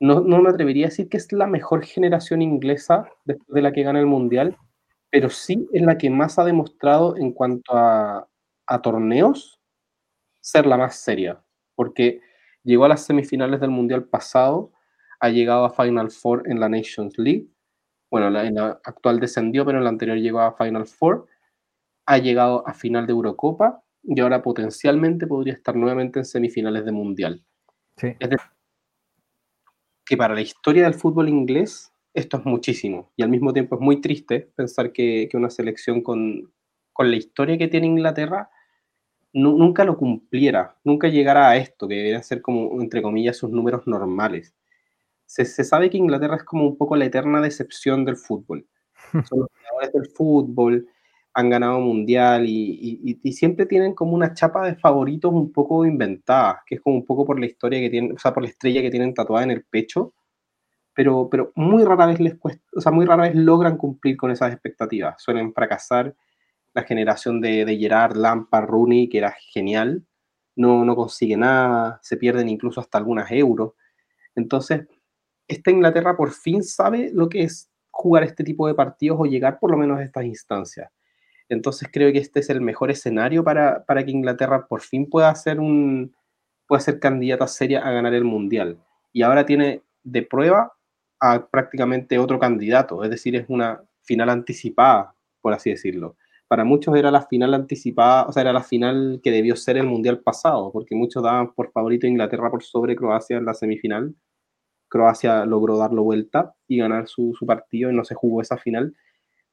no, 0.00 0.22
me 0.22 0.50
atrevería 0.50 0.86
a 0.86 0.90
decir 0.90 1.08
que 1.08 1.16
es 1.16 1.32
la 1.32 1.46
mejor 1.46 1.84
generación 1.84 2.42
inglesa 2.42 3.08
después 3.24 3.54
de 3.54 3.62
la 3.62 3.72
que 3.72 3.84
gana 3.84 4.00
el 4.00 4.06
Mundial, 4.06 4.58
pero 5.08 5.30
sí 5.30 5.68
es 5.72 5.82
la 5.82 5.96
que 5.96 6.10
más 6.10 6.38
ha 6.38 6.44
demostrado 6.44 7.16
en 7.16 7.32
cuanto 7.32 7.76
a, 7.76 8.28
a 8.66 8.82
torneos 8.82 9.60
ser 10.40 10.66
la 10.66 10.76
más 10.76 10.96
seria. 10.96 11.42
Porque 11.74 12.20
Llegó 12.64 12.86
a 12.86 12.88
las 12.88 13.04
semifinales 13.04 13.60
del 13.60 13.70
Mundial 13.70 14.04
pasado, 14.04 14.72
ha 15.20 15.28
llegado 15.28 15.64
a 15.64 15.70
Final 15.70 16.10
Four 16.10 16.42
en 16.46 16.60
la 16.60 16.68
Nations 16.68 17.16
League. 17.18 17.46
Bueno, 18.10 18.26
en 18.40 18.54
la 18.54 18.80
actual 18.84 19.20
descendió, 19.20 19.64
pero 19.64 19.78
en 19.78 19.84
la 19.84 19.90
anterior 19.90 20.16
llegó 20.18 20.40
a 20.40 20.56
Final 20.56 20.86
Four. 20.86 21.26
Ha 22.06 22.18
llegado 22.18 22.66
a 22.66 22.74
final 22.74 23.06
de 23.06 23.12
Eurocopa 23.12 23.82
y 24.02 24.20
ahora 24.20 24.42
potencialmente 24.42 25.26
podría 25.26 25.54
estar 25.54 25.76
nuevamente 25.76 26.18
en 26.18 26.24
semifinales 26.24 26.84
de 26.84 26.92
Mundial. 26.92 27.44
Sí. 27.96 28.08
Es 28.18 28.30
decir, 28.30 28.50
que 30.04 30.16
para 30.16 30.34
la 30.34 30.42
historia 30.42 30.84
del 30.84 30.94
fútbol 30.94 31.28
inglés 31.28 31.92
esto 32.12 32.36
es 32.36 32.44
muchísimo 32.44 33.12
y 33.16 33.22
al 33.22 33.28
mismo 33.28 33.52
tiempo 33.52 33.74
es 33.74 33.80
muy 33.80 34.00
triste 34.00 34.52
pensar 34.54 34.92
que, 34.92 35.28
que 35.30 35.36
una 35.36 35.50
selección 35.50 36.02
con, 36.02 36.52
con, 36.92 37.10
la 37.10 37.16
historia 37.16 37.58
que 37.58 37.68
tiene 37.68 37.88
Inglaterra 37.88 38.50
nunca 39.34 39.84
lo 39.84 39.96
cumpliera, 39.96 40.76
nunca 40.84 41.08
llegara 41.08 41.50
a 41.50 41.56
esto, 41.56 41.88
que 41.88 41.96
deberían 41.96 42.22
ser 42.22 42.40
como, 42.40 42.80
entre 42.80 43.02
comillas, 43.02 43.36
sus 43.36 43.50
números 43.50 43.86
normales. 43.86 44.54
Se, 45.26 45.44
sabe 45.44 45.90
que 45.90 45.98
Inglaterra 45.98 46.36
es 46.36 46.44
como 46.44 46.66
un 46.66 46.76
poco 46.76 46.96
la 46.96 47.06
eterna 47.06 47.40
decepción 47.40 48.04
del 48.04 48.16
fútbol. 48.16 48.66
Son 49.28 49.40
los 49.40 49.48
jugadores 49.50 49.92
del 49.92 50.06
fútbol, 50.10 50.88
han 51.34 51.50
ganado 51.50 51.80
mundial 51.80 52.44
y, 52.46 53.18
siempre 53.32 53.66
tienen 53.66 53.94
como 53.94 54.14
una 54.14 54.34
chapa 54.34 54.66
de 54.66 54.76
favoritos 54.76 55.32
un 55.32 55.52
poco 55.52 55.84
inventada, 55.84 56.62
que 56.66 56.76
es 56.76 56.80
como 56.80 56.96
un 56.96 57.04
poco 57.04 57.24
por 57.24 57.40
la 57.40 57.46
historia 57.46 57.80
que 57.80 57.90
tienen, 57.90 58.12
o 58.12 58.18
sea, 58.18 58.32
por 58.32 58.44
la 58.44 58.50
estrella 58.50 58.82
que 58.82 58.90
tienen 58.90 59.14
tatuada 59.14 59.42
en 59.44 59.50
el 59.50 59.64
pecho, 59.64 60.14
pero, 60.94 61.28
pero 61.28 61.52
muy 61.56 61.84
rara 61.84 62.06
vez 62.06 62.20
les 62.20 62.36
cuesta, 62.36 62.64
o 62.76 62.80
sea, 62.80 62.92
muy 62.92 63.04
rara 63.04 63.24
vez 63.24 63.34
logran 63.34 63.76
cumplir 63.76 64.16
con 64.16 64.30
esas 64.30 64.52
expectativas. 64.52 65.20
Suelen 65.20 65.52
fracasar. 65.52 66.14
La 66.74 66.82
generación 66.82 67.40
de, 67.40 67.64
de 67.64 67.76
Gerard, 67.78 68.16
Lampard, 68.16 68.66
Rooney, 68.66 69.08
que 69.08 69.18
era 69.18 69.32
genial, 69.32 70.04
no, 70.56 70.84
no 70.84 70.94
consigue 70.94 71.36
nada, 71.36 71.98
se 72.02 72.16
pierden 72.16 72.48
incluso 72.48 72.80
hasta 72.80 72.98
algunas 72.98 73.30
euros. 73.30 73.72
Entonces, 74.34 74.86
esta 75.48 75.70
Inglaterra 75.70 76.16
por 76.16 76.32
fin 76.32 76.62
sabe 76.62 77.10
lo 77.12 77.28
que 77.28 77.44
es 77.44 77.70
jugar 77.90 78.24
este 78.24 78.44
tipo 78.44 78.66
de 78.66 78.74
partidos 78.74 79.18
o 79.20 79.26
llegar 79.26 79.58
por 79.58 79.70
lo 79.70 79.76
menos 79.76 79.98
a 79.98 80.02
estas 80.02 80.24
instancias. 80.24 80.90
Entonces 81.48 81.88
creo 81.92 82.12
que 82.12 82.18
este 82.18 82.40
es 82.40 82.50
el 82.50 82.60
mejor 82.60 82.90
escenario 82.90 83.44
para, 83.44 83.84
para 83.84 84.04
que 84.04 84.10
Inglaterra 84.10 84.66
por 84.66 84.80
fin 84.80 85.08
pueda 85.08 85.34
ser 85.34 85.60
un 85.60 86.14
pueda 86.66 86.80
ser 86.80 86.98
candidata 86.98 87.46
seria 87.46 87.86
a 87.86 87.90
ganar 87.90 88.14
el 88.14 88.24
Mundial. 88.24 88.78
Y 89.12 89.22
ahora 89.22 89.44
tiene 89.44 89.82
de 90.02 90.22
prueba 90.22 90.72
a 91.20 91.46
prácticamente 91.46 92.18
otro 92.18 92.38
candidato, 92.38 93.04
es 93.04 93.10
decir, 93.10 93.36
es 93.36 93.44
una 93.48 93.82
final 94.02 94.30
anticipada, 94.30 95.14
por 95.40 95.52
así 95.52 95.70
decirlo. 95.70 96.16
Para 96.48 96.64
muchos 96.64 96.94
era 96.96 97.10
la 97.10 97.26
final 97.26 97.54
anticipada, 97.54 98.26
o 98.26 98.32
sea, 98.32 98.42
era 98.42 98.52
la 98.52 98.62
final 98.62 99.20
que 99.22 99.30
debió 99.30 99.56
ser 99.56 99.76
el 99.76 99.86
Mundial 99.86 100.20
pasado, 100.20 100.70
porque 100.72 100.94
muchos 100.94 101.22
daban 101.22 101.52
por 101.54 101.72
favorito 101.72 102.06
a 102.06 102.10
Inglaterra 102.10 102.50
por 102.50 102.62
sobre 102.62 102.96
Croacia 102.96 103.36
en 103.36 103.46
la 103.46 103.54
semifinal. 103.54 104.14
Croacia 104.88 105.44
logró 105.46 105.78
darlo 105.78 106.04
vuelta 106.04 106.54
y 106.68 106.78
ganar 106.78 107.08
su, 107.08 107.34
su 107.38 107.46
partido 107.46 107.90
y 107.90 107.94
no 107.96 108.04
se 108.04 108.14
jugó 108.14 108.40
esa 108.42 108.58
final. 108.58 108.94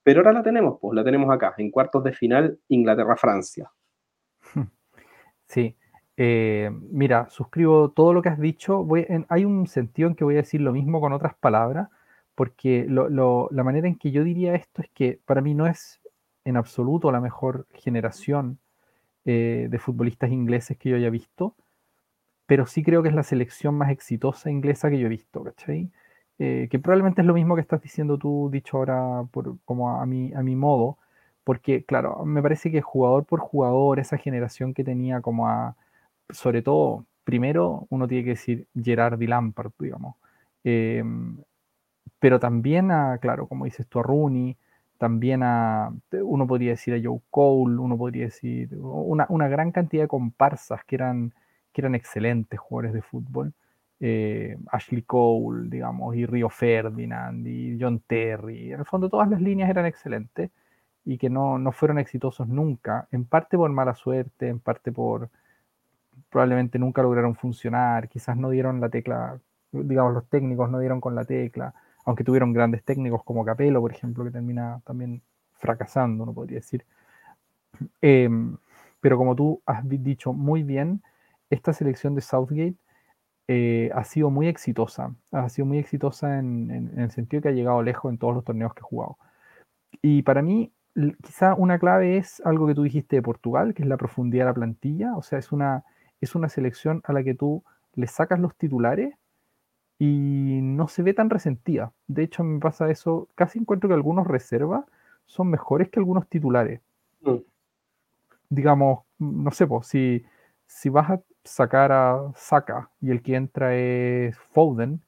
Pero 0.04 0.20
ahora 0.20 0.34
la 0.34 0.44
tenemos, 0.44 0.80
pues 0.82 0.96
la 0.96 1.04
tenemos 1.04 1.34
acá, 1.34 1.54
en 1.58 1.72
cuartos 1.72 2.04
de 2.04 2.14
final, 2.14 2.60
Inglaterra-Francia. 2.68 3.72
Sí, 5.48 5.76
eh, 6.16 6.70
mira, 6.72 7.30
suscribo 7.30 7.92
todo 7.92 8.14
lo 8.14 8.22
que 8.22 8.30
has 8.30 8.40
dicho. 8.40 8.88
hay 9.28 9.46
un 9.46 9.68
sentido 9.68 10.08
en 10.08 10.16
que 10.16 10.24
voy 10.24 10.36
a 10.36 10.38
decir 10.38 10.62
lo 10.62 10.72
mismo 10.72 11.02
con 11.02 11.14
otras 11.14 11.36
palabras, 11.36 11.90
porque 12.36 12.86
la 12.88 13.64
manera 13.64 13.88
en 13.88 13.98
que 13.98 14.12
yo 14.12 14.24
diría 14.24 14.56
esto 14.56 14.82
es 14.82 14.90
que 14.94 15.20
para 15.26 15.42
mí 15.42 15.54
no 15.54 15.68
es 15.68 16.01
en 16.46 16.58
absoluto 16.58 17.12
la 17.12 17.22
mejor 17.22 17.68
generación 17.74 18.60
eh, 19.26 19.68
de 19.70 19.80
futbolistas 19.80 20.32
ingleses 20.32 20.78
que 20.78 20.90
yo 20.90 20.96
haya 20.98 21.10
visto, 21.10 21.56
pero 22.46 22.66
sí 22.66 22.84
creo 22.84 23.04
que 23.04 23.10
es 23.10 23.16
la 23.16 23.24
selección 23.24 23.76
más 23.76 23.92
exitosa 23.92 24.50
inglesa 24.52 24.90
que 24.90 25.00
yo 25.00 25.08
he 25.08 25.10
visto, 25.10 25.44
¿cachai? 25.44 25.92
Eh, 26.40 26.68
que 26.72 26.80
probablemente 26.80 27.22
es 27.22 27.28
lo 27.28 27.34
mismo 27.34 27.56
que 27.56 27.62
estás 27.62 27.82
diciendo 27.82 28.18
tú, 28.18 28.50
dicho 28.52 28.78
ahora 28.78 29.24
por, 29.32 29.58
como 29.66 29.92
a 30.02 30.06
mi, 30.06 30.34
a 30.34 30.42
mi 30.44 30.56
modo, 30.56 30.98
porque 31.44 31.86
claro, 31.86 32.26
me 32.26 32.42
parece 32.42 32.72
que 32.72 32.82
jugador 32.82 33.26
por 33.26 33.40
jugador, 33.40 34.00
esa 34.00 34.18
generación 34.18 34.74
que 34.74 34.84
tenía 34.84 35.22
como 35.22 35.48
a 35.48 35.76
sobre 36.30 36.62
todo, 36.62 37.06
primero 37.24 37.88
uno 37.90 38.08
tiene 38.08 38.24
que 38.24 38.32
decir 38.32 38.68
Gerard 38.76 39.22
y 39.22 39.28
Lampard, 39.28 39.72
digamos. 39.80 40.16
Em, 40.64 41.38
pero 42.20 42.40
también 42.40 42.92
a, 42.92 43.18
claro, 43.20 43.48
como 43.48 43.66
dices 43.66 43.88
tú, 43.88 44.00
a 44.00 44.04
Rooney, 44.04 44.58
también 45.02 45.42
a, 45.42 45.92
uno 46.12 46.46
podría 46.46 46.72
decir 46.74 46.94
a 46.94 47.02
Joe 47.04 47.20
Cole, 47.32 47.80
uno 47.80 47.98
podría 47.98 48.26
decir, 48.26 48.70
una, 48.76 49.48
gran 49.48 49.72
cantidad 49.72 50.04
de 50.04 50.08
comparsas 50.08 50.86
que 50.86 50.94
eran, 50.94 51.34
que 51.74 51.82
eran 51.82 51.96
excelentes 51.96 52.60
jugadores 52.60 52.94
de 52.94 53.02
fútbol. 53.02 53.52
Eh, 54.00 54.60
Ashley 54.72 55.02
Cole, 55.02 55.70
digamos, 55.72 56.16
y 56.16 56.28
Rio 56.28 56.50
Ferdinand, 56.50 57.48
y 57.48 57.80
John 57.82 58.04
Terry. 58.06 58.74
En 58.74 58.82
el 58.82 58.86
fondo 58.86 59.10
todas 59.10 59.28
las 59.28 59.42
líneas 59.42 59.72
eran 59.72 59.88
excelentes 59.88 60.52
y 61.04 61.18
que 61.18 61.32
no, 61.32 61.58
no 61.58 61.72
fueron 61.72 61.98
exitosos 61.98 62.48
nunca, 62.48 63.08
en 63.12 63.26
parte 63.26 63.58
por 63.58 63.72
mala 63.72 63.96
suerte, 63.96 64.50
en 64.50 64.60
parte 64.60 64.92
por, 64.92 65.32
probablemente 66.30 66.78
nunca 66.78 67.02
lograron 67.02 67.34
funcionar, 67.34 68.08
quizás 68.08 68.38
no 68.38 68.52
dieron 68.52 68.80
la 68.80 68.90
tecla, 68.90 69.40
digamos, 69.72 70.14
los 70.14 70.30
técnicos 70.30 70.70
no 70.70 70.78
dieron 70.78 71.02
con 71.02 71.16
la 71.16 71.26
tecla, 71.26 71.74
aunque 72.06 72.24
tuvieron 72.24 72.54
grandes 72.54 72.84
técnicos 72.84 73.24
como 73.24 73.46
Capello, 73.46 73.82
por 73.82 73.92
ejemplo, 73.92 74.24
que 74.24 74.32
termina 74.32 74.82
también 74.86 75.22
fracasando, 75.54 76.26
no 76.26 76.34
podría 76.34 76.60
decir. 76.60 76.86
Em, 78.02 78.58
pero 79.00 79.18
como 79.18 79.36
tú 79.36 79.62
has 79.66 79.88
dicho 79.88 80.34
muy 80.34 80.64
bien, 80.64 81.02
esta 81.50 81.74
selección 81.74 82.16
de 82.16 82.22
Southgate 82.22 82.76
eh, 83.48 83.92
ha 83.94 84.04
sido 84.04 84.30
muy 84.30 84.48
exitosa, 84.48 85.14
ha 85.32 85.50
sido 85.50 85.66
muy 85.66 85.78
exitosa 85.80 86.40
en, 86.40 86.72
en, 86.72 87.00
el 87.00 87.12
sentido 87.12 87.42
que 87.42 87.50
ha 87.50 87.52
llegado 87.52 87.82
lejos 87.84 88.12
en 88.12 88.18
todos 88.18 88.34
los 88.36 88.44
torneos 88.44 88.74
que 88.74 88.82
ha 88.82 88.84
jugado. 88.84 89.18
Y 90.02 90.24
para 90.24 90.42
mí, 90.42 90.72
quizá 91.24 91.54
una 91.56 91.80
clave 91.80 92.18
es 92.18 92.42
algo 92.46 92.68
que 92.68 92.76
tú 92.76 92.84
dijiste 92.84 93.18
de 93.18 93.22
Portugal, 93.22 93.74
que 93.74 93.84
es 93.84 93.90
la 93.90 93.98
profundidad 93.98 94.46
de 94.46 94.50
la 94.52 94.54
plantilla, 94.54 95.16
o 95.16 95.24
sea, 95.24 95.40
es 95.40 95.52
una, 95.52 95.84
es 96.22 96.36
una 96.36 96.50
selección 96.50 97.02
a 97.06 97.14
la 97.14 97.24
que 97.24 97.34
tú 97.34 97.64
le 97.96 98.08
sacas 98.08 98.40
los 98.40 98.56
titulares 98.56 99.14
y 100.04 100.62
no 100.64 100.88
se 100.88 101.04
ve 101.04 101.14
tan 101.14 101.30
resentida. 101.30 101.94
De 102.08 102.24
hecho, 102.24 102.44
me 102.44 102.60
pasa 102.60 102.90
eso, 102.90 103.28
casi 103.36 103.60
encuentro 103.60 103.88
que 103.88 103.94
algunos 103.94 104.26
reservas 104.26 104.84
son 105.28 105.52
mejores 105.52 105.90
que 105.90 106.00
algunos 106.00 106.28
titulares. 106.28 106.82
Mm. 107.22 107.36
Digamos, 108.50 109.02
no 109.20 109.52
sé, 109.52 109.68
pues, 109.68 109.86
si, 109.86 110.26
si 110.66 110.90
vas 110.90 111.12
a 111.12 111.22
sacar 111.44 111.92
a 111.92 112.32
Saka 112.34 112.90
y 113.00 113.12
el 113.12 113.22
que 113.22 113.36
entra 113.36 113.76
es 113.76 114.36
Foden, 114.40 115.02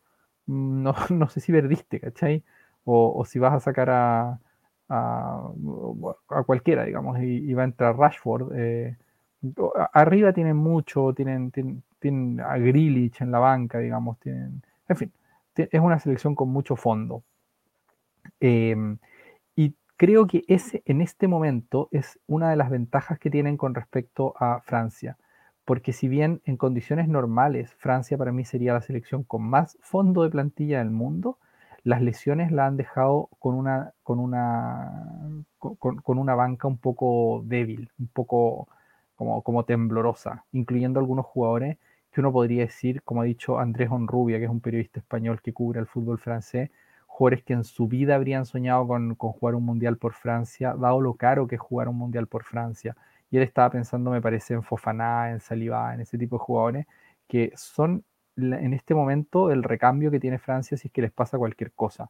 no, 0.45 0.93
no 1.09 1.27
sé 1.27 1.39
si 1.39 1.51
perdiste, 1.51 1.99
¿cachai? 1.99 2.43
O, 2.85 3.25
si 3.25 3.39
vas 3.39 3.53
a 3.55 3.59
sacar 3.61 3.89
a, 3.89 4.39
a, 4.89 5.49
cualquiera, 6.45 6.83
digamos, 6.85 7.17
y, 7.19 7.51
va 7.55 7.63
a 7.63 7.65
entrar 7.65 7.97
Rashford, 7.97 8.51
eh, 8.55 8.97
arriba 9.91 10.33
tienen 10.33 10.57
mucho, 10.57 11.13
tienen, 11.15 11.49
tienen, 11.49 12.41
a 12.41 12.59
Grilich 12.59 13.21
en 13.21 13.31
la 13.31 13.39
banca, 13.39 13.79
digamos, 13.79 14.19
tienen, 14.19 14.61
en 14.93 14.97
fin, 14.97 15.13
es 15.55 15.79
una 15.79 15.99
selección 15.99 16.35
con 16.35 16.49
mucho 16.49 16.75
fondo. 16.75 17.23
Em, 18.39 18.97
y 19.55 19.75
creo 19.97 20.27
que 20.27 20.43
ese 20.47 20.81
en 20.85 21.01
este 21.01 21.27
momento 21.27 21.89
es 21.91 22.19
una 22.27 22.49
de 22.49 22.55
las 22.55 22.69
ventajas 22.69 23.19
que 23.19 23.29
tienen 23.29 23.57
con 23.57 23.75
respecto 23.75 24.33
a 24.39 24.61
Francia, 24.61 25.17
porque 25.65 25.93
si 25.93 26.07
bien 26.07 26.41
en 26.45 26.57
condiciones 26.57 27.07
normales 27.07 27.73
Francia 27.75 28.17
para 28.17 28.31
mí 28.31 28.45
sería 28.45 28.73
la 28.73 28.81
selección 28.81 29.23
con 29.23 29.43
más 29.43 29.77
fondo 29.81 30.23
de 30.23 30.29
plantilla 30.29 30.79
del 30.79 30.91
mundo, 30.91 31.37
las 31.83 32.01
lesiones 32.01 32.51
la 32.51 32.65
han 32.65 32.77
dejado 32.77 33.29
con 33.39 33.55
una, 33.55 33.93
con 34.03 34.19
una, 34.19 35.43
con 35.59 36.17
una 36.17 36.35
banca 36.35 36.67
un 36.67 36.77
poco 36.77 37.43
débil, 37.45 37.91
un 37.99 38.07
poco 38.07 38.67
como, 39.15 39.65
temblorosa, 39.65 40.45
incluyendo 40.51 40.99
algunos 40.99 41.25
jugadores 41.25 41.77
que 42.13 42.21
uno 42.21 42.31
podría 42.31 42.61
decir, 42.63 43.01
como 43.03 43.21
ha 43.21 43.25
dicho 43.25 43.59
Andrés 43.59 43.89
Honrubia, 43.91 44.37
que 44.37 44.45
es 44.45 44.51
un 44.51 44.61
periodista 44.61 44.99
español 44.99 45.41
que 45.41 45.53
cubre 45.53 45.79
el 45.79 45.87
fútbol 45.87 46.19
francés, 46.19 46.69
jugadores 47.07 47.43
que 47.43 47.53
en 47.53 47.63
su 47.63 47.87
vida 47.87 48.15
habrían 48.15 48.45
soñado 48.45 48.87
con, 48.87 49.15
jugar 49.15 49.55
un 49.55 49.65
mundial 49.65 49.97
por 49.97 50.13
Francia, 50.13 50.75
dado 50.75 51.01
lo 51.01 51.15
caro 51.15 51.47
que 51.47 51.55
es 51.55 51.61
jugar 51.61 51.89
un 51.89 51.97
mundial 51.97 52.27
por 52.27 52.43
Francia. 52.43 52.95
Y 53.29 53.37
él 53.37 53.43
estaba 53.43 53.69
pensando, 53.71 54.11
me 54.11 54.21
parece, 54.21 54.53
en 54.53 54.63
Fofaná, 54.63 55.31
en 55.31 55.39
Saliba, 55.39 55.93
en 55.93 56.01
ese 56.01 56.17
tipo 56.17 56.37
de 56.37 56.43
jugadores, 56.43 56.87
que 57.27 57.51
son 57.55 58.03
en 58.35 58.73
este 58.73 58.95
momento 58.95 59.51
el 59.51 59.63
recambio 59.63 60.09
que 60.09 60.19
tiene 60.19 60.39
Francia 60.39 60.75
si 60.75 60.87
es 60.87 60.91
que 60.91 61.01
les 61.03 61.11
pasa 61.11 61.37
cualquier 61.37 61.71
cosa. 61.71 62.09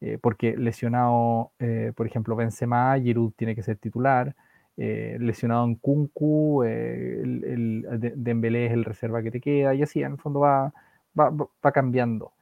Eh, 0.00 0.18
porque 0.20 0.56
lesionado, 0.56 1.52
eh, 1.58 1.92
por 1.96 2.06
ejemplo, 2.06 2.36
Benzema, 2.36 2.98
Giroud 3.00 3.32
tiene 3.36 3.54
que 3.54 3.62
ser 3.62 3.76
titular, 3.76 4.34
eh, 4.76 5.16
lesionado 5.20 5.64
en 5.66 5.76
Kunku, 5.76 6.64
eh, 6.64 7.20
el, 7.22 7.44
el 7.44 8.12
Dembélé 8.16 8.66
es 8.66 8.72
el 8.72 8.84
reserva 8.84 9.22
que 9.22 9.30
te 9.30 9.40
queda, 9.40 9.74
y 9.74 9.82
así 9.82 10.02
en 10.02 10.12
el 10.12 10.18
fondo 10.18 10.40
va, 10.40 10.72
va, 11.16 11.72
cambiando. 11.72 12.32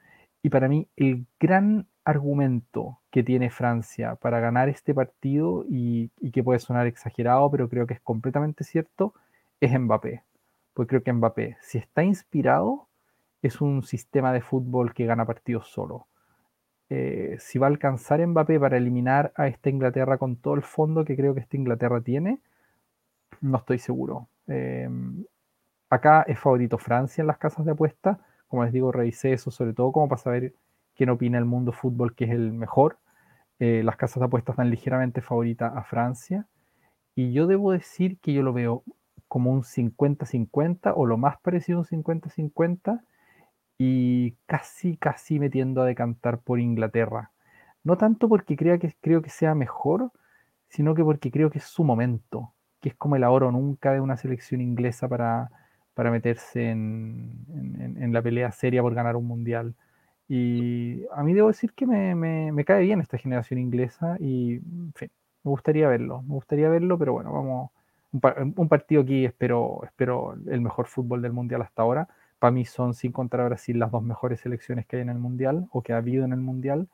Y 0.43 0.49
para 0.51 0.68
mí 0.68 0.89
el 0.97 1.26
gran 1.39 1.87
argumento 2.05 2.99
que 3.11 3.22
tiene 3.22 3.51
Francia 3.51 4.16
para 4.16 4.41
ganar 4.41 4.68
este 4.68 4.95
partido, 4.95 5.64
y, 5.68 6.11
que 6.33 6.43
puede 6.43 6.59
sonar 6.59 6.87
exagerado, 6.87 7.51
pero 7.51 7.68
creo 7.68 7.87
que 7.87 7.95
es 7.95 8.01
completamente 8.01 8.64
cierto, 8.64 9.14
es 9.61 9.78
Mbappé. 9.78 10.22
Pues 10.74 10.89
creo 10.89 11.03
que 11.03 11.12
Mbappé, 11.12 11.59
si 11.61 11.78
está 11.78 12.03
inspirado, 12.03 12.89
es 13.43 13.61
un 13.61 13.83
sistema 13.83 14.33
de 14.33 14.41
fútbol 14.41 14.95
que 14.95 15.07
gana 15.07 15.26
partidos 15.26 15.68
solo. 15.68 16.07
Eh, 16.95 17.38
si 17.38 17.59
va 17.59 17.68
a 17.68 17.70
alcanzar 17.70 18.24
Mbappé 18.26 18.61
para 18.61 18.76
eliminar 18.76 19.32
a 19.34 19.47
esta 19.47 19.70
Inglaterra 19.70 20.18
con 20.18 20.36
todo 20.36 20.53
el 20.53 20.62
fondo 20.62 21.07
que 21.07 21.16
creo 21.16 21.32
que 21.32 21.40
esta 21.40 21.57
Inglaterra 21.57 22.03
tiene, 22.03 22.40
no 23.40 23.57
estoy 23.57 23.78
seguro. 23.78 24.28
Em, 24.47 25.24
acá 25.88 26.22
es 26.28 26.38
favorito 26.38 26.76
Francia 26.76 27.22
en 27.22 27.28
las 27.28 27.38
casas 27.38 27.64
de 27.64 27.72
apuestas. 27.72 28.18
Como 28.47 28.62
les 28.62 28.74
digo, 28.74 28.93
revisé 28.93 29.32
eso 29.32 29.51
sobre 29.51 29.72
todo 29.72 29.90
como 29.90 30.07
para 30.07 30.20
saber 30.20 30.53
quién 30.95 31.09
opina 31.09 31.38
el 31.38 31.47
mundo 31.47 31.72
fútbol 31.72 32.14
que 32.14 32.26
es 32.26 32.30
el 32.30 32.53
mejor. 32.53 32.99
Eh, 33.59 33.82
las 33.82 33.97
casas 33.97 34.20
de 34.20 34.26
apuestas 34.26 34.53
están 34.53 34.68
ligeramente 34.68 35.22
favoritas 35.22 35.72
a 35.74 35.84
Francia. 35.84 36.47
Y 37.14 37.32
yo 37.32 37.47
debo 37.47 37.72
decir 37.72 38.18
que 38.18 38.34
yo 38.34 38.43
lo 38.43 38.53
veo 38.53 38.84
como 39.28 39.51
un 39.51 39.62
50-50 39.62 40.93
o 40.95 41.07
lo 41.07 41.16
más 41.16 41.40
parecido 41.40 41.78
a 41.78 41.80
un 41.82 41.86
50-50 41.86 43.01
y 43.85 44.37
casi, 44.47 44.97
casi 44.97 45.41
metiendo 45.41 45.83
a 45.83 45.87
decantar 45.87 46.39
por 46.39 46.61
Inglaterra. 46.61 47.33
No 47.83 47.97
tanto 47.97 48.28
porque 48.28 48.57
crea 48.57 48.78
que, 48.78 48.95
creo 49.01 49.22
que 49.22 49.30
sea 49.30 49.57
mejor, 49.57 50.12
sino 50.68 50.95
que 50.95 51.03
porque 51.03 51.33
creo 51.33 51.51
que 51.51 51.59
es 51.59 51.64
su 51.64 51.83
momento, 51.83 52.53
que 52.80 52.91
es 52.91 52.95
como 52.95 53.16
el 53.16 53.24
ahora 53.24 53.51
nunca 53.51 53.93
de 53.93 54.01
una 54.01 54.16
selección 54.16 54.61
inglesa 54.61 55.09
para, 55.09 55.51
para 55.95 56.12
meterse 56.12 56.70
en, 56.70 57.97
en, 57.99 58.12
la 58.12 58.22
pelea 58.22 58.53
seria 58.53 58.83
por 58.83 58.95
ganar 58.95 59.16
un 59.16 59.26
mundial. 59.26 59.74
Y 60.28 61.03
a 61.12 61.24
mí 61.24 61.35
debo 61.35 61.49
decir 61.49 61.72
que 61.72 61.85
me, 61.85 62.14
me, 62.14 62.64
cae 62.64 62.83
bien 62.83 63.01
esta 63.01 63.18
generación 63.18 63.59
inglesa 63.59 64.16
y, 64.20 64.55
en 64.55 64.93
fin, 64.95 65.11
me 65.43 65.51
gustaría 65.51 65.89
verlo, 65.89 66.22
me 66.22 66.35
gustaría 66.35 66.68
verlo, 66.68 66.97
pero 66.99 67.14
bueno, 67.14 67.33
vamos, 67.33 67.70
un, 68.12 68.68
partido 68.68 69.03
aquí 69.03 69.24
espero, 69.24 69.80
espero 69.85 70.35
el 70.47 70.61
mejor 70.61 70.87
fútbol 70.87 71.20
del 71.20 71.33
Mundial 71.33 71.62
hasta 71.62 71.83
ahora. 71.83 72.09
Para 72.43 72.51
mí 72.51 72.64
son, 72.64 72.93
sin 72.93 73.12
contra 73.12 73.45
Brasil, 73.45 73.78
las 73.78 73.93
dos 73.93 74.03
mejores 74.03 74.40
selecciones 74.40 74.84
que 74.84 74.97
hay 74.97 75.03
en 75.03 75.11
el 75.11 75.18
Mundial 75.20 75.68
o 75.70 75.80
que 75.80 75.93
ha 75.93 75.99
habido 75.99 76.24
en 76.24 76.32
el 76.32 76.40
Mundial. 76.40 76.88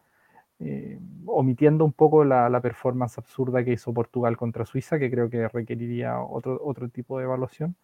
Eh, 0.61 0.99
omitiendo 1.25 1.87
un 1.87 1.95
poco 1.95 2.23
la, 2.23 2.51
la, 2.51 2.61
performance 2.61 3.17
absurda 3.17 3.65
que 3.65 3.73
hizo 3.73 3.95
Portugal 3.95 4.37
contra 4.37 4.67
Suiza, 4.67 4.99
que 4.99 5.11
creo 5.11 5.31
que 5.31 5.49
requeriría 5.49 6.21
otro, 6.21 6.61
otro 6.63 6.91
tipo 6.91 7.17
de 7.17 7.25
evaluación. 7.25 7.75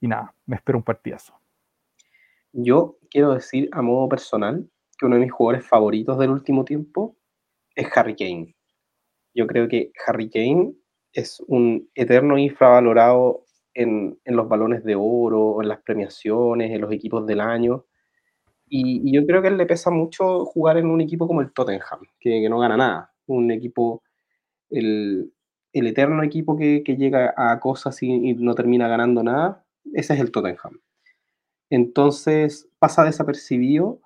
Y 0.00 0.06
nada, 0.06 0.32
me 0.46 0.54
espero 0.54 0.78
un 0.78 0.84
partidazo. 0.84 1.34
Yo 2.52 2.96
quiero 3.10 3.34
decir 3.34 3.68
a 3.72 3.82
modo 3.82 4.08
personal 4.08 4.70
que 4.96 5.06
uno 5.06 5.16
de 5.16 5.22
mis 5.22 5.32
jugadores 5.32 5.66
favoritos 5.66 6.16
del 6.16 6.30
último 6.30 6.64
tiempo 6.64 7.16
es 7.74 7.88
Harry 7.96 8.14
Kane. 8.14 8.54
Yo 9.34 9.48
creo 9.48 9.66
que 9.66 9.90
Harry 10.06 10.30
Kane 10.30 10.74
es 11.12 11.42
un 11.48 11.90
eterno 11.96 12.38
infravalorado 12.38 13.47
en, 13.78 14.18
en 14.24 14.36
los 14.36 14.48
balones 14.48 14.82
de 14.82 14.96
oro, 14.96 15.62
en 15.62 15.68
las 15.68 15.80
premiaciones, 15.82 16.72
en 16.72 16.80
los 16.80 16.92
equipos 16.92 17.24
del 17.26 17.40
año. 17.40 17.86
Y, 18.68 19.12
yo 19.12 19.24
creo 19.24 19.40
que 19.40 19.48
él 19.48 19.56
le 19.56 19.66
pesa 19.66 19.90
mucho 19.90 20.44
jugar 20.44 20.78
en 20.78 20.86
un 20.86 21.00
equipo 21.00 21.28
como 21.28 21.40
el 21.40 21.52
Tottenham, 21.52 22.00
que, 22.18 22.42
que 22.42 22.48
no 22.48 22.58
gana 22.58 22.76
nada. 22.76 23.12
Un 23.26 23.52
equipo, 23.52 24.02
el, 24.68 25.32
el 25.72 25.86
eterno 25.86 26.24
equipo 26.24 26.56
que, 26.56 26.82
que, 26.84 26.96
llega 26.96 27.32
a 27.36 27.60
cosas 27.60 28.02
y, 28.02 28.12
y, 28.12 28.34
no 28.34 28.54
termina 28.54 28.88
ganando 28.88 29.22
nada, 29.22 29.64
ese 29.94 30.14
es 30.14 30.20
el 30.20 30.32
Tottenham. 30.32 30.80
Entonces 31.70 32.68
pasa 32.80 33.04
desapercibido 33.04 34.00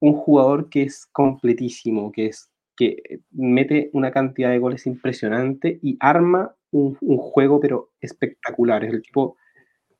un 0.00 0.14
jugador 0.14 0.70
que 0.70 0.82
es 0.82 1.06
completísimo, 1.12 2.10
que 2.10 2.26
es 2.26 2.50
que 2.76 3.20
mete 3.30 3.90
una 3.92 4.10
cantidad 4.10 4.50
de 4.50 4.58
goles 4.58 4.86
impresionante 4.86 5.78
y 5.82 5.96
arma 6.00 6.56
un, 6.74 7.18
juego 7.18 7.60
pero 7.60 7.92
espectacular. 8.00 8.84
Es 8.84 8.92
el 8.92 9.02
tipo 9.02 9.36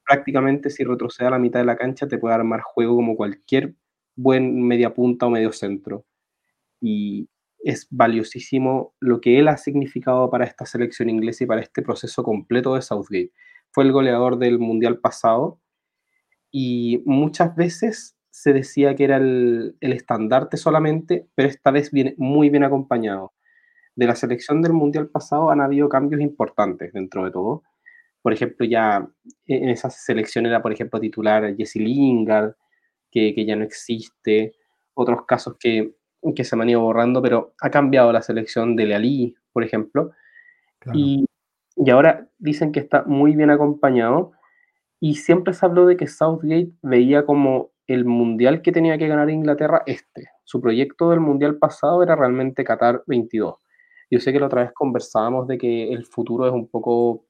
prácticamente 0.04 0.70
si 0.70 0.84
retrocede 0.84 1.28
a 1.28 1.30
la 1.30 1.38
mitad 1.38 1.60
de 1.60 1.66
la 1.66 1.76
cancha 1.76 2.06
te 2.06 2.18
puede 2.18 2.34
armar 2.34 2.60
juego 2.60 2.96
como 2.96 3.16
cualquier 3.16 3.74
buen 4.16 4.62
media 4.62 4.92
punta 4.92 5.26
o 5.26 5.30
medio 5.30 5.52
centro. 5.52 6.04
Y 6.80 7.28
es 7.60 7.86
valiosísimo 7.90 8.94
lo 9.00 9.20
que 9.20 9.38
él 9.38 9.48
ha 9.48 9.56
significado 9.56 10.30
para 10.30 10.44
esta 10.44 10.66
selección 10.66 11.08
inglesa 11.08 11.44
y 11.44 11.46
para 11.46 11.62
este 11.62 11.82
proceso 11.82 12.22
completo 12.22 12.74
de 12.74 12.82
Southgate. 12.82 13.32
Fue 13.70 13.84
el 13.84 13.92
goleador 13.92 14.38
del 14.38 14.58
Mundial 14.58 14.98
pasado 14.98 15.60
y 16.50 17.02
muchas 17.06 17.56
veces 17.56 18.16
se 18.30 18.52
decía 18.52 18.94
que 18.94 19.04
era 19.04 19.16
el, 19.16 19.76
el 19.80 19.92
estandarte 19.92 20.56
solamente, 20.56 21.28
pero 21.34 21.48
esta 21.48 21.70
vez 21.70 21.90
viene 21.90 22.14
muy 22.18 22.50
bien 22.50 22.64
acompañado. 22.64 23.32
De 23.96 24.06
la 24.06 24.14
selección 24.14 24.60
del 24.62 24.72
Mundial 24.72 25.08
pasado 25.08 25.50
han 25.50 25.60
habido 25.60 25.88
cambios 25.88 26.20
importantes 26.20 26.92
dentro 26.92 27.24
de 27.24 27.30
todo. 27.30 27.62
Por 28.22 28.32
ejemplo, 28.32 28.66
ya 28.66 29.06
en 29.46 29.68
esa 29.68 29.90
selección 29.90 30.46
era, 30.46 30.62
por 30.62 30.72
ejemplo, 30.72 30.98
titular 30.98 31.54
Jesse 31.56 31.76
Lingard, 31.76 32.54
que, 33.10 33.44
ya 33.46 33.54
no 33.54 33.64
existe, 33.64 34.54
otros 34.94 35.24
casos 35.26 35.56
que, 35.60 35.94
que, 36.34 36.44
se 36.44 36.56
me 36.56 36.62
han 36.62 36.70
ido 36.70 36.80
borrando, 36.80 37.22
pero 37.22 37.54
ha 37.60 37.70
cambiado 37.70 38.12
la 38.12 38.22
selección 38.22 38.74
de 38.74 38.86
Lealí, 38.86 39.36
por 39.52 39.62
ejemplo, 39.62 40.10
y, 40.92 41.24
y, 41.76 41.90
ahora 41.90 42.28
dicen 42.38 42.72
que 42.72 42.80
está 42.80 43.04
muy 43.04 43.36
bien 43.36 43.50
acompañado, 43.50 44.32
y 44.98 45.14
siempre 45.16 45.54
se 45.54 45.64
habló 45.64 45.86
de 45.86 45.96
que 45.96 46.08
Southgate 46.08 46.72
veía 46.82 47.24
como 47.24 47.70
el 47.86 48.04
mundial 48.04 48.62
que 48.62 48.72
tenía 48.72 48.98
que 48.98 49.08
ganar 49.08 49.30
Inglaterra 49.30 49.82
este. 49.86 50.30
Su 50.44 50.60
proyecto 50.60 51.10
del 51.10 51.20
mundial 51.20 51.58
pasado 51.58 52.02
era 52.02 52.16
realmente 52.16 52.64
Qatar 52.64 53.02
22. 53.06 53.56
Yo 54.14 54.20
sé 54.20 54.32
que 54.32 54.38
la 54.38 54.46
otra 54.46 54.62
vez 54.62 54.72
conversábamos 54.72 55.48
de 55.48 55.58
que 55.58 55.92
el 55.92 56.06
futuro 56.06 56.46
es 56.46 56.52
un 56.52 56.68
poco 56.68 57.26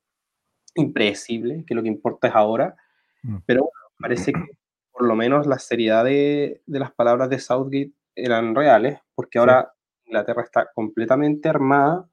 impredecible, 0.75 1.65
que 1.67 1.75
lo 1.75 1.83
que 1.83 1.89
importa 1.89 2.29
es 2.29 2.35
ahora, 2.35 2.77
mm. 3.23 3.39
pero 3.47 3.71
parece 3.99 4.35
que 4.35 4.45
por 4.93 5.07
lo 5.09 5.17
menos 5.17 5.47
la 5.47 5.59
seriedad 5.59 6.05
de, 6.05 6.61
las 6.67 6.93
palabras 6.93 7.31
de 7.31 7.39
Southgate 7.39 7.95
eran 8.15 8.55
reales, 8.55 8.99
porque 9.15 9.39
ahora 9.39 9.73
Inglaterra 10.05 10.43
está 10.43 10.71
completamente 10.75 11.49
armada 11.49 12.07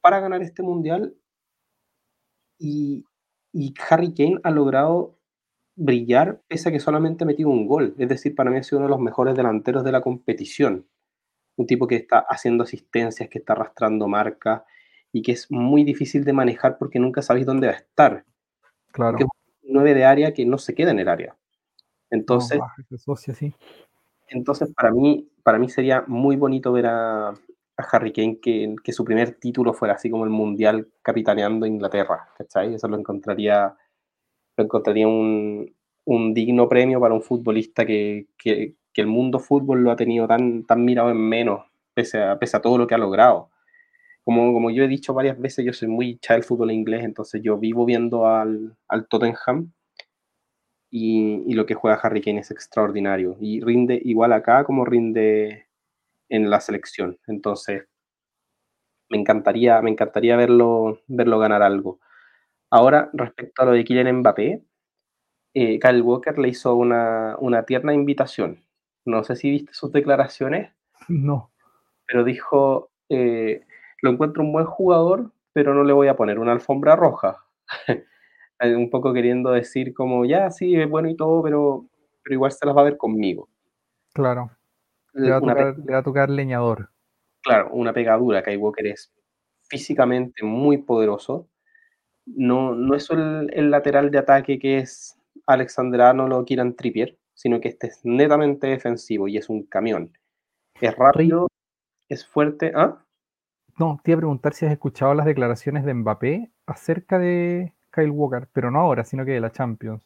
para 0.00 0.18
ganar 0.18 0.42
este 0.42 0.64
mundial 0.64 1.14
y, 2.58 3.04
Harry 3.88 4.12
Kane 4.12 4.40
ha 4.42 4.50
logrado 4.50 5.20
brillar 5.76 6.42
pese 6.48 6.68
a 6.68 6.72
que 6.72 6.80
solamente 6.80 7.22
ha 7.22 7.28
metido 7.28 7.48
un 7.48 7.68
gol. 7.68 7.94
Es 7.96 8.08
decir, 8.08 8.34
para 8.34 8.50
mí 8.50 8.56
ha 8.56 8.64
sido 8.64 8.78
uno 8.78 8.88
de 8.88 8.90
los 8.90 9.00
mejores 9.00 9.36
delanteros 9.36 9.84
de 9.84 9.92
la 9.92 10.00
competición. 10.00 10.88
Un 11.56 11.66
tipo 11.66 11.86
que 11.86 11.96
está 11.96 12.24
haciendo 12.28 12.64
asistencias, 12.64 13.28
que 13.28 13.38
está 13.38 13.52
arrastrando 13.52 14.08
marcas 14.08 14.62
y 15.12 15.22
que 15.22 15.32
es 15.32 15.50
muy 15.50 15.84
difícil 15.84 16.24
de 16.24 16.32
manejar 16.32 16.76
porque 16.78 16.98
nunca 16.98 17.22
sabéis 17.22 17.46
dónde 17.46 17.68
va 17.68 17.74
a 17.74 17.76
estar. 17.76 18.24
Claro. 18.90 19.18
un 19.18 19.28
9 19.62 19.94
de 19.94 20.04
área 20.04 20.34
que 20.34 20.44
no 20.44 20.58
se 20.58 20.74
queda 20.74 20.90
en 20.90 21.00
el 21.00 21.08
área. 21.08 21.36
Entonces, 22.10 22.60
entonces 24.28 24.72
para, 24.74 24.92
mí, 24.92 25.28
para 25.42 25.58
mí 25.58 25.68
sería 25.68 26.04
muy 26.06 26.36
bonito 26.36 26.72
ver 26.72 26.86
a, 26.86 27.34
Harry 27.76 28.12
Kane 28.12 28.38
que, 28.40 28.76
que, 28.84 28.92
su 28.92 29.04
primer 29.04 29.34
título 29.34 29.74
fuera 29.74 29.94
así 29.94 30.08
como 30.08 30.22
el 30.22 30.30
Mundial 30.30 30.88
capitaneando 31.02 31.66
Inglaterra, 31.66 32.28
¿cachai? 32.38 32.74
Eso 32.74 32.86
lo 32.86 32.96
encontraría, 32.96 33.76
lo 34.56 34.64
encontraría 34.64 35.08
un, 35.08 35.74
un 36.04 36.34
digno 36.34 36.68
premio 36.68 37.00
para 37.00 37.14
un 37.14 37.22
futbolista 37.22 37.84
que, 37.84 38.28
que, 38.36 38.74
que, 38.94 39.00
el 39.02 39.06
mundo 39.08 39.40
fútbol 39.40 39.82
lo 39.82 39.90
ha 39.90 39.96
tenido 39.96 40.26
tan, 40.28 40.64
tan 40.64 40.84
mirado 40.84 41.10
en 41.10 41.18
menos, 41.18 41.66
pese 41.94 42.22
a, 42.22 42.38
pese 42.38 42.56
a 42.56 42.62
todo 42.62 42.78
lo 42.78 42.86
que 42.86 42.94
ha 42.94 42.98
logrado. 42.98 43.50
Como, 44.24 44.52
como 44.54 44.70
yo 44.70 44.84
he 44.84 44.88
dicho 44.88 45.12
varias 45.14 45.38
veces, 45.38 45.64
yo 45.66 45.72
soy 45.72 45.88
muy 45.88 46.10
hincha 46.12 46.34
del 46.34 46.44
fútbol 46.44 46.70
inglés, 46.72 47.04
entonces 47.04 47.42
yo 47.42 47.58
vivo 47.58 47.84
viendo 47.84 48.26
al, 48.26 48.76
al 48.88 49.06
Tottenham 49.08 49.72
y, 50.96 51.54
lo 51.54 51.66
que 51.66 51.74
juega 51.74 51.98
Harry 52.00 52.22
Kane 52.22 52.38
es 52.38 52.52
extraordinario 52.52 53.36
y 53.40 53.60
rinde 53.60 54.00
igual 54.04 54.32
acá 54.32 54.62
como 54.62 54.84
rinde 54.84 55.66
en 56.28 56.50
la 56.50 56.60
selección. 56.60 57.18
Entonces, 57.26 57.88
me 59.08 59.18
encantaría, 59.18 59.82
me 59.82 59.90
encantaría 59.90 60.36
verlo, 60.36 61.00
verlo 61.08 61.40
ganar 61.40 61.62
algo. 61.62 61.98
Ahora, 62.70 63.10
respecto 63.12 63.62
a 63.62 63.64
lo 63.66 63.72
de 63.72 63.82
Kylian 63.84 64.18
Mbappé, 64.20 64.62
eh, 65.54 65.78
Kyle 65.80 66.02
Walker 66.02 66.38
le 66.38 66.48
hizo 66.48 66.76
una, 66.76 67.36
una 67.40 67.64
tierna 67.64 67.92
invitación. 67.92 68.62
No 69.04 69.24
sé 69.24 69.36
si 69.36 69.50
viste 69.50 69.72
sus 69.74 69.92
declaraciones. 69.92 70.72
No. 71.08 71.50
Pero 72.06 72.24
dijo, 72.24 72.90
eh, 73.08 73.64
lo 74.00 74.10
encuentro 74.10 74.42
un 74.42 74.52
buen 74.52 74.66
jugador, 74.66 75.30
pero 75.52 75.74
no 75.74 75.84
le 75.84 75.92
voy 75.92 76.08
a 76.08 76.16
poner 76.16 76.38
una 76.38 76.52
alfombra 76.52 76.96
roja. 76.96 77.44
Eh, 78.60 78.76
un 78.76 78.88
poco 78.88 79.12
queriendo 79.12 79.50
decir 79.50 79.92
como, 79.92 80.24
ya, 80.24 80.48
sí, 80.48 80.76
es 80.76 80.88
bueno 80.88 81.08
y 81.10 81.16
todo, 81.16 81.42
pero, 81.42 81.86
pero 82.22 82.34
igual 82.34 82.52
se 82.52 82.64
las 82.64 82.74
va 82.74 82.82
a 82.82 82.84
ver 82.84 82.96
conmigo. 82.96 83.48
Claro. 84.12 84.52
Le 85.12 85.28
va, 85.28 85.38
a 85.98 86.02
tocar, 86.04 86.30
leñador. 86.30 86.88
Claro, 87.42 87.70
una 87.72 87.92
pegadura. 87.92 88.44
Kai 88.44 88.56
Walker 88.56 88.86
es 88.86 89.12
físicamente 89.68 90.44
muy 90.44 90.78
poderoso. 90.78 91.48
No, 92.26 92.76
no 92.76 92.94
es 92.94 93.10
el, 93.10 93.50
el 93.52 93.72
lateral 93.72 94.12
de 94.12 94.18
ataque 94.18 94.60
que 94.60 94.78
es 94.78 95.20
Alexander 95.46 96.00
Arnold 96.00 96.32
o 96.32 96.44
Kieran 96.44 96.74
Trippier, 96.74 97.18
sino 97.34 97.60
que 97.60 97.68
este 97.68 97.88
es 97.88 98.00
netamente 98.04 98.68
defensivo 98.68 99.28
y 99.28 99.36
es 99.36 99.48
un 99.48 99.64
camión. 99.64 100.16
Es 100.80 100.96
rápido, 100.96 101.48
es 102.08 102.26
fuerte. 102.26 102.72
¿Ah? 102.74 103.04
No, 103.78 104.00
te 104.02 104.12
iba 104.12 104.18
a 104.18 104.20
preguntar 104.20 104.54
si 104.54 104.66
has 104.66 104.72
escuchado 104.72 105.14
las 105.14 105.26
declaraciones 105.26 105.84
de 105.84 105.94
Mbappé 105.94 106.50
acerca 106.66 107.18
de, 107.18 107.74
Kyle 107.94 108.10
Walker, 108.10 108.48
pero 108.52 108.70
no 108.70 108.80
ahora, 108.80 109.04
sino 109.04 109.24
que 109.24 109.32
de 109.32 109.40
la 109.40 109.52
Champions. 109.52 110.02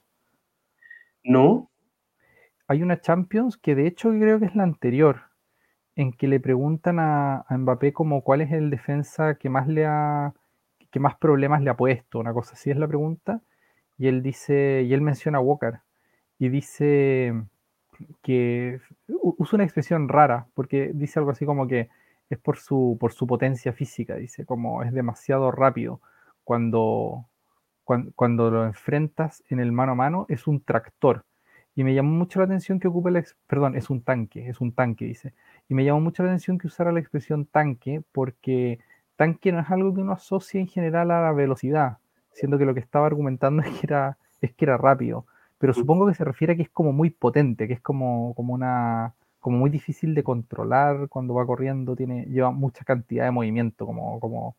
No. 1.24 1.70
Hay 2.66 2.83
una 2.83 3.01
Champions 3.01 3.57
que 3.57 3.74
de 3.74 3.87
hecho 3.87 4.11
creo 4.11 4.39
que 4.39 4.47
es 4.47 4.55
la 4.55 4.62
anterior, 4.62 5.22
en 5.97 6.12
que 6.12 6.29
le 6.29 6.39
preguntan 6.39 6.99
a, 7.01 7.47
Mbappé 7.51 7.93
como 7.93 8.22
cuál 8.22 8.43
es 8.43 8.53
el 8.53 8.70
defensa 8.70 9.37
que 9.37 9.49
más 9.49 9.66
le 9.66 9.87
ha 9.87 10.35
que 10.91 11.01
más 11.01 11.16
problemas 11.16 11.61
le 11.62 11.68
ha 11.68 11.76
puesto, 11.76 12.18
una 12.18 12.33
cosa 12.33 12.55
así 12.55 12.70
es 12.70 12.79
la 12.79 12.89
pregunta, 12.89 13.43
y 13.99 14.09
él 14.09 14.22
dice, 14.22 14.85
y 14.87 14.95
él 14.95 15.03
menciona 15.03 15.37
a 15.37 15.43
Walker, 15.43 15.81
y 16.39 16.49
dice 16.49 17.34
que 18.22 18.80
usa 19.09 19.57
una 19.57 19.64
expresión 19.64 20.09
rara, 20.09 20.47
porque 20.55 20.93
dice 20.95 21.18
algo 21.18 21.32
así 21.32 21.45
como 21.45 21.66
que 21.66 21.89
es 22.30 22.39
por 22.39 22.59
su, 22.59 22.97
por 23.01 23.12
su 23.12 23.26
potencia 23.26 23.72
física, 23.72 24.16
dice, 24.16 24.45
como 24.45 24.82
es 24.82 24.93
demasiado 24.93 25.51
rápido 25.51 26.01
cuando, 26.45 27.26
cuando, 27.84 28.51
lo 28.51 28.64
enfrentas 28.66 29.43
en 29.49 29.61
el 29.61 29.72
mano 29.72 29.93
a 29.93 29.95
mano, 29.95 30.26
es 30.28 30.47
un 30.47 30.62
tractor. 30.62 31.24
Y 31.74 31.84
me 31.84 31.95
llamó 31.95 32.11
mucho 32.11 32.41
la 32.41 32.47
atención 32.47 32.80
que 32.80 32.89
ocupe 32.89 33.11
la 33.11 33.22
perdón, 33.47 33.76
es 33.76 33.89
un 33.91 34.03
tanque, 34.03 34.49
es 34.49 34.61
un 34.61 34.72
tanque, 34.72 35.05
dice. 35.05 35.34
Y 35.68 35.74
me 35.74 35.84
llamó 35.84 36.01
mucho 36.01 36.22
la 36.22 36.30
atención 36.30 36.59
que 36.59 36.66
usara 36.66 36.93
la 36.93 37.01
expresión 37.01 37.47
tanque, 37.47 38.03
porque 38.12 38.80
tanque 39.16 39.53
no 39.53 39.61
es 39.61 39.70
algo 39.70 39.95
que 39.95 40.01
uno 40.01 40.12
asocia 40.12 40.61
en 40.61 40.68
general 40.68 41.11
a 41.11 41.22
la 41.22 41.32
velocidad, 41.32 41.99
siendo 42.32 42.59
que 42.59 42.64
lo 42.64 42.74
que 42.74 42.80
estaba 42.80 43.07
argumentando 43.07 43.62
es 43.66 43.70
que 43.78 43.86
era, 43.86 44.18
es 44.41 44.55
que 44.55 44.64
era 44.64 44.76
rápido. 44.76 45.26
Pero 45.59 45.75
supongo 45.75 46.07
que 46.07 46.15
se 46.15 46.25
refiere 46.25 46.53
a 46.53 46.57
que 46.57 46.63
es 46.63 46.71
como 46.71 46.93
muy 46.93 47.11
potente, 47.11 47.67
que 47.67 47.75
es 47.75 47.81
como, 47.81 48.35
como 48.35 48.55
una 48.55 49.15
como 49.41 49.59
muy 49.59 49.71
difícil 49.71 50.15
de 50.15 50.23
controlar 50.23 51.09
cuando 51.09 51.35
va 51.35 51.47
corriendo, 51.47 51.95
tiene, 51.97 52.25
lleva 52.27 52.51
mucha 52.51 52.85
cantidad 52.85 53.25
de 53.25 53.31
movimiento, 53.31 53.87
como, 53.87 54.19
como, 54.21 54.57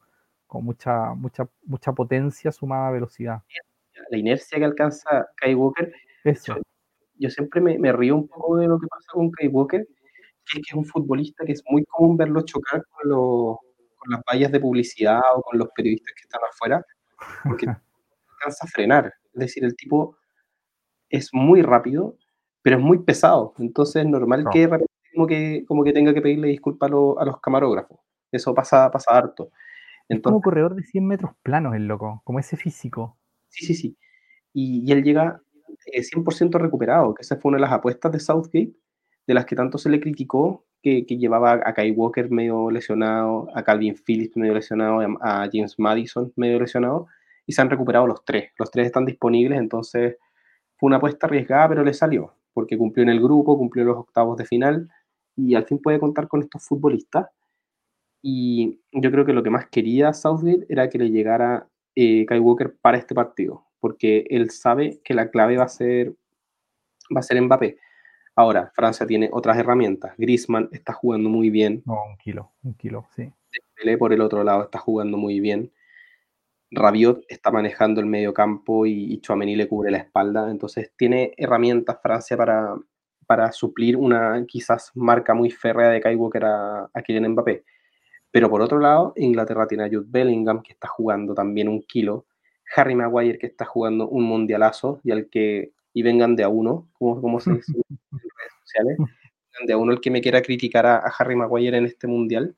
con 0.48 0.64
mucha, 0.64 1.14
mucha, 1.14 1.48
mucha 1.66 1.94
potencia 1.94 2.52
sumada 2.52 2.88
a 2.88 2.92
velocidad. 2.92 3.44
La 4.10 4.18
inercia 4.18 4.58
que 4.58 4.66
alcanza 4.66 5.28
Kai 5.36 5.54
Walker. 5.54 5.94
Eso. 6.24 6.56
Yo, 7.16 7.30
siempre 7.30 7.60
me, 7.62 7.78
me, 7.78 7.92
río 7.92 8.16
un 8.16 8.28
poco 8.28 8.58
de 8.58 8.68
lo 8.68 8.80
que 8.80 8.88
pasa 8.88 9.08
con 9.12 9.30
Kai 9.32 9.50
Walker, 9.50 9.86
que 10.46 10.60
es, 10.60 10.66
que 10.66 10.72
es 10.72 10.74
un 10.74 10.86
futbolista 10.86 11.46
que 11.46 11.52
es 11.52 11.64
muy 11.70 11.84
común 11.86 12.16
verlo 12.16 12.42
chocar 12.42 12.84
con, 12.90 13.10
los, 13.10 13.58
con 13.98 14.12
las 14.12 14.22
vallas 14.24 14.52
de 14.52 14.60
publicidad 14.60 15.20
o 15.36 15.42
con 15.42 15.60
los 15.60 15.68
periodistas 15.76 16.14
que 16.16 16.22
están 16.22 16.42
afuera, 16.50 16.84
porque 17.44 17.66
alcanza 18.40 18.66
a 18.66 18.68
frenar. 18.68 19.14
Es 19.34 19.40
decir, 19.40 19.66
el 19.66 19.76
tipo 19.76 20.18
es 21.10 21.34
muy 21.34 21.62
rápido, 21.62 22.16
pero 22.62 22.78
es 22.78 22.84
muy 22.84 23.00
pesado. 23.00 23.54
Entonces 23.60 24.04
es 24.04 24.10
normal 24.10 24.46
que, 24.52 24.70
como 25.14 25.28
que 25.28 25.66
como 25.68 25.84
que 25.84 25.94
tenga 25.94 26.14
que 26.14 26.22
pedirle 26.22 26.48
disculpas 26.50 26.92
a, 26.92 27.22
a 27.22 27.26
los 27.26 27.40
camarógrafos. 27.42 28.00
Eso 28.32 28.54
pasa, 28.54 28.90
pasa 28.92 29.12
harto. 29.12 29.52
Es 30.10 30.22
como 30.22 30.42
corredor 30.42 30.76
de 30.76 30.84
100 30.84 31.06
metros 31.06 31.32
planos 31.44 31.76
el 31.76 31.88
loco, 31.88 32.22
como 32.24 32.40
ese 32.40 32.58
físico. 32.58 33.18
Sí, 33.50 33.66
sí, 33.66 33.76
sí. 33.76 33.98
Y, 34.54 34.92
él 34.92 35.04
llega 35.04 35.42
100% 35.86 36.56
eh, 36.56 36.60
recuperado, 36.60 37.14
que 37.14 37.22
esa 37.22 37.38
fue 37.38 37.50
una 37.50 37.58
de 37.58 37.62
las 37.62 37.72
apuestas 37.72 38.12
de 38.12 38.20
Southgate, 38.20 38.74
de 39.28 39.34
las 39.34 39.46
que 39.46 39.56
tanto 39.56 39.78
se 39.78 39.90
le 39.90 40.00
criticó, 40.00 40.66
que, 40.82 41.04
llevaba 41.04 41.54
a 41.64 41.74
Kai 41.74 41.92
Walker 41.92 42.32
medio 42.32 42.72
lesionado, 42.72 43.48
a 43.54 43.64
Calvin 43.64 43.96
Phillips 43.96 44.36
medio 44.36 44.56
lesionado, 44.56 45.00
a 45.22 45.48
James 45.52 45.76
Madison 45.78 46.34
medio 46.36 46.60
lesionado, 46.60 47.06
y 47.46 47.54
se 47.54 47.62
han 47.62 47.70
recuperado 47.70 48.08
los 48.08 48.26
tres. 48.26 48.52
Los 48.58 48.72
tres 48.72 48.88
están 48.88 49.06
disponibles, 49.06 49.60
entonces 49.60 50.18
fue 50.80 50.88
una 50.88 50.98
apuesta 50.98 51.28
arriesgada, 51.28 51.70
pero 51.70 51.84
le 51.84 51.94
salió, 51.94 52.34
porque 52.54 52.78
cumplió 52.78 53.04
en 53.04 53.10
el 53.10 53.22
grupo, 53.22 53.58
cumplió 53.58 53.84
los 53.84 53.98
octavos 53.98 54.38
de 54.38 54.46
final, 54.46 54.90
y 55.36 55.56
al 55.56 55.66
fin 55.66 55.80
puede 55.80 56.00
contar 56.00 56.28
con 56.28 56.42
estos 56.42 56.66
futbolistas 56.66 57.28
y 58.22 58.82
yo 58.92 59.12
creo 59.12 59.26
que 59.26 59.34
lo 59.34 59.44
que 59.44 59.50
más 59.50 59.68
quería 59.70 60.14
Southgate 60.14 60.66
era 60.70 60.90
que 60.90 60.98
le 60.98 61.10
llegara 61.10 61.68
eh, 61.96 62.26
Kai 62.26 62.40
Walker 62.40 62.76
para 62.82 62.98
este 62.98 63.16
partido, 63.16 63.66
porque 63.80 64.26
él 64.30 64.50
sabe 64.52 65.00
que 65.04 65.14
la 65.14 65.30
clave 65.30 65.58
va 65.58 65.66
a 65.66 65.70
ser, 65.70 66.14
va 67.16 67.20
a 67.20 67.24
ser 67.24 67.42
Mbappé. 67.42 67.78
Ahora, 68.36 68.72
Francia 68.74 69.06
tiene 69.06 69.30
otras 69.32 69.58
herramientas. 69.58 70.14
Griezmann 70.18 70.70
está 70.72 70.94
jugando 70.94 71.30
muy 71.30 71.50
bien. 71.50 71.84
No, 71.86 71.98
un 72.10 72.18
kilo, 72.18 72.52
un 72.64 72.74
kilo, 72.76 73.08
sí. 73.16 73.32
Pelé 73.76 73.98
por 73.98 74.14
el 74.14 74.22
otro 74.22 74.44
lado 74.44 74.64
está 74.64 74.80
jugando 74.80 75.18
muy 75.18 75.40
bien. 75.40 75.72
Rabiot 76.72 77.24
está 77.28 77.52
manejando 77.52 78.00
el 78.00 78.06
medio 78.06 78.34
campo 78.34 78.86
y, 78.86 79.14
y 79.14 79.22
Chouameni 79.22 79.56
le 79.56 79.68
cubre 79.68 79.92
la 79.92 80.00
espalda. 80.00 80.50
Entonces 80.52 80.92
tiene 80.96 81.34
herramientas 81.38 82.00
Francia 82.02 82.38
para, 82.38 82.76
para 83.26 83.52
suplir 83.52 83.98
una 83.98 84.44
quizás 84.48 84.92
marca 84.96 85.34
muy 85.34 85.52
férrea 85.52 85.90
de 85.90 86.02
Kai 86.02 86.16
Walker 86.16 86.46
a, 86.46 86.90
a 86.94 87.02
Kylian 87.02 87.32
Mbappé. 87.32 87.64
Pero 88.32 88.50
por 88.50 88.62
otro 88.62 88.80
lado, 88.80 89.14
Inglaterra 89.16 89.68
tiene 89.68 89.86
a 89.86 89.88
Jude 89.88 90.06
Bellingham, 90.08 90.62
que 90.62 90.74
está 90.74 90.88
jugando 90.88 91.34
también 91.34 91.68
un 91.68 91.82
kilo, 91.82 92.26
Harry 92.76 92.96
Maguire, 92.96 93.40
que 93.40 93.48
está 93.48 93.66
jugando 93.66 94.08
un 94.08 94.24
mundialazo, 94.24 95.00
y 95.04 95.12
al 95.12 95.30
que, 95.30 95.74
y 95.94 96.04
vengan 96.04 96.36
de 96.36 96.44
a 96.44 96.50
uno, 96.50 96.88
como, 96.94 97.22
como 97.22 97.40
se 97.40 97.54
dice 97.54 97.74
en 97.74 97.84
redes 98.12 98.54
sociales, 98.64 98.98
vengan 98.98 99.68
de 99.68 99.74
a 99.74 99.78
uno 99.78 99.92
el 99.92 100.02
que 100.02 100.12
me 100.12 100.22
quiera 100.22 100.42
criticar 100.42 100.86
a, 100.86 100.98
Harry 101.18 101.36
Maguire 101.36 101.78
en 101.78 101.86
este 101.86 102.08
mundial. 102.08 102.56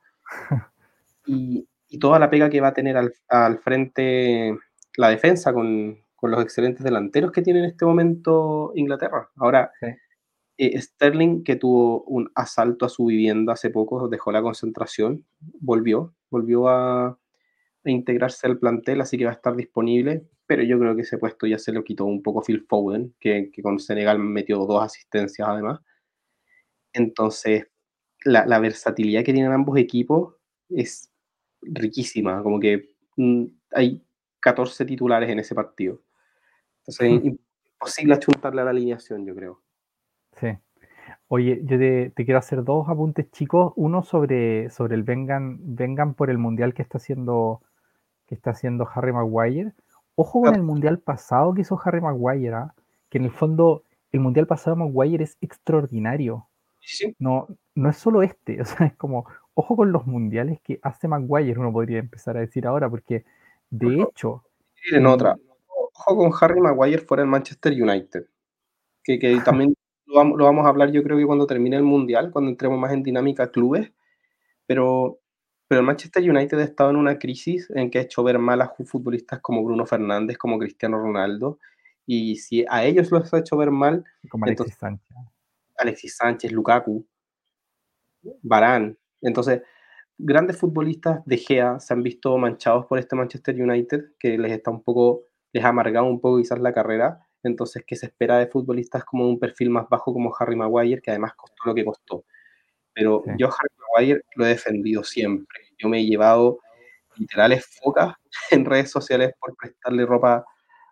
Y, 1.25 1.67
y, 1.91 1.99
toda 1.99 2.19
la 2.19 2.29
pega 2.29 2.49
que 2.49 2.61
va 2.61 2.69
a 2.69 2.73
tener 2.73 2.97
al, 2.97 3.13
al 3.29 3.59
frente 3.59 4.57
la 4.97 5.09
defensa 5.09 5.53
con, 5.53 5.99
con, 6.15 6.31
los 6.31 6.41
excelentes 6.41 6.83
delanteros 6.83 7.31
que 7.31 7.41
tiene 7.41 7.59
en 7.59 7.65
este 7.65 7.85
momento 7.85 8.71
Inglaterra. 8.75 9.29
Ahora, 9.35 9.71
eh, 10.57 10.79
Sterling, 10.79 11.43
que 11.43 11.55
tuvo 11.55 12.03
un 12.03 12.31
asalto 12.35 12.85
a 12.85 12.89
su 12.89 13.05
vivienda 13.05 13.53
hace 13.53 13.71
poco, 13.71 14.07
dejó 14.07 14.31
la 14.31 14.43
concentración, 14.43 15.25
volvió, 15.59 16.13
volvió 16.29 16.69
a, 16.69 17.17
integrarse 17.83 18.45
al 18.45 18.59
plantel, 18.59 19.01
así 19.01 19.17
que 19.17 19.25
va 19.25 19.31
a 19.31 19.33
estar 19.33 19.55
disponible, 19.55 20.27
pero 20.45 20.61
yo 20.61 20.77
creo 20.77 20.95
que 20.95 21.01
ese 21.01 21.17
puesto 21.17 21.47
ya 21.47 21.57
se 21.57 21.71
lo 21.71 21.83
quitó 21.83 22.05
un 22.05 22.21
poco 22.21 22.43
Phil 22.43 22.63
Foden, 22.69 23.15
que, 23.19 23.51
con 23.63 23.79
Senegal 23.79 24.19
metió 24.19 24.59
dos 24.67 24.83
asistencias 24.83 25.47
además. 25.47 25.79
Entonces, 26.93 27.65
la, 28.23 28.59
versatilidad 28.59 29.23
que 29.23 29.33
tienen 29.33 29.51
ambos 29.51 29.79
equipos 29.79 30.35
es 30.69 31.10
riquísima, 31.61 32.41
como 32.43 32.59
que 32.59 32.89
mm, 33.17 33.45
hay 33.73 34.03
14 34.39 34.85
titulares 34.85 35.29
en 35.29 35.39
ese 35.39 35.55
partido. 35.55 36.01
Entonces, 36.79 37.19
es 37.19 37.25
imposible 37.25 38.13
achuntarle 38.13 38.61
a 38.61 38.65
la 38.65 38.71
alineación, 38.71 39.25
yo 39.25 39.35
creo. 39.35 39.61
Sí. 40.39 40.47
Oye, 41.27 41.61
yo 41.63 41.77
te, 41.77 42.11
quiero 42.25 42.39
hacer 42.39 42.63
dos 42.63 42.89
apuntes 42.89 43.29
chicos. 43.31 43.73
Uno 43.75 44.03
sobre, 44.03 44.69
sobre 44.69 44.95
el 44.95 45.03
vengan, 45.03 45.59
vengan 45.61 46.13
por 46.13 46.29
el 46.29 46.37
mundial 46.37 46.73
que 46.73 46.81
está 46.81 46.97
haciendo, 46.97 47.61
que 48.27 48.35
está 48.35 48.51
haciendo 48.51 48.87
Harry 48.93 49.13
Maguire. 49.13 49.73
Ojo 50.15 50.41
con 50.41 50.55
el 50.55 50.63
mundial 50.63 50.99
pasado 50.99 51.53
que 51.53 51.61
hizo 51.61 51.79
Harry 51.83 52.01
Maguire, 52.01 52.53
¿ah? 52.53 52.73
que 53.09 53.17
en 53.17 53.25
el 53.25 53.31
fondo 53.31 53.83
el 54.11 54.19
mundial 54.19 54.45
pasado 54.45 54.75
de 54.75 54.83
Maguire 54.83 55.23
es 55.23 55.37
extraordinario. 55.41 56.47
No, 57.19 57.47
no 57.75 57.89
es 57.89 57.97
solo 57.97 58.23
este, 58.23 58.61
o 58.61 58.65
sea, 58.65 58.87
es 58.87 58.95
como, 58.95 59.25
ojo 59.53 59.75
con 59.75 59.91
los 59.91 60.05
mundiales 60.05 60.59
que 60.61 60.79
hace 60.81 61.07
Maguire, 61.07 61.59
uno 61.59 61.71
podría 61.71 61.99
empezar 61.99 62.37
a 62.37 62.41
decir 62.41 62.67
ahora, 62.67 62.89
porque 62.89 63.25
de 63.69 64.01
hecho. 64.01 64.43
En 64.91 65.05
otra, 65.05 65.37
ojo 65.67 66.17
con 66.17 66.31
Harry 66.39 66.59
Maguire 66.59 66.99
fuera 66.99 67.23
en 67.23 67.29
Manchester 67.29 67.73
United, 67.73 68.25
que, 69.03 69.19
que 69.19 69.39
también 69.45 69.75
lo 70.05 70.43
vamos, 70.43 70.65
a 70.65 70.69
hablar 70.69 70.91
yo 70.91 71.03
creo 71.03 71.17
que 71.17 71.25
cuando 71.25 71.47
termine 71.47 71.77
el 71.77 71.83
Mundial, 71.83 72.31
cuando 72.31 72.51
entremos 72.51 72.77
más 72.77 72.91
en 72.91 73.03
dinámica 73.03 73.51
clubes, 73.51 73.91
pero, 74.67 75.19
pero 75.67 75.81
el 75.81 75.87
Manchester 75.87 76.29
United 76.29 76.59
ha 76.59 76.63
estado 76.63 76.89
en 76.89 76.97
una 76.97 77.17
crisis 77.17 77.69
en 77.73 77.89
que 77.89 77.99
ha 77.99 78.01
hecho 78.01 78.23
ver 78.23 78.37
mal 78.37 78.61
a 78.61 78.69
futbolistas 78.69 79.39
como 79.39 79.63
Bruno 79.63 79.85
Fernández, 79.85 80.37
como 80.37 80.59
Cristiano 80.59 80.97
Ronaldo, 80.97 81.59
y 82.05 82.35
si 82.37 82.65
a 82.69 82.83
ellos 82.83 83.11
los 83.11 83.33
ha 83.33 83.39
hecho 83.39 83.55
ver 83.57 83.71
mal, 83.71 84.03
como 84.29 84.45
Alexis 84.45 84.75
Sánchez. 84.75 85.17
Alexis 85.77 86.15
Sánchez, 86.17 86.51
Lukaku, 86.51 87.05
Barán, 88.41 88.97
entonces 89.21 89.61
grandes 90.17 90.57
futbolistas 90.57 91.25
de 91.25 91.37
Gea 91.37 91.79
se 91.79 91.93
han 91.93 92.03
visto 92.03 92.37
manchados 92.37 92.85
por 92.85 92.99
este 92.99 93.15
Manchester 93.15 93.59
United, 93.59 94.13
que 94.19 94.37
les 94.37 94.51
está 94.51 94.71
un 94.71 94.83
poco, 94.83 95.23
les 95.51 95.63
ha 95.63 95.69
amargado 95.69 96.05
un 96.05 96.21
poco 96.21 96.37
quizás 96.37 96.59
la 96.59 96.73
carrera, 96.73 97.19
entonces 97.43 97.83
¿qué 97.85 97.95
se 97.95 98.07
espera 98.07 98.37
de 98.37 98.47
futbolistas 98.47 99.03
como 99.03 99.27
un 99.27 99.39
perfil 99.39 99.71
más 99.71 99.89
bajo 99.89 100.13
como 100.13 100.33
Harry 100.37 100.55
Maguire, 100.55 101.01
que 101.01 101.11
además 101.11 101.33
costó 101.33 101.63
lo 101.65 101.73
que 101.73 101.85
costó. 101.85 102.23
Pero 102.93 103.23
yo 103.37 103.47
Harry 103.47 103.75
Maguire 103.79 104.21
lo 104.35 104.45
he 104.45 104.49
defendido 104.49 105.03
siempre. 105.03 105.59
Yo 105.77 105.89
me 105.89 105.99
he 105.99 106.05
llevado 106.05 106.59
literales 107.15 107.65
focas 107.81 108.15
en 108.51 108.65
redes 108.65 108.91
sociales 108.91 109.33
por 109.39 109.55
prestarle 109.55 110.05
ropa 110.05 110.45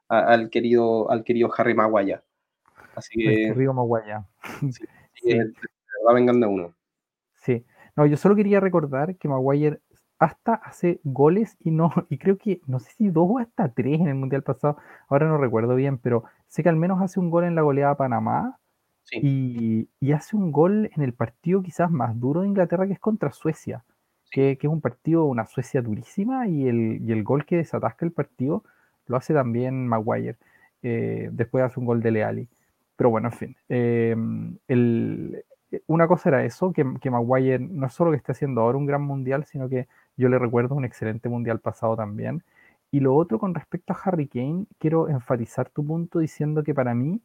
al, 0.08 0.50
querido, 0.50 1.10
al 1.12 1.24
querido 1.24 1.52
Harry 1.56 1.76
Maguire. 1.76 2.22
Así 2.96 3.20
que... 3.20 3.54
Río 3.54 3.74
Maguire. 3.74 4.22
Sí, 4.72 4.72
sí. 5.14 5.28
De 5.28 5.38
verdad 5.38 6.16
vengan 6.16 6.40
de 6.40 6.48
uno. 6.48 6.76
Sí. 7.36 7.64
No, 8.00 8.06
yo 8.06 8.16
solo 8.16 8.34
quería 8.34 8.62
recordar 8.62 9.18
que 9.18 9.28
Maguire 9.28 9.82
hasta 10.20 10.54
hace 10.54 11.02
goles 11.04 11.58
y 11.60 11.72
no, 11.72 11.92
y 12.10 12.18
creo 12.18 12.38
que, 12.38 12.62
no 12.66 12.80
sé 12.80 12.92
si 12.92 13.10
dos 13.10 13.28
o 13.30 13.40
hasta 13.40 13.74
tres 13.74 14.00
en 14.00 14.08
el 14.08 14.16
Mundial 14.16 14.42
pasado, 14.42 14.78
ahora 15.10 15.28
no 15.28 15.38
recuerdo 15.38 15.76
bien, 15.76 15.98
pero 15.98 16.24
sé 16.48 16.64
que 16.64 16.70
al 16.70 16.78
menos 16.78 17.02
hace 17.02 17.20
un 17.20 17.30
gol 17.30 17.44
en 17.44 17.56
la 17.56 17.62
goleada 17.62 17.92
a 17.92 17.98
Panamá 17.98 18.58
y, 19.12 19.90
hace 20.14 20.38
un 20.38 20.54
gol 20.54 20.90
en 20.96 21.04
el 21.04 21.14
partido 21.14 21.62
quizás 21.62 21.92
más 21.92 22.18
duro 22.18 22.44
de 22.44 22.48
Inglaterra 22.48 22.88
que 22.88 22.94
es 22.94 23.00
contra 23.00 23.34
Suecia, 23.34 23.84
que, 24.32 24.52
es 24.52 24.64
un 24.64 24.80
partido, 24.80 25.26
una 25.26 25.46
Suecia 25.46 25.82
durísima 25.82 26.48
y 26.48 26.70
el, 26.70 27.24
gol 27.26 27.46
que 27.46 27.58
desatasca 27.58 28.06
el 28.06 28.14
partido 28.14 28.64
lo 29.08 29.18
hace 29.18 29.34
también 29.34 29.90
Maguire, 29.90 30.38
eh, 30.84 31.28
después 31.34 31.66
hace 31.66 31.82
un 31.82 31.86
gol 31.86 32.02
de 32.02 32.12
Leali. 32.12 32.48
Pero 32.96 33.10
bueno, 33.10 33.28
en 33.28 33.34
fin, 33.34 33.56
eh, 33.68 34.16
el, 34.70 35.44
una 35.88 36.08
cosa 36.08 36.30
era 36.30 36.46
eso, 36.46 36.74
que, 36.74 36.86
que, 37.02 37.12
Maguire 37.12 37.60
no 37.60 37.88
es 37.88 37.94
solo 37.94 38.12
que 38.12 38.18
esté 38.18 38.32
haciendo 38.32 38.62
ahora 38.62 38.78
un 38.78 38.86
gran 38.86 39.02
mundial, 39.02 39.46
sino 39.46 39.70
que 39.70 39.88
yo 40.18 40.30
le 40.30 40.40
recuerdo 40.40 40.76
un 40.76 40.86
excelente 40.86 41.30
mundial 41.30 41.60
pasado 41.60 41.96
también. 41.96 42.44
Y 42.92 43.02
lo 43.02 43.16
otro 43.16 43.40
con 43.40 43.54
respecto 43.54 43.94
a 43.94 43.98
Harry 44.04 44.28
Kane, 44.28 44.66
quiero 44.80 45.10
enfatizar 45.10 45.70
tu 45.70 45.86
punto 45.86 46.20
diciendo 46.20 46.64
que 46.64 46.74
para 46.74 46.96
mí, 46.96 47.22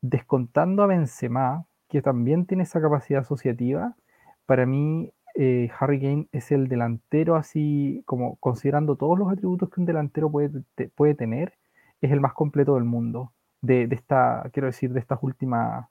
descontando 0.00 0.82
a 0.82 0.86
Benzema, 0.86 1.66
que 1.88 2.02
también 2.02 2.46
tiene 2.46 2.62
esa 2.62 2.80
capacidad 2.80 3.20
asociativa, 3.20 3.96
para 4.46 4.66
mí 4.66 5.12
eh, 5.34 5.70
Harry 5.78 6.00
Kane 6.00 6.28
es 6.32 6.50
el 6.52 6.68
delantero 6.68 7.36
así, 7.36 8.02
como 8.06 8.36
considerando 8.36 8.96
todos 8.96 9.18
los 9.18 9.30
atributos 9.30 9.70
que 9.70 9.80
un 9.80 9.86
delantero 9.86 10.30
puede, 10.30 10.62
puede 10.94 11.14
tener, 11.14 11.54
es 12.00 12.10
el 12.12 12.20
más 12.20 12.32
completo 12.34 12.74
del 12.74 12.84
mundo. 12.84 13.32
De, 13.62 13.88
esta, 13.90 14.48
quiero 14.52 14.66
decir, 14.66 14.92
de 14.92 15.00
estas 15.00 15.18
últimas, 15.22 15.86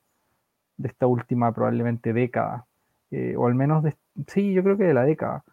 de 0.80 0.88
esta 0.88 1.06
última 1.06 1.52
probablemente 1.52 2.14
década, 2.14 2.66
eh, 3.12 3.36
o 3.38 3.46
al 3.46 3.54
menos 3.54 3.84
de, 3.84 3.96
sí, 4.28 4.54
yo 4.54 4.64
creo 4.64 4.78
que 4.78 4.86
de 4.86 4.94
la 4.94 5.04
década. 5.04 5.44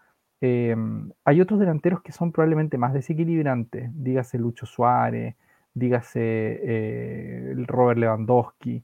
Em, 0.40 1.10
hay 1.24 1.40
otros 1.40 1.58
delanteros 1.60 2.02
que 2.02 2.12
son 2.12 2.30
probablemente 2.32 2.78
más 2.78 2.92
desequilibrantes, 2.92 3.90
dígase 3.94 4.38
Lucho 4.38 4.66
Suárez, 4.66 5.34
dígase 5.74 6.20
eh, 6.22 7.54
Robert 7.66 7.98
Lewandowski, 7.98 8.82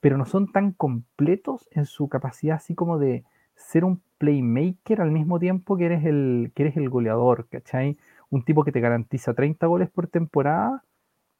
pero 0.00 0.16
no 0.18 0.24
son 0.24 0.52
tan 0.52 0.72
completos 0.72 1.68
en 1.72 1.84
su 1.84 2.08
capacidad 2.08 2.56
así 2.56 2.74
como 2.74 2.98
de 2.98 3.24
ser 3.56 3.84
un 3.84 4.00
playmaker 4.18 5.00
al 5.00 5.10
mismo 5.10 5.40
tiempo 5.40 5.76
que 5.76 5.86
eres 5.86 6.04
el, 6.04 6.52
que 6.54 6.64
eres 6.64 6.76
el 6.76 6.88
goleador, 6.88 7.48
¿cachai? 7.48 7.96
Un 8.30 8.44
tipo 8.44 8.64
que 8.64 8.72
te 8.72 8.80
garantiza 8.80 9.34
30 9.34 9.66
goles 9.66 9.90
por 9.90 10.06
temporada, 10.06 10.84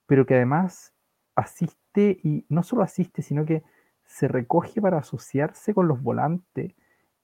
pero 0.06 0.26
que 0.26 0.34
además 0.34 0.92
asiste 1.36 2.18
y 2.22 2.44
no 2.48 2.62
solo 2.62 2.82
asiste, 2.82 3.22
sino 3.22 3.44
que 3.44 3.62
se 4.06 4.28
recoge 4.28 4.80
para 4.80 4.98
asociarse 4.98 5.74
con 5.74 5.88
los 5.88 6.02
volantes, 6.02 6.74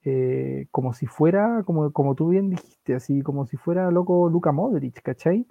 eh, 0.05 0.67
como 0.71 0.93
si 0.93 1.07
fuera, 1.07 1.63
como, 1.65 1.91
como 1.91 2.15
tú 2.15 2.29
bien 2.29 2.49
dijiste, 2.49 2.95
así 2.95 3.21
como 3.21 3.45
si 3.45 3.57
fuera 3.57 3.89
loco 3.91 4.29
Luka 4.29 4.51
Modric, 4.51 5.01
¿cachai? 5.01 5.47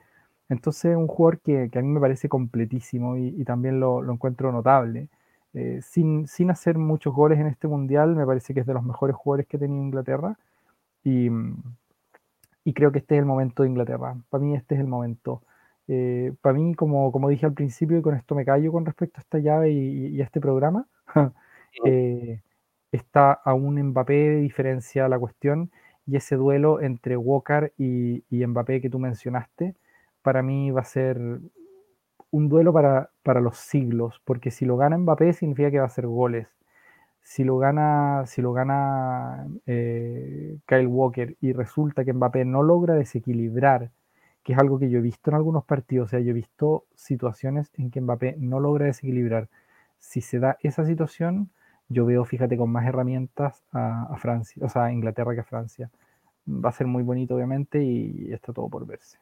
Entonces, 0.48 0.96
un 0.96 1.06
jugador 1.08 1.40
que, 1.40 1.70
a 1.74 1.82
mí 1.82 1.88
me 1.88 2.00
parece 2.00 2.28
completísimo 2.28 3.16
y, 3.16 3.44
también 3.44 3.80
lo, 3.80 4.02
encuentro 4.12 4.52
notable. 4.52 5.08
Eh, 5.54 5.80
sin, 5.82 6.26
sin, 6.26 6.50
hacer 6.50 6.78
muchos 6.78 7.14
goles 7.14 7.38
en 7.38 7.46
este 7.46 7.68
mundial, 7.68 8.16
me 8.16 8.26
parece 8.26 8.54
que 8.54 8.60
es 8.60 8.66
de 8.66 8.74
los 8.74 8.84
mejores 8.84 9.16
jugadores 9.16 9.46
que 9.46 9.56
ha 9.56 9.60
tenido 9.60 9.82
Inglaterra. 9.82 10.38
Y, 11.04 11.30
y 12.64 12.74
creo 12.74 12.92
que 12.92 12.98
este 12.98 13.16
es 13.16 13.20
el 13.20 13.26
momento 13.26 13.62
de 13.62 13.70
Inglaterra. 13.70 14.16
Para 14.30 14.44
mí, 14.44 14.54
este 14.54 14.74
es 14.74 14.80
el 14.80 14.86
momento. 14.86 15.42
Eh, 15.88 16.32
para 16.40 16.54
mí, 16.54 16.74
como, 16.74 17.10
como 17.12 17.28
dije 17.28 17.46
al 17.46 17.54
principio, 17.54 17.98
y 17.98 18.02
con 18.02 18.14
esto 18.14 18.34
me 18.34 18.44
callo 18.44 18.72
con 18.72 18.86
respecto 18.86 19.18
a 19.18 19.22
esta 19.22 19.38
llave 19.38 19.72
y, 19.72 20.20
a 20.20 20.24
este 20.24 20.40
programa, 20.40 20.86
eh, 21.84 22.40
está 22.92 23.32
aún 23.32 23.82
Mbappé 23.82 24.12
de 24.12 24.36
diferencia 24.36 25.08
la 25.08 25.18
cuestión 25.18 25.70
y 26.06 26.16
ese 26.16 26.36
duelo 26.36 26.80
entre 26.80 27.16
Walker 27.16 27.72
y, 27.78 28.24
y, 28.30 28.46
Mbappé 28.46 28.80
que 28.80 28.90
tú 28.90 28.98
mencionaste, 28.98 29.74
para 30.22 30.42
mí 30.42 30.70
va 30.70 30.82
a 30.82 30.84
ser 30.84 31.18
un 32.30 32.48
duelo 32.48 32.72
para, 32.72 33.10
para, 33.22 33.40
los 33.40 33.56
siglos, 33.58 34.20
porque 34.24 34.50
si 34.50 34.64
lo 34.64 34.76
gana 34.76 34.98
Mbappé 34.98 35.32
significa 35.32 35.70
que 35.70 35.78
va 35.78 35.84
a 35.84 35.86
hacer 35.86 36.06
goles. 36.06 36.48
Si 37.22 37.44
lo 37.44 37.58
gana, 37.58 38.24
si 38.26 38.42
lo 38.42 38.52
gana 38.52 39.46
eh, 39.66 40.58
Kyle 40.66 40.86
Walker 40.88 41.36
y 41.40 41.52
resulta 41.52 42.04
que 42.04 42.12
Mbappé 42.12 42.44
no 42.44 42.62
logra 42.62 42.94
desequilibrar 42.94 43.90
que 44.42 44.52
es 44.54 44.58
algo 44.58 44.78
que 44.78 44.90
yo 44.90 44.98
he 44.98 45.02
visto 45.02 45.30
en 45.30 45.36
algunos 45.36 45.64
partidos, 45.64 46.06
o 46.06 46.10
sea, 46.10 46.20
yo 46.20 46.30
he 46.30 46.34
visto 46.34 46.86
situaciones 46.94 47.70
en 47.74 47.90
que 47.90 48.00
Mbappé 48.00 48.36
no 48.38 48.60
logra 48.60 48.86
desequilibrar. 48.86 49.48
Si 50.02 50.20
se 50.20 50.40
da 50.40 50.58
esa 50.60 50.84
situación, 50.84 51.50
yo 51.88 52.04
veo, 52.04 52.24
fíjate, 52.24 52.56
con 52.56 52.70
más 52.70 52.86
herramientas 52.86 53.64
a, 53.70 54.16
Francia, 54.18 54.60
o 54.66 54.68
sea, 54.68 54.86
a 54.86 54.92
Inglaterra 54.92 55.32
que 55.32 55.40
a 55.40 55.44
Francia. 55.44 55.90
Va 56.46 56.70
a 56.70 56.72
ser 56.72 56.88
muy 56.88 57.04
bonito, 57.04 57.36
obviamente, 57.36 57.82
y 57.82 58.32
está 58.32 58.52
todo 58.52 58.68
por 58.68 58.84
verse. 58.84 59.18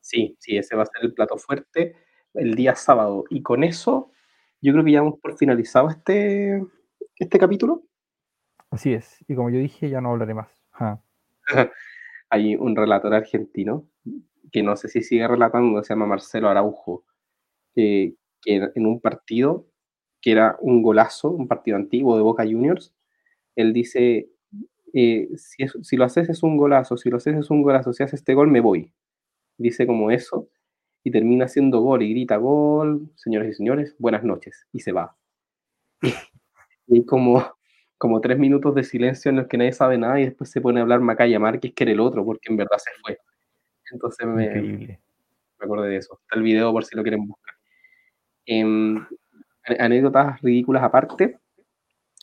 Sí, 0.00 0.36
sí, 0.40 0.58
ese 0.58 0.74
va 0.74 0.82
a 0.82 0.86
ser 0.86 1.04
el 1.04 1.14
plato 1.14 1.38
fuerte 1.38 1.94
el 2.34 2.56
día 2.56 2.74
sábado. 2.74 3.24
Y 3.30 3.42
con 3.42 3.62
eso, 3.62 4.10
yo 4.60 4.72
creo 4.72 4.84
que 4.84 4.90
ya 4.90 4.98
hemos 4.98 5.20
por 5.20 5.38
finalizado 5.38 5.88
este, 5.88 6.66
este 7.16 7.38
capítulo. 7.38 7.84
Así 8.70 8.92
es, 8.92 9.24
y 9.28 9.36
como 9.36 9.50
yo 9.50 9.60
dije, 9.60 9.88
ya 9.88 10.00
no 10.00 10.10
hablaré 10.10 10.34
más. 10.34 10.48
Hay 12.28 12.56
un 12.56 12.74
relator 12.74 13.14
argentino 13.14 13.86
que 14.50 14.64
no 14.64 14.76
sé 14.76 14.88
si 14.88 15.02
sigue 15.02 15.28
relatando, 15.28 15.80
se 15.84 15.94
llama 15.94 16.06
Marcelo 16.06 16.48
Araujo, 16.48 17.04
que 18.40 18.70
en 18.74 18.86
un 18.86 19.00
partido 19.00 19.66
que 20.20 20.32
era 20.32 20.56
un 20.60 20.82
golazo, 20.82 21.30
un 21.30 21.48
partido 21.48 21.76
antiguo 21.76 22.16
de 22.16 22.22
Boca 22.22 22.44
Juniors, 22.44 22.94
él 23.56 23.72
dice, 23.72 24.30
eh, 24.92 25.28
si, 25.36 25.66
si, 25.82 25.96
lo 25.96 26.04
haces 26.04 26.28
es 26.28 26.42
un 26.42 26.56
golazo, 26.56 26.96
si 26.96 27.10
lo 27.10 27.16
haces 27.16 27.36
es 27.36 27.50
un 27.50 27.62
golazo, 27.62 27.92
si 27.92 28.02
haces 28.02 28.20
este 28.20 28.34
gol 28.34 28.48
me 28.48 28.60
voy. 28.60 28.92
Dice 29.56 29.86
como 29.86 30.10
eso 30.10 30.48
y 31.02 31.10
termina 31.10 31.46
haciendo 31.46 31.80
gol 31.80 32.02
y 32.02 32.10
grita 32.10 32.36
gol, 32.36 33.10
señores 33.14 33.50
y 33.50 33.54
señores, 33.54 33.94
buenas 33.98 34.22
noches, 34.24 34.66
y 34.72 34.80
se 34.80 34.92
va. 34.92 35.16
y 36.86 36.94
hay 36.94 37.04
como, 37.04 37.44
como 37.98 38.20
tres 38.20 38.38
minutos 38.38 38.74
de 38.74 38.84
silencio 38.84 39.30
en 39.30 39.36
los 39.36 39.46
que 39.46 39.56
nadie 39.56 39.72
sabe 39.72 39.98
nada 39.98 40.20
y 40.20 40.26
después 40.26 40.50
se 40.50 40.60
pone 40.60 40.80
a 40.80 40.82
hablar 40.82 41.00
Macaya 41.00 41.38
Márquez, 41.38 41.72
que 41.74 41.84
era 41.84 41.92
el 41.92 42.00
otro, 42.00 42.24
porque 42.24 42.50
en 42.50 42.56
verdad 42.56 42.78
se 42.78 42.90
fue. 43.02 43.18
Entonces 43.92 44.26
me, 44.26 44.48
me 44.52 44.98
acordé 45.58 45.88
de 45.88 45.96
eso. 45.96 46.18
Está 46.22 46.36
el 46.36 46.42
video 46.42 46.72
por 46.72 46.84
si 46.84 46.96
lo 46.96 47.02
quieren 47.02 47.26
buscar. 47.26 47.59
Em, 48.52 49.06
anécdotas 49.78 50.40
ridículas 50.42 50.82
aparte, 50.82 51.38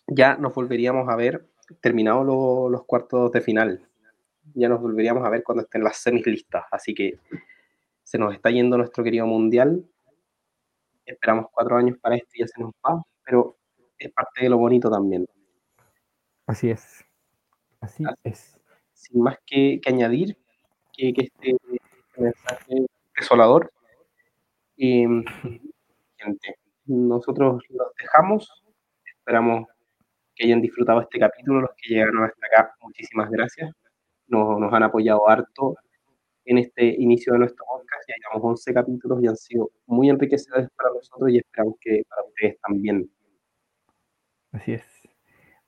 ya 0.07 0.35
nos 0.35 0.53
volveríamos 0.53 1.07
a 1.07 1.15
ver 1.15 1.47
terminados 1.79 2.25
los 2.25 2.83
cuartos 2.85 3.31
de 3.31 3.39
final. 3.39 3.87
Ya 4.53 4.67
nos 4.67 4.81
volveríamos 4.81 5.25
a 5.25 5.29
ver 5.29 5.41
cuando 5.43 5.63
estén 5.63 5.85
las 5.85 5.95
semis 5.95 6.25
listas. 6.27 6.65
Así 6.69 6.93
que 6.93 7.17
se 8.03 8.17
nos 8.17 8.33
está 8.33 8.49
yendo 8.51 8.77
nuestro 8.77 9.05
querido 9.05 9.25
mundial. 9.25 9.85
Esperamos 11.05 11.45
cuatro 11.49 11.77
años 11.77 11.97
para 12.01 12.17
esto 12.17 12.29
y 12.33 12.39
ya 12.41 12.47
se 12.47 12.61
nos 12.61 12.71
va, 12.85 13.01
pero 13.23 13.55
es 13.97 14.11
parte 14.11 14.43
de 14.43 14.49
lo 14.49 14.57
bonito 14.57 14.89
también. 14.91 15.25
Así 16.45 16.69
es. 16.69 17.05
Así, 17.79 18.03
es. 18.23 18.59
Sin 18.91 19.21
más 19.21 19.37
que, 19.45 19.79
añadir, 19.85 20.37
que, 20.91 21.13
este, 21.15 21.55
mensaje 22.17 22.85
desolador. 23.15 23.71
Em, 24.75 25.23
gente, 26.17 26.55
nosotros 26.85 27.63
los 27.69 27.87
dejamos. 27.99 28.63
Esperamos 29.05 29.67
que 30.35 30.45
hayan 30.45 30.61
disfrutado 30.61 31.01
este 31.01 31.19
capítulo. 31.19 31.61
Los 31.61 31.71
que 31.77 31.93
llegaron 31.95 32.23
hasta 32.23 32.47
acá, 32.47 32.75
muchísimas 32.81 33.29
gracias. 33.29 33.71
Nos, 34.27 34.59
nos 34.59 34.73
han 34.73 34.83
apoyado 34.83 35.27
harto 35.29 35.75
en 36.45 36.57
este 36.57 36.85
inicio 36.85 37.33
de 37.33 37.39
nuestro 37.39 37.65
podcast. 37.65 38.03
Ya 38.07 38.15
llevamos 38.17 38.51
11 38.51 38.73
capítulos 38.73 39.23
y 39.23 39.27
han 39.27 39.35
sido 39.35 39.69
muy 39.85 40.09
enriquecedores 40.09 40.69
para 40.75 40.91
nosotros 40.93 41.29
y 41.29 41.37
esperamos 41.37 41.75
que 41.81 42.03
para 42.09 42.23
ustedes 42.23 42.59
también. 42.61 43.09
Así 44.51 44.73
es. 44.73 44.83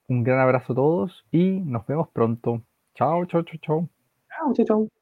Un 0.08 0.24
gran 0.24 0.39
abrazo 0.39 0.74
a 0.74 0.76
todos 0.76 1.26
y 1.32 1.60
nos 1.60 1.86
vemos 1.86 2.10
pronto. 2.10 2.64
Chao, 2.95 3.26
chao, 3.26 3.43
chao, 3.43 3.60
chao. 3.62 3.89
Chao, 4.30 4.54
chao, 4.54 4.66
chao. 4.66 4.99